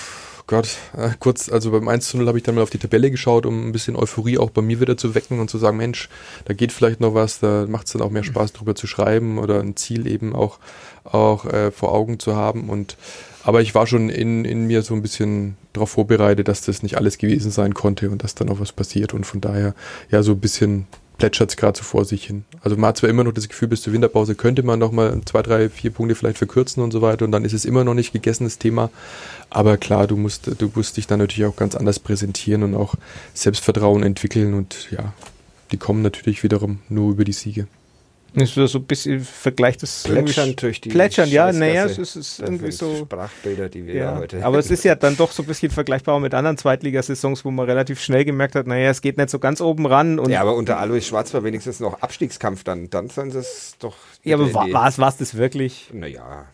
Gott, 0.47 0.77
äh, 0.97 1.10
kurz, 1.19 1.49
also 1.49 1.71
beim 1.71 1.88
1 1.89 2.07
zu 2.07 2.17
0 2.17 2.27
habe 2.27 2.38
ich 2.38 2.43
dann 2.43 2.55
mal 2.55 2.62
auf 2.62 2.69
die 2.69 2.77
Tabelle 2.77 3.12
geschaut, 3.12 3.45
um 3.45 3.67
ein 3.67 3.73
bisschen 3.73 3.97
Euphorie 3.97 4.38
auch 4.38 4.49
bei 4.49 4.62
mir 4.62 4.79
wieder 4.79 4.95
zu 4.95 5.13
wecken 5.13 5.39
und 5.39 5.49
zu 5.49 5.57
sagen, 5.57 5.75
Mensch, 5.75 6.07
da 6.45 6.53
geht 6.53 6.71
vielleicht 6.71 7.01
noch 7.01 7.13
was, 7.13 7.39
da 7.39 7.65
macht 7.67 7.88
es 7.88 7.93
dann 7.93 8.01
auch 8.01 8.10
mehr 8.10 8.23
Spaß 8.23 8.53
drüber 8.53 8.73
zu 8.73 8.88
schreiben 8.88 9.39
oder 9.39 9.60
ein 9.60 9.75
Ziel 9.75 10.07
eben 10.07 10.33
auch, 10.33 10.60
auch 11.03 11.45
äh, 11.45 11.71
vor 11.71 11.93
Augen 11.93 12.17
zu 12.19 12.36
haben 12.36 12.69
und 12.69 12.97
aber 13.43 13.62
ich 13.62 13.73
war 13.73 13.88
schon 13.88 14.10
in, 14.10 14.43
in 14.43 14.67
mir 14.67 14.81
so 14.81 14.93
ein 14.93 15.01
bisschen 15.01 15.55
darauf 15.71 15.91
vorbereitet, 15.91 16.49
dass 16.49 16.63
das 16.63 16.83
nicht 16.83 16.97
alles 16.97 17.17
gewesen 17.17 17.49
sein 17.49 17.73
konnte 17.73 18.10
und 18.10 18.21
dass 18.21 18.36
da 18.36 18.43
noch 18.43 18.60
was 18.60 18.73
passiert. 18.73 19.13
Und 19.13 19.25
von 19.25 19.39
daher, 19.39 19.73
ja, 20.12 20.21
so 20.21 20.33
ein 20.33 20.41
bisschen 20.41 20.86
plätschert 21.17 21.51
es 21.51 21.57
gerade 21.57 21.77
so 21.77 21.83
vor 21.83 22.05
sich 22.05 22.25
hin. 22.25 22.45
Also 22.62 22.77
man 22.77 22.89
hat 22.89 22.97
zwar 22.97 23.10
immer 23.10 23.23
noch 23.23 23.31
das 23.31 23.49
Gefühl, 23.49 23.69
bis 23.69 23.81
zur 23.81 23.93
Winterpause 23.93 24.36
könnte 24.36 24.63
man 24.63 24.79
noch 24.79 24.91
mal 24.91 25.19
zwei, 25.25 25.41
drei, 25.41 25.69
vier 25.69 25.91
Punkte 25.91 26.15
vielleicht 26.15 26.38
verkürzen 26.38 26.83
und 26.83 26.91
so 26.91 27.01
weiter 27.01 27.25
und 27.25 27.31
dann 27.31 27.45
ist 27.45 27.53
es 27.53 27.65
immer 27.65 27.83
noch 27.83 27.93
nicht 27.93 28.13
gegessenes 28.13 28.60
Thema. 28.60 28.89
Aber 29.49 29.77
klar, 29.77 30.07
du 30.07 30.17
musst, 30.17 30.47
du 30.60 30.71
musst 30.75 30.97
dich 30.97 31.07
dann 31.07 31.19
natürlich 31.19 31.49
auch 31.49 31.55
ganz 31.55 31.75
anders 31.75 31.99
präsentieren 31.99 32.63
und 32.63 32.75
auch 32.75 32.95
Selbstvertrauen 33.33 34.03
entwickeln 34.03 34.53
und 34.53 34.91
ja, 34.91 35.13
die 35.71 35.77
kommen 35.77 36.01
natürlich 36.01 36.43
wiederum 36.43 36.79
nur 36.89 37.12
über 37.12 37.23
die 37.23 37.33
Siege. 37.33 37.67
Ist 38.33 38.53
so 38.53 38.77
ein 38.77 38.83
bisschen 38.83 39.21
vergleicht 39.21 39.81
das 39.81 40.03
Plätschern 40.03 40.55
durch 40.57 40.79
die 40.79 40.89
Plätschern, 40.89 41.29
ja, 41.29 41.51
naja, 41.51 41.86
es 41.86 41.97
ist, 41.97 42.15
ist 42.15 42.39
irgendwie 42.39 42.71
so 42.71 42.95
Sprachbilder, 42.97 43.67
die 43.67 43.88
wir 43.88 43.95
ja, 43.95 44.17
heute. 44.17 44.45
Aber 44.45 44.60
es 44.60 44.69
ist 44.71 44.83
ja 44.83 44.93
dann 44.95 45.17
doch 45.17 45.31
so 45.31 45.41
ein 45.41 45.47
bisschen 45.47 45.71
vergleichbar 45.71 46.19
mit 46.19 46.36
anderen 46.36 46.57
Zweitligasaisons, 46.57 47.45
wo 47.45 47.51
man 47.51 47.65
relativ 47.65 47.99
schnell 47.99 48.25
gemerkt 48.25 48.53
hat, 48.53 48.67
naja, 48.67 48.91
es 48.91 49.01
geht 49.01 49.17
nicht 49.17 49.31
so 49.31 49.39
ganz 49.39 49.60
oben 49.60 49.88
ran. 49.88 50.19
Und 50.19 50.29
ja, 50.29 50.41
aber 50.41 50.55
unter 50.55 50.77
Alois 50.77 51.01
Schwarz 51.01 51.33
war 51.33 51.43
wenigstens 51.43 51.79
noch 51.79 52.01
Abstiegskampf 52.01 52.63
dann. 52.63 52.91
Dann 52.91 53.10
sind 53.10 53.33
es 53.33 53.75
doch. 53.79 53.95
Ja, 54.23 54.36
aber 54.36 54.53
war 54.53 54.88
es 54.88 55.17
das 55.17 55.36
wirklich? 55.36 55.89
Naja. 55.93 56.45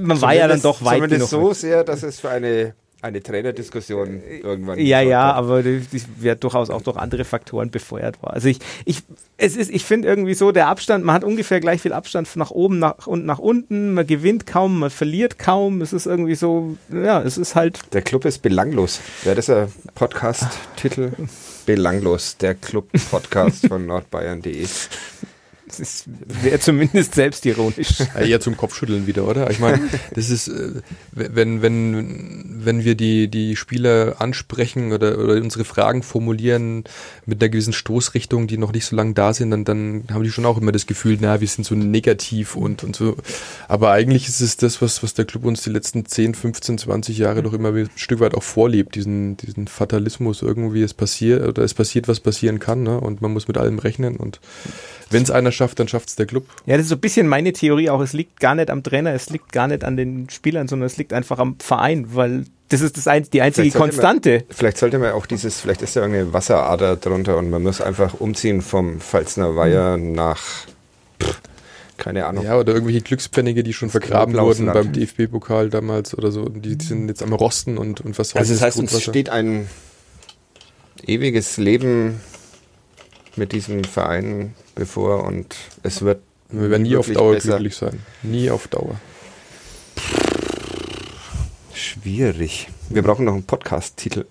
Man 0.00 0.20
war 0.20 0.34
ja 0.34 0.48
dann 0.48 0.62
doch 0.62 0.82
weit 0.84 0.96
Zumindest 0.96 1.30
genug 1.30 1.48
so 1.48 1.52
sehr, 1.52 1.84
dass 1.84 2.02
es 2.02 2.20
für 2.20 2.30
eine 2.30 2.74
eine 3.02 3.22
Trainerdiskussion 3.22 4.22
irgendwann. 4.42 4.78
Ja, 4.78 5.00
ja, 5.00 5.32
aber 5.32 5.62
die, 5.62 5.80
die 5.80 6.02
wird 6.18 6.42
durchaus 6.42 6.70
auch 6.70 6.82
durch 6.82 6.96
andere 6.96 7.24
Faktoren 7.24 7.70
befeuert 7.70 8.22
war. 8.22 8.32
Also 8.32 8.48
ich, 8.48 8.58
ich, 8.84 9.02
es 9.36 9.56
ist, 9.56 9.70
ich 9.70 9.84
finde 9.84 10.08
irgendwie 10.08 10.34
so, 10.34 10.50
der 10.50 10.68
Abstand, 10.68 11.04
man 11.04 11.14
hat 11.14 11.24
ungefähr 11.24 11.60
gleich 11.60 11.82
viel 11.82 11.92
Abstand 11.92 12.34
nach 12.36 12.50
oben 12.50 12.78
nach, 12.78 13.06
und 13.06 13.26
nach 13.26 13.38
unten, 13.38 13.92
man 13.92 14.06
gewinnt 14.06 14.46
kaum, 14.46 14.80
man 14.80 14.90
verliert 14.90 15.38
kaum, 15.38 15.82
es 15.82 15.92
ist 15.92 16.06
irgendwie 16.06 16.34
so, 16.34 16.76
ja, 16.90 17.22
es 17.22 17.36
ist 17.36 17.54
halt. 17.54 17.80
Der 17.92 18.02
Club 18.02 18.24
ist 18.24 18.40
belanglos. 18.40 19.00
Wäre 19.24 19.36
das 19.36 19.50
ein 19.50 19.68
Podcast-Titel? 19.94 21.12
Belanglos, 21.66 22.36
der 22.36 22.54
Club-Podcast 22.54 23.66
von 23.66 23.86
nordbayern.de. 23.86 24.66
Das 25.66 26.04
wäre 26.42 26.60
zumindest 26.60 27.14
selbstironisch. 27.14 27.98
Ja, 28.14 28.20
eher 28.20 28.40
zum 28.40 28.56
Kopfschütteln 28.56 29.06
wieder, 29.06 29.26
oder? 29.26 29.50
Ich 29.50 29.58
meine, 29.58 29.80
das 30.14 30.30
ist, 30.30 30.46
äh, 30.48 30.80
wenn, 31.12 31.60
wenn, 31.60 32.64
wenn 32.64 32.84
wir 32.84 32.94
die, 32.94 33.28
die 33.28 33.56
Spieler 33.56 34.16
ansprechen 34.20 34.92
oder, 34.92 35.18
oder 35.18 35.34
unsere 35.34 35.64
Fragen 35.64 36.02
formulieren 36.02 36.84
mit 37.24 37.42
einer 37.42 37.48
gewissen 37.48 37.72
Stoßrichtung, 37.72 38.46
die 38.46 38.58
noch 38.58 38.72
nicht 38.72 38.86
so 38.86 38.94
lange 38.94 39.14
da 39.14 39.34
sind, 39.34 39.50
dann, 39.50 39.64
dann 39.64 40.04
haben 40.12 40.22
die 40.22 40.30
schon 40.30 40.46
auch 40.46 40.58
immer 40.58 40.72
das 40.72 40.86
Gefühl, 40.86 41.18
na, 41.20 41.40
wir 41.40 41.48
sind 41.48 41.64
so 41.64 41.74
negativ 41.74 42.54
und, 42.54 42.84
und 42.84 42.94
so. 42.94 43.16
Aber 43.66 43.90
eigentlich 43.90 44.28
ist 44.28 44.40
es 44.40 44.56
das, 44.56 44.80
was, 44.80 45.02
was 45.02 45.14
der 45.14 45.24
Club 45.24 45.44
uns 45.44 45.62
die 45.62 45.70
letzten 45.70 46.06
10, 46.06 46.34
15, 46.34 46.78
20 46.78 47.18
Jahre 47.18 47.42
doch 47.42 47.52
immer 47.52 47.72
ein 47.72 47.90
Stück 47.96 48.20
weit 48.20 48.34
auch 48.34 48.42
vorlebt, 48.44 48.94
diesen, 48.94 49.36
diesen 49.36 49.66
Fatalismus 49.66 50.42
irgendwie, 50.42 50.82
es 50.82 50.94
passiert, 50.94 51.46
oder 51.46 51.62
es 51.62 51.74
passiert, 51.74 52.06
was 52.06 52.20
passieren 52.20 52.60
kann, 52.60 52.84
ne? 52.84 53.00
Und 53.00 53.20
man 53.20 53.32
muss 53.32 53.48
mit 53.48 53.58
allem 53.58 53.80
rechnen 53.80 54.16
und 54.16 54.40
wenn 55.10 55.22
es 55.22 55.30
einer 55.30 55.52
schafft, 55.52 55.78
dann 55.78 55.88
schafft 55.88 56.08
es 56.08 56.16
der 56.16 56.26
Club. 56.26 56.46
Ja, 56.66 56.76
das 56.76 56.84
ist 56.84 56.88
so 56.88 56.96
ein 56.96 57.00
bisschen 57.00 57.28
meine 57.28 57.52
Theorie 57.52 57.90
auch. 57.90 58.00
Es 58.00 58.12
liegt 58.12 58.40
gar 58.40 58.54
nicht 58.54 58.70
am 58.70 58.82
Trainer, 58.82 59.12
es 59.12 59.30
liegt 59.30 59.52
gar 59.52 59.68
nicht 59.68 59.84
an 59.84 59.96
den 59.96 60.28
Spielern, 60.30 60.68
sondern 60.68 60.86
es 60.86 60.96
liegt 60.96 61.12
einfach 61.12 61.38
am 61.38 61.56
Verein, 61.60 62.14
weil 62.14 62.44
das 62.68 62.80
ist 62.80 62.96
das 62.96 63.06
ein, 63.06 63.24
die 63.32 63.42
einzige 63.42 63.70
Vielleicht 63.70 63.76
Konstante. 63.76 64.30
Man, 64.30 64.56
vielleicht 64.56 64.78
sollte 64.78 64.98
man 64.98 65.12
auch 65.12 65.26
dieses, 65.26 65.60
vielleicht 65.60 65.82
ist 65.82 65.94
da 65.94 66.00
irgendeine 66.00 66.32
Wasserader 66.32 66.96
drunter 66.96 67.36
und 67.36 67.50
man 67.50 67.62
muss 67.62 67.80
einfach 67.80 68.14
umziehen 68.14 68.62
vom 68.62 69.00
Pfalzner 69.00 69.54
Weiher 69.54 69.96
nach, 69.96 70.42
pff, 71.22 71.40
keine 71.96 72.26
Ahnung. 72.26 72.44
Ja, 72.44 72.58
oder 72.58 72.72
irgendwelche 72.72 73.02
Glückspfennige, 73.02 73.62
die 73.62 73.72
schon 73.72 73.88
Das 73.88 73.92
vergraben 73.92 74.34
wurden 74.34 74.66
beim 74.66 74.92
DFB-Pokal 74.92 75.70
damals 75.70 76.16
oder 76.16 76.32
so. 76.32 76.48
Die, 76.48 76.76
die 76.76 76.84
sind 76.84 77.08
jetzt 77.08 77.22
am 77.22 77.32
Rosten 77.32 77.78
und, 77.78 78.00
und 78.00 78.18
was 78.18 78.34
also 78.34 78.52
das 78.52 78.62
heißt, 78.62 78.78
uns 78.78 79.00
steht 79.00 79.30
ein 79.30 79.68
ewiges 81.06 81.56
Leben 81.56 82.20
mit 83.36 83.52
diesem 83.52 83.84
Verein 83.84 84.54
bevor 84.74 85.24
und 85.24 85.54
es 85.82 86.02
wird 86.02 86.20
Wir 86.50 86.70
werden 86.70 86.82
nie 86.84 86.96
auf 86.96 87.08
Dauer 87.10 87.32
besser. 87.34 87.48
glücklich 87.56 87.76
sein. 87.76 88.00
Nie 88.22 88.50
auf 88.50 88.68
Dauer. 88.68 88.96
Schwierig. 91.74 92.68
Wir 92.88 93.02
brauchen 93.02 93.24
noch 93.24 93.34
einen 93.34 93.44
Podcast-Titel. 93.44 94.24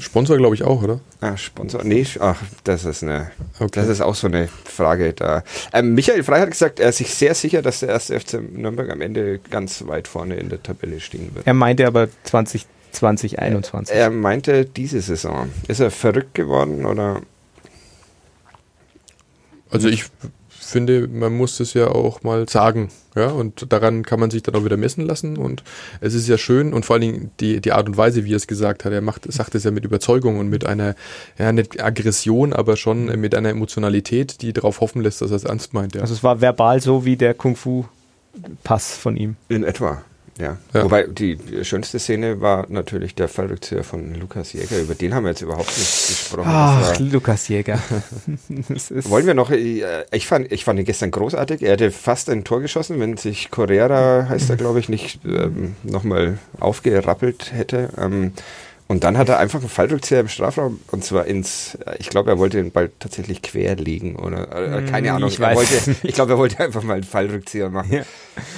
Sponsor 0.00 0.36
glaube 0.38 0.54
ich 0.54 0.62
auch, 0.62 0.82
oder? 0.82 1.00
Ah, 1.20 1.36
Sponsor? 1.36 1.82
Nee, 1.84 2.06
ach, 2.20 2.40
das 2.64 2.84
ist 2.84 3.02
eine, 3.02 3.30
Okay. 3.58 3.68
das 3.74 3.88
ist 3.88 4.00
auch 4.00 4.14
so 4.14 4.26
eine 4.26 4.48
Frage 4.64 5.12
da. 5.12 5.42
Ähm, 5.74 5.94
Michael 5.94 6.22
Frey 6.22 6.40
hat 6.40 6.50
gesagt, 6.50 6.80
er 6.80 6.88
ist 6.90 6.98
sich 6.98 7.12
sehr 7.14 7.34
sicher, 7.34 7.60
dass 7.60 7.80
der 7.80 7.90
erste 7.90 8.18
FC 8.18 8.40
Nürnberg 8.52 8.88
am 8.90 9.00
Ende 9.02 9.38
ganz 9.50 9.86
weit 9.86 10.08
vorne 10.08 10.36
in 10.36 10.48
der 10.48 10.62
Tabelle 10.62 11.00
stehen 11.00 11.34
wird. 11.34 11.46
Er 11.46 11.54
meinte 11.54 11.86
aber 11.86 12.08
2020, 12.24 13.38
21. 13.40 13.94
Er 13.94 14.10
meinte 14.10 14.64
diese 14.64 15.00
Saison. 15.02 15.50
Ist 15.66 15.80
er 15.80 15.90
verrückt 15.90 16.34
geworden 16.34 16.86
oder? 16.86 17.20
Also 19.70 19.88
ich 19.88 20.04
finde, 20.68 21.08
man 21.08 21.34
muss 21.34 21.60
es 21.60 21.74
ja 21.74 21.88
auch 21.88 22.22
mal 22.22 22.48
sagen, 22.48 22.90
ja, 23.16 23.28
und 23.28 23.72
daran 23.72 24.04
kann 24.04 24.20
man 24.20 24.30
sich 24.30 24.42
dann 24.42 24.54
auch 24.54 24.64
wieder 24.64 24.76
messen 24.76 25.06
lassen 25.06 25.36
und 25.36 25.62
es 26.00 26.14
ist 26.14 26.28
ja 26.28 26.36
schön 26.36 26.72
und 26.72 26.84
vor 26.84 26.94
allen 26.94 27.00
Dingen 27.00 27.30
die, 27.40 27.60
die 27.60 27.72
Art 27.72 27.88
und 27.88 27.96
Weise, 27.96 28.24
wie 28.24 28.34
er 28.34 28.36
es 28.36 28.46
gesagt 28.46 28.84
hat, 28.84 28.92
er 28.92 29.00
macht, 29.00 29.30
sagt 29.32 29.54
es 29.54 29.64
ja 29.64 29.70
mit 29.70 29.84
Überzeugung 29.84 30.38
und 30.38 30.48
mit 30.48 30.66
einer, 30.66 30.94
ja, 31.38 31.52
nicht 31.52 31.82
Aggression, 31.82 32.52
aber 32.52 32.76
schon 32.76 33.06
mit 33.18 33.34
einer 33.34 33.48
Emotionalität, 33.48 34.42
die 34.42 34.52
darauf 34.52 34.80
hoffen 34.80 35.02
lässt, 35.02 35.22
dass 35.22 35.30
er 35.30 35.36
es 35.36 35.44
ernst 35.44 35.72
meint, 35.74 35.94
ja. 35.94 36.02
Also 36.02 36.14
es 36.14 36.22
war 36.22 36.40
verbal 36.40 36.80
so 36.80 37.04
wie 37.04 37.16
der 37.16 37.34
Kung-Fu-Pass 37.34 38.96
von 38.96 39.16
ihm. 39.16 39.36
In 39.48 39.64
etwa. 39.64 40.02
Ja. 40.38 40.56
Ja. 40.72 40.84
Wobei 40.84 41.04
die 41.04 41.38
schönste 41.62 41.98
Szene 41.98 42.40
war 42.40 42.66
natürlich 42.68 43.14
der 43.14 43.28
Fallrückzieher 43.28 43.82
von 43.82 44.14
Lukas 44.14 44.52
Jäger. 44.52 44.78
Über 44.80 44.94
den 44.94 45.14
haben 45.14 45.24
wir 45.24 45.30
jetzt 45.30 45.42
überhaupt 45.42 45.76
nicht 45.76 46.06
gesprochen. 46.08 46.48
Ach, 46.48 46.98
Lukas 47.00 47.48
Jäger. 47.48 47.78
Wollen 49.04 49.26
wir 49.26 49.34
noch, 49.34 49.50
äh, 49.50 50.04
ich 50.12 50.26
fand, 50.26 50.50
ich 50.52 50.64
fand 50.64 50.78
ihn 50.78 50.86
gestern 50.86 51.10
großartig. 51.10 51.62
Er 51.62 51.72
hätte 51.72 51.90
fast 51.90 52.30
ein 52.30 52.44
Tor 52.44 52.60
geschossen, 52.60 53.00
wenn 53.00 53.16
sich 53.16 53.50
Correa, 53.50 54.26
heißt 54.28 54.48
er 54.50 54.56
glaube 54.56 54.78
ich, 54.78 54.88
nicht 54.88 55.20
ähm, 55.24 55.74
nochmal 55.82 56.38
aufgerappelt 56.60 57.52
hätte. 57.52 57.90
Ähm, 57.98 58.32
und 58.88 59.04
dann 59.04 59.16
hat 59.18 59.28
er 59.28 59.38
einfach 59.38 59.60
einen 59.60 59.68
Fallrückzieher 59.68 60.20
im 60.20 60.28
Strafraum 60.28 60.80
und 60.90 61.04
zwar 61.04 61.26
ins, 61.26 61.76
äh, 61.86 61.96
ich 61.98 62.08
glaube, 62.08 62.30
er 62.30 62.38
wollte 62.38 62.56
den 62.56 62.72
Ball 62.72 62.90
tatsächlich 62.98 63.42
quer 63.42 63.76
legen 63.76 64.16
oder 64.16 64.50
äh, 64.78 64.82
keine 64.86 65.08
Hm, 65.10 65.16
Ahnung. 65.16 65.28
ich 65.28 65.38
er 65.38 65.54
wollte, 65.54 65.96
ich 66.02 66.14
glaube, 66.14 66.32
er 66.32 66.38
wollte 66.38 66.58
einfach 66.60 66.82
mal 66.82 66.94
einen 66.94 67.04
Fallrückzieher 67.04 67.68
machen. 67.70 67.92
Ja. 67.92 68.02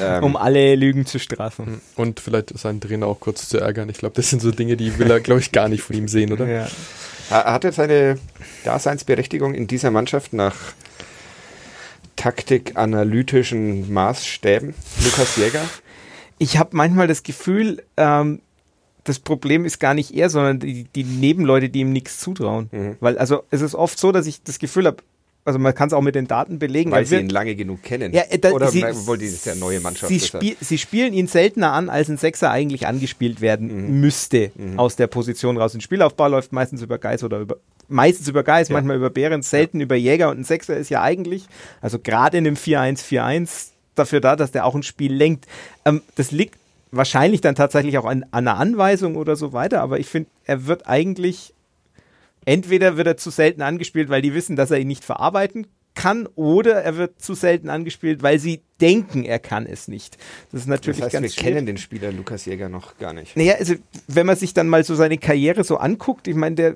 Ähm, 0.00 0.24
um 0.24 0.36
alle 0.36 0.74
Lügen 0.76 1.04
zu 1.06 1.18
strafen. 1.18 1.80
Und 1.96 2.20
vielleicht 2.20 2.56
seinen 2.58 2.80
Trainer 2.80 3.06
auch 3.06 3.18
kurz 3.20 3.48
zu 3.48 3.58
ärgern. 3.58 3.88
Ich 3.88 3.98
glaube, 3.98 4.14
das 4.14 4.30
sind 4.30 4.40
so 4.40 4.50
Dinge, 4.50 4.76
die 4.76 4.98
will 4.98 5.10
er, 5.10 5.20
glaube 5.20 5.40
ich, 5.40 5.52
gar 5.52 5.68
nicht 5.68 5.82
von 5.82 5.96
ihm 5.96 6.06
sehen, 6.08 6.32
oder? 6.32 6.46
Ja. 6.46 6.68
Er 7.30 7.52
hat 7.52 7.64
er 7.64 7.72
seine 7.72 8.18
Daseinsberechtigung 8.64 9.54
in 9.54 9.66
dieser 9.66 9.90
Mannschaft 9.90 10.32
nach 10.32 10.54
taktik-analytischen 12.16 13.92
Maßstäben, 13.92 14.74
Lukas 15.04 15.36
Jäger? 15.36 15.62
Ich 16.38 16.56
habe 16.58 16.76
manchmal 16.76 17.06
das 17.06 17.22
Gefühl, 17.22 17.82
ähm, 17.96 18.40
das 19.04 19.18
Problem 19.18 19.64
ist 19.64 19.80
gar 19.80 19.94
nicht 19.94 20.14
er, 20.14 20.30
sondern 20.30 20.60
die, 20.60 20.84
die 20.84 21.04
Nebenleute, 21.04 21.68
die 21.68 21.80
ihm 21.80 21.92
nichts 21.92 22.18
zutrauen. 22.20 22.68
Mhm. 22.72 22.96
Weil 23.00 23.18
also 23.18 23.44
es 23.50 23.60
ist 23.60 23.74
oft 23.74 23.98
so, 23.98 24.12
dass 24.12 24.26
ich 24.26 24.42
das 24.42 24.58
Gefühl 24.58 24.86
habe, 24.86 24.98
also 25.46 25.58
man 25.58 25.74
kann 25.74 25.86
es 25.88 25.94
auch 25.94 26.02
mit 26.02 26.14
den 26.14 26.28
Daten 26.28 26.58
belegen. 26.58 26.90
Weil 26.90 27.02
er 27.02 27.06
sie 27.06 27.12
wird- 27.12 27.22
ihn 27.22 27.28
lange 27.30 27.54
genug 27.56 27.82
kennen. 27.82 28.12
Ja, 28.12 28.22
äh, 28.28 28.38
da, 28.38 28.50
Oder 28.50 28.68
sie, 28.70 28.84
obwohl 28.84 29.16
die 29.16 29.24
ist 29.24 29.46
ja 29.46 29.54
neue 29.54 29.80
Mannschaft. 29.80 30.08
Sie, 30.12 30.20
spiel, 30.20 30.54
sie 30.60 30.76
spielen 30.76 31.14
ihn 31.14 31.26
seltener 31.28 31.72
an, 31.72 31.88
als 31.88 32.08
ein 32.10 32.18
Sechser 32.18 32.50
eigentlich 32.50 32.86
angespielt 32.86 33.40
werden 33.40 33.86
Mhm. 33.94 34.00
müsste 34.00 34.52
aus 34.76 34.96
der 34.96 35.06
Position 35.06 35.56
raus. 35.56 35.74
Ein 35.74 35.80
Spielaufbau 35.80 36.28
läuft 36.28 36.52
meistens 36.52 36.82
über 36.82 36.98
Geis 36.98 37.24
oder 37.24 37.38
über 37.40 37.56
meistens 37.88 38.28
über 38.28 38.44
Geis, 38.44 38.68
Ja. 38.68 38.74
manchmal 38.74 38.96
über 38.96 39.10
Behrens, 39.10 39.50
selten 39.50 39.80
über 39.80 39.96
Jäger 39.96 40.28
und 40.30 40.38
ein 40.40 40.44
Sechser 40.44 40.76
ist 40.76 40.90
ja 40.90 41.02
eigentlich, 41.02 41.46
also 41.80 41.98
gerade 41.98 42.36
in 42.38 42.44
dem 42.44 42.54
4-1-4-1 42.54 43.70
dafür 43.94 44.20
da, 44.20 44.36
dass 44.36 44.52
der 44.52 44.64
auch 44.66 44.74
ein 44.74 44.82
Spiel 44.82 45.12
lenkt. 45.12 45.46
Ähm, 45.84 46.02
das 46.14 46.30
liegt 46.30 46.56
wahrscheinlich 46.90 47.40
dann 47.40 47.54
tatsächlich 47.54 47.98
auch 47.98 48.04
an, 48.04 48.24
an 48.30 48.48
einer 48.48 48.56
Anweisung 48.58 49.16
oder 49.16 49.36
so 49.36 49.52
weiter, 49.52 49.80
aber 49.80 49.98
ich 49.98 50.06
finde, 50.06 50.30
er 50.44 50.66
wird 50.66 50.86
eigentlich 50.86 51.54
entweder 52.44 52.96
wird 52.96 53.06
er 53.06 53.16
zu 53.16 53.30
selten 53.30 53.62
angespielt, 53.62 54.08
weil 54.08 54.22
die 54.22 54.34
wissen, 54.34 54.56
dass 54.56 54.70
er 54.70 54.78
ihn 54.78 54.88
nicht 54.88 55.04
verarbeiten 55.04 55.66
kann, 55.94 56.28
oder 56.36 56.82
er 56.82 56.96
wird 56.96 57.20
zu 57.20 57.34
selten 57.34 57.68
angespielt, 57.68 58.22
weil 58.22 58.38
sie 58.38 58.62
denken, 58.80 59.24
er 59.24 59.38
kann 59.40 59.66
es 59.66 59.88
nicht. 59.88 60.16
Das 60.52 60.62
ist 60.62 60.66
natürlich 60.68 60.98
Das 60.98 61.06
heißt, 61.06 61.12
ganz 61.14 61.24
wir 61.24 61.30
schwierig. 61.30 61.54
kennen 61.54 61.66
den 61.66 61.78
Spieler 61.78 62.12
Lukas 62.12 62.44
Jäger 62.46 62.68
noch 62.68 62.96
gar 62.98 63.12
nicht. 63.12 63.36
Naja, 63.36 63.54
also 63.58 63.74
wenn 64.06 64.24
man 64.24 64.36
sich 64.36 64.54
dann 64.54 64.68
mal 64.68 64.84
so 64.84 64.94
seine 64.94 65.18
Karriere 65.18 65.64
so 65.64 65.76
anguckt, 65.78 66.28
ich 66.28 66.36
meine, 66.36 66.54
der, 66.56 66.74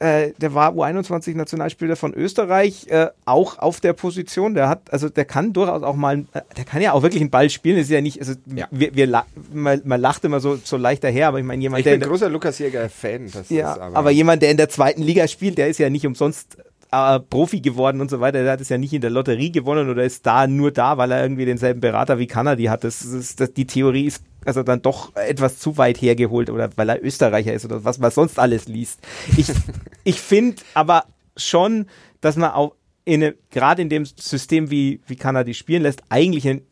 äh, 0.00 0.32
der 0.40 0.54
war 0.54 0.72
U21-Nationalspieler 0.72 1.94
von 1.94 2.14
Österreich, 2.14 2.86
äh, 2.88 3.08
auch 3.26 3.58
auf 3.58 3.80
der 3.80 3.92
Position. 3.92 4.54
Der 4.54 4.68
hat, 4.68 4.92
also 4.92 5.08
der 5.08 5.24
kann 5.24 5.52
durchaus 5.52 5.82
auch 5.82 5.94
mal, 5.94 6.24
äh, 6.32 6.40
der 6.56 6.64
kann 6.64 6.82
ja 6.82 6.92
auch 6.92 7.02
wirklich 7.02 7.20
einen 7.20 7.30
Ball 7.30 7.50
spielen. 7.50 7.76
Das 7.76 7.84
ist 7.84 7.90
ja 7.90 8.00
nicht, 8.00 8.18
also 8.18 8.32
Ja. 8.54 8.66
wir, 8.70 8.94
wir 8.94 9.06
la 9.06 9.26
man, 9.52 9.82
man 9.84 10.00
lacht 10.00 10.24
immer 10.24 10.40
so, 10.40 10.56
so 10.62 10.76
leicht 10.76 11.04
daher, 11.04 11.28
aber 11.28 11.38
ich 11.38 11.44
meine, 11.44 11.62
jemand, 11.62 11.80
Ich 11.80 11.84
der 11.84 11.90
bin 11.92 11.94
in 11.96 12.00
der- 12.00 12.08
großer 12.08 12.28
Lukas 12.30 12.58
Jäger-Fan. 12.58 13.30
das 13.32 13.50
ja, 13.50 13.72
ist 13.74 13.80
aber, 13.80 14.10
jemand, 14.10 14.42
der 14.42 14.50
in 14.50 14.56
der 14.56 14.68
zweiten 14.68 15.02
Liga 15.02 15.28
spielt, 15.28 15.58
der 15.58 15.68
ist 15.68 15.78
ja 15.78 15.90
nicht 15.90 16.06
umsonst 16.06 16.56
äh, 16.92 17.20
Profi 17.20 17.60
geworden 17.60 18.00
und 18.00 18.10
so 18.10 18.20
weiter. 18.20 18.42
Der 18.42 18.52
hat 18.52 18.60
es 18.60 18.68
ja 18.68 18.78
nicht 18.78 18.92
in 18.92 19.00
der 19.00 19.10
Lotterie 19.10 19.52
gewonnen 19.52 19.88
oder 19.88 20.04
ist 20.04 20.26
da 20.26 20.46
nur 20.46 20.70
da, 20.70 20.98
weil 20.98 21.12
er 21.12 21.22
irgendwie 21.22 21.44
denselben 21.44 21.80
Berater 21.80 22.18
wie 22.18 22.26
Kanadi 22.26 22.64
hat. 22.64 22.84
Das 22.84 23.02
ist, 23.02 23.40
das, 23.40 23.52
die 23.52 23.66
Theorie 23.66 24.06
ist 24.06 24.22
also 24.44 24.62
dann 24.62 24.82
doch 24.82 25.14
etwas 25.16 25.58
zu 25.58 25.76
weit 25.76 26.00
hergeholt 26.00 26.50
oder 26.50 26.70
weil 26.76 26.88
er 26.88 27.04
Österreicher 27.04 27.52
ist 27.52 27.64
oder 27.64 27.84
was 27.84 27.98
man 27.98 28.10
sonst 28.10 28.38
alles 28.38 28.66
liest. 28.66 29.00
Ich, 29.36 29.48
ich 30.04 30.20
finde 30.20 30.62
aber 30.74 31.04
schon, 31.36 31.86
dass 32.20 32.36
man 32.36 32.50
auch 32.52 32.74
in 33.04 33.34
gerade 33.50 33.82
in 33.82 33.88
dem 33.88 34.04
System 34.04 34.70
wie, 34.70 35.00
wie 35.06 35.16
Kanadi 35.16 35.54
spielen 35.54 35.82
lässt, 35.82 36.02
eigentlich 36.08 36.48
einen, 36.48 36.62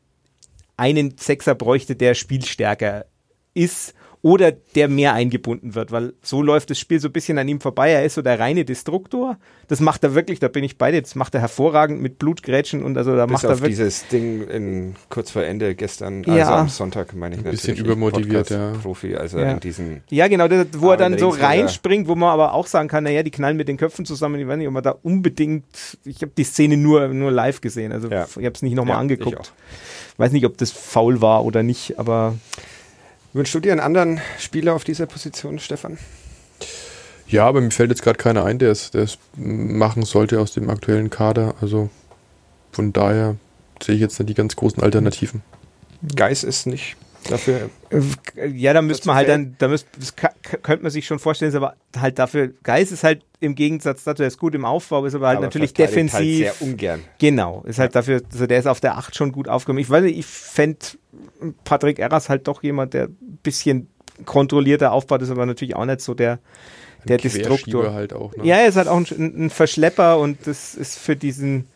einen 0.76 1.18
Sechser 1.18 1.54
bräuchte, 1.54 1.96
der 1.96 2.14
spielstärker 2.14 3.06
ist 3.54 3.94
oder 4.28 4.52
der 4.52 4.88
mehr 4.88 5.14
eingebunden 5.14 5.74
wird, 5.74 5.90
weil 5.90 6.12
so 6.22 6.42
läuft 6.42 6.68
das 6.68 6.78
Spiel 6.78 7.00
so 7.00 7.08
ein 7.08 7.12
bisschen 7.12 7.38
an 7.38 7.48
ihm 7.48 7.60
vorbei. 7.60 7.90
Er 7.90 8.04
ist 8.04 8.14
so 8.14 8.20
der 8.22 8.38
reine 8.38 8.66
Destruktor. 8.66 9.38
Das 9.68 9.80
macht 9.80 10.04
er 10.04 10.14
wirklich, 10.14 10.38
da 10.38 10.48
bin 10.48 10.64
ich 10.64 10.76
bei 10.76 10.90
dir, 10.92 11.00
das 11.00 11.14
macht 11.14 11.34
er 11.34 11.40
hervorragend 11.40 12.02
mit 12.02 12.18
Blutgrätschen 12.18 12.82
und 12.82 12.96
also 12.98 13.16
da 13.16 13.24
Bis 13.26 13.32
macht 13.32 13.44
er 13.44 13.50
auf 13.52 13.60
wirklich. 13.60 13.76
dieses 13.78 14.06
Ding 14.08 14.46
in, 14.48 14.96
kurz 15.08 15.30
vor 15.30 15.42
Ende 15.44 15.74
gestern, 15.74 16.24
Ja. 16.24 16.34
also 16.34 16.52
am 16.52 16.68
Sonntag 16.68 17.14
meine 17.14 17.36
ich 17.36 17.40
Ein 17.44 17.50
bisschen 17.50 17.74
natürlich. 17.74 17.86
übermotiviert, 17.92 18.50
ja. 18.50 18.72
Profi, 18.82 19.14
also 19.16 19.38
Ja. 19.38 19.52
in 19.52 19.60
diesen 19.60 20.02
Ja, 20.10 20.28
genau, 20.28 20.46
das, 20.48 20.66
wo 20.76 20.90
er 20.90 20.96
dann 20.98 21.16
so 21.18 21.28
reinspringt, 21.30 22.06
wo 22.08 22.14
man 22.14 22.28
aber 22.30 22.52
auch 22.54 22.66
sagen 22.66 22.88
kann, 22.88 23.04
naja, 23.04 23.22
die 23.22 23.30
knallen 23.30 23.56
mit 23.56 23.68
den 23.68 23.76
Köpfen 23.78 24.04
zusammen. 24.04 24.38
Ich 24.40 24.46
weiß 24.46 24.58
nicht, 24.58 24.68
ob 24.68 24.74
man 24.74 24.82
da 24.82 24.94
unbedingt, 25.02 25.64
ich 26.04 26.20
habe 26.22 26.32
die 26.36 26.44
Szene 26.44 26.76
nur, 26.76 27.08
nur 27.08 27.30
live 27.30 27.60
gesehen, 27.60 27.92
also 27.92 28.08
Ja. 28.08 28.24
ich 28.24 28.36
habe 28.44 28.52
es 28.54 28.62
nicht 28.62 28.74
nochmal 28.74 28.94
Ja, 28.96 28.98
ich 28.98 29.00
angeguckt. 29.00 29.38
auch. 29.38 29.50
Weiß 30.18 30.32
nicht, 30.32 30.44
ob 30.46 30.56
das 30.58 30.70
faul 30.72 31.20
war 31.22 31.44
oder 31.44 31.62
nicht, 31.62 31.98
aber 31.98 32.34
Wünschst 33.32 33.54
du 33.54 33.60
dir 33.60 33.72
einen 33.72 33.80
anderen 33.80 34.20
Spieler 34.38 34.74
auf 34.74 34.84
dieser 34.84 35.06
Position, 35.06 35.58
Stefan? 35.58 35.98
Ja, 37.26 37.46
aber 37.46 37.60
mir 37.60 37.70
fällt 37.70 37.90
jetzt 37.90 38.02
gerade 38.02 38.16
keiner 38.16 38.44
ein, 38.44 38.58
der 38.58 38.70
es, 38.70 38.90
der 38.90 39.02
es 39.02 39.18
machen 39.36 40.02
sollte 40.04 40.40
aus 40.40 40.52
dem 40.52 40.70
aktuellen 40.70 41.10
Kader. 41.10 41.54
Also 41.60 41.90
von 42.72 42.92
daher 42.92 43.36
sehe 43.82 43.96
ich 43.96 44.00
jetzt 44.00 44.18
nicht 44.18 44.30
die 44.30 44.34
ganz 44.34 44.56
großen 44.56 44.82
Alternativen. 44.82 45.42
Geis 46.16 46.42
ist 46.42 46.66
nicht. 46.66 46.96
Dafür. 47.28 47.70
Ja, 48.54 48.72
da 48.72 48.82
müsste 48.82 49.08
man 49.08 49.16
halt 49.16 49.28
dann, 49.28 49.56
da 49.58 49.68
müsste, 49.68 49.88
das 49.98 50.14
könnte 50.16 50.82
man 50.82 50.90
sich 50.90 51.06
schon 51.06 51.18
vorstellen, 51.18 51.50
ist 51.50 51.56
aber 51.56 51.74
halt 51.98 52.18
dafür, 52.18 52.48
Geist 52.62 52.92
ist 52.92 53.04
halt 53.04 53.22
im 53.40 53.54
Gegensatz 53.54 54.04
dazu, 54.04 54.22
er 54.22 54.28
ist 54.28 54.38
gut 54.38 54.54
im 54.54 54.64
Aufbau, 54.64 55.04
ist 55.04 55.14
aber 55.14 55.28
halt 55.28 55.38
aber 55.38 55.46
natürlich 55.46 55.70
halt 55.70 55.78
defensiv. 55.78 56.46
Halt 56.46 56.58
sehr 56.58 56.62
ungern. 56.62 57.04
Genau, 57.18 57.62
ist 57.66 57.78
halt 57.78 57.94
dafür, 57.94 58.22
also 58.32 58.46
der 58.46 58.58
ist 58.58 58.66
auf 58.66 58.80
der 58.80 58.96
8 58.98 59.16
schon 59.16 59.32
gut 59.32 59.48
aufgehoben. 59.48 59.80
Ich 59.80 59.90
weiß 59.90 60.02
nicht, 60.02 60.18
ich 60.18 60.26
fände 60.26 60.78
Patrick 61.64 61.98
Erras 61.98 62.28
halt 62.28 62.48
doch 62.48 62.62
jemand, 62.62 62.94
der 62.94 63.04
ein 63.04 63.38
bisschen 63.42 63.88
kontrollierter 64.24 64.92
aufbaut, 64.92 65.22
ist 65.22 65.30
aber 65.30 65.46
natürlich 65.46 65.76
auch 65.76 65.84
nicht 65.84 66.00
so 66.00 66.14
der, 66.14 66.38
der 67.04 67.18
Destruktor. 67.18 67.92
Halt 67.92 68.12
auch, 68.12 68.34
ne? 68.36 68.44
Ja, 68.44 68.56
er 68.56 68.68
ist 68.68 68.76
halt 68.76 68.88
auch 68.88 68.96
ein, 68.96 69.44
ein, 69.44 69.50
Verschlepper 69.50 70.18
und 70.18 70.46
das 70.46 70.74
ist 70.74 70.98
für 70.98 71.16
diesen, 71.16 71.68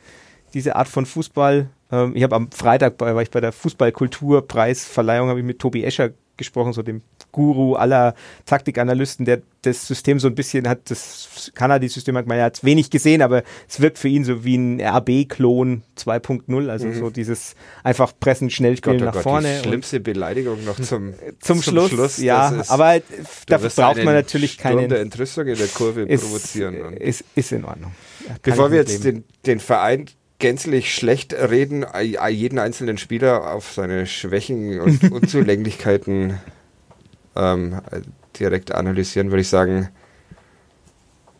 diese 0.54 0.76
Art 0.76 0.88
von 0.88 1.06
Fußball. 1.06 1.68
Ähm, 1.92 2.16
ich 2.16 2.22
habe 2.22 2.34
am 2.34 2.50
Freitag, 2.50 2.96
bei, 2.96 3.14
war 3.14 3.22
ich 3.22 3.30
bei 3.30 3.40
der 3.40 3.52
Fußballkulturpreisverleihung, 3.52 5.28
habe 5.28 5.40
ich 5.40 5.46
mit 5.46 5.58
Tobi 5.58 5.84
Escher 5.84 6.10
gesprochen, 6.36 6.72
so 6.72 6.82
dem 6.82 7.02
Guru 7.30 7.74
aller 7.74 8.14
Taktikanalysten, 8.46 9.24
der 9.24 9.42
das 9.62 9.86
System 9.86 10.18
so 10.18 10.28
ein 10.28 10.34
bisschen 10.34 10.68
hat, 10.68 10.90
das 10.90 11.50
Kanadi-System 11.54 12.16
hat 12.16 12.26
man 12.26 12.36
ja 12.36 12.46
jetzt 12.46 12.64
wenig 12.64 12.90
gesehen, 12.90 13.22
aber 13.22 13.42
es 13.68 13.80
wirkt 13.80 13.98
für 13.98 14.08
ihn 14.08 14.24
so 14.24 14.44
wie 14.44 14.56
ein 14.56 14.80
RB-Klon 14.80 15.82
2.0, 15.96 16.68
also 16.68 16.86
mhm. 16.86 16.94
so 16.94 17.10
dieses 17.10 17.54
einfach 17.84 18.12
pressen, 18.18 18.50
schnell 18.50 18.76
spielen 18.76 18.98
Gott, 18.98 19.02
oh 19.02 19.06
nach 19.06 19.14
Gott, 19.14 19.22
vorne. 19.22 19.58
Die 19.62 19.68
schlimmste 19.68 20.00
Beleidigung 20.00 20.64
noch 20.64 20.80
zum, 20.80 21.14
zum, 21.40 21.62
zum 21.62 21.62
Schluss, 21.62 21.90
Schluss. 21.90 22.18
Ja, 22.18 22.48
ist, 22.48 22.70
aber 22.70 23.00
dafür 23.46 23.70
braucht 23.70 24.04
man 24.04 24.14
natürlich 24.14 24.58
keine 24.58 24.80
Stunde 24.80 24.98
Entrüstung 24.98 25.46
in 25.46 25.56
der 25.56 25.68
Kurve 25.68 26.02
ist, 26.02 26.22
provozieren. 26.22 26.96
Ist, 26.96 27.24
ist 27.34 27.52
in 27.52 27.64
Ordnung. 27.64 27.92
Ja, 28.28 28.34
Bevor 28.42 28.70
wir 28.70 28.78
jetzt 28.78 29.04
den, 29.04 29.24
den 29.46 29.60
Verein 29.60 30.06
gänzlich 30.42 30.92
schlecht 30.92 31.32
reden, 31.32 31.86
jeden 32.28 32.58
einzelnen 32.58 32.98
Spieler 32.98 33.54
auf 33.54 33.72
seine 33.72 34.06
Schwächen 34.06 34.80
und 34.80 35.10
Unzulänglichkeiten 35.12 36.40
ähm, 37.36 37.80
direkt 38.38 38.74
analysieren, 38.74 39.30
würde 39.30 39.42
ich 39.42 39.48
sagen, 39.48 39.88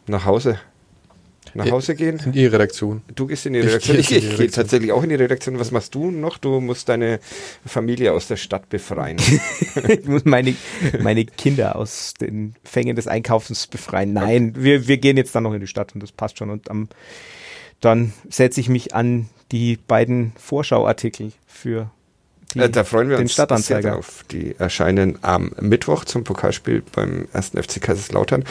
nach 0.07 0.25
Hause. 0.25 0.61
Nach 1.55 1.69
Hause 1.71 1.97
gehen? 1.97 2.21
In 2.25 2.33
die 2.33 2.47
Redaktion. 2.47 3.03
Du 3.13 3.27
gehst 3.27 3.45
in 3.45 3.55
die 3.55 3.59
Redaktion. 3.61 3.99
Ich, 3.99 4.13
ich, 4.13 4.25
ich 4.25 4.37
gehe 4.37 4.51
tatsächlich 4.51 4.93
auch 4.93 5.03
in 5.03 5.09
die 5.09 5.17
Redaktion. 5.17 5.59
Was 5.59 5.73
machst 5.73 5.95
du 5.97 6.13
noch? 6.13 6.39
Du 6.39 6.61
musst 6.61 6.89
deine 6.89 7.19
Familie 7.67 8.13
aus 8.13 8.29
der 8.29 8.37
Stadt 8.37 8.69
befreien. 8.69 9.19
ich 9.89 10.05
muss 10.07 10.25
meine, 10.25 10.55
meine 11.01 11.25
Kinder 11.27 11.75
aus 11.75 12.15
den 12.15 12.55
Fängen 12.65 12.95
des 12.95 13.09
Einkaufens 13.09 13.67
befreien. 13.67 14.13
Nein, 14.13 14.55
wir, 14.57 14.87
wir 14.87 14.97
gehen 14.97 15.17
jetzt 15.17 15.35
dann 15.35 15.43
noch 15.43 15.53
in 15.53 15.61
die 15.61 15.67
Stadt 15.67 15.93
und 15.93 16.03
das 16.03 16.13
passt 16.13 16.39
schon. 16.39 16.49
Und 16.49 16.71
am, 16.71 16.89
dann 17.83 18.15
setze 18.31 18.61
ich 18.61 18.69
mich 18.69 18.95
an 18.95 19.29
die 19.51 19.77
beiden 19.77 20.33
Vorschauartikel 20.39 21.33
für 21.47 21.91
die, 22.55 22.61
äh, 22.61 22.71
da 22.71 22.85
freuen 22.85 23.09
wir 23.09 23.19
uns 23.19 23.35
sehr 23.35 23.81
drauf. 23.81 24.25
Die 24.31 24.55
erscheinen 24.59 25.19
am 25.23 25.53
Mittwoch 25.61 26.05
zum 26.05 26.25
Pokalspiel 26.25 26.83
beim 26.95 27.27
ersten 27.33 27.63
FC 27.63 27.81
Kaiserslautern 27.81 28.45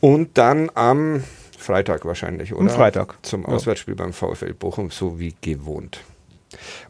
und 0.00 0.36
dann 0.36 0.70
am 0.74 1.24
Freitag 1.56 2.04
wahrscheinlich, 2.04 2.52
oder? 2.52 2.70
Am 2.70 2.76
Freitag. 2.76 3.14
Zum 3.22 3.46
Auswärtsspiel 3.46 3.94
ja. 3.96 4.04
beim 4.04 4.12
VfL 4.12 4.52
Bochum, 4.52 4.90
so 4.90 5.18
wie 5.18 5.34
gewohnt. 5.40 6.00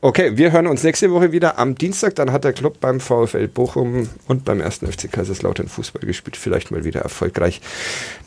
Okay, 0.00 0.36
wir 0.36 0.52
hören 0.52 0.66
uns 0.66 0.82
nächste 0.82 1.10
Woche 1.10 1.32
wieder 1.32 1.58
am 1.58 1.74
Dienstag. 1.74 2.14
Dann 2.14 2.32
hat 2.32 2.44
der 2.44 2.52
Club 2.52 2.80
beim 2.80 3.00
VfL 3.00 3.48
Bochum 3.48 4.08
und 4.28 4.44
beim 4.44 4.60
1. 4.60 4.78
FC 4.78 5.10
Kaiserslautern 5.10 5.68
Fußball 5.68 6.02
gespielt. 6.02 6.36
Vielleicht 6.36 6.70
mal 6.70 6.84
wieder 6.84 7.00
erfolgreich. 7.00 7.60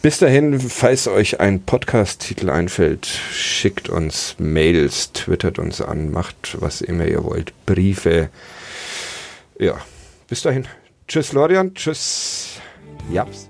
Bis 0.01 0.19
dahin, 0.19 0.59
falls 0.59 1.07
euch 1.07 1.39
ein 1.39 1.63
Podcast-Titel 1.63 2.49
einfällt, 2.49 3.05
schickt 3.05 3.89
uns 3.89 4.35
Mails, 4.37 5.11
twittert 5.13 5.59
uns 5.59 5.81
an, 5.81 6.11
macht 6.11 6.57
was 6.59 6.81
immer 6.81 7.05
ihr 7.05 7.23
wollt. 7.23 7.53
Briefe. 7.65 8.29
Ja, 9.59 9.79
bis 10.27 10.41
dahin. 10.41 10.67
Tschüss, 11.07 11.33
Lorian. 11.33 11.73
Tschüss, 11.73 12.59
Japs. 13.11 13.49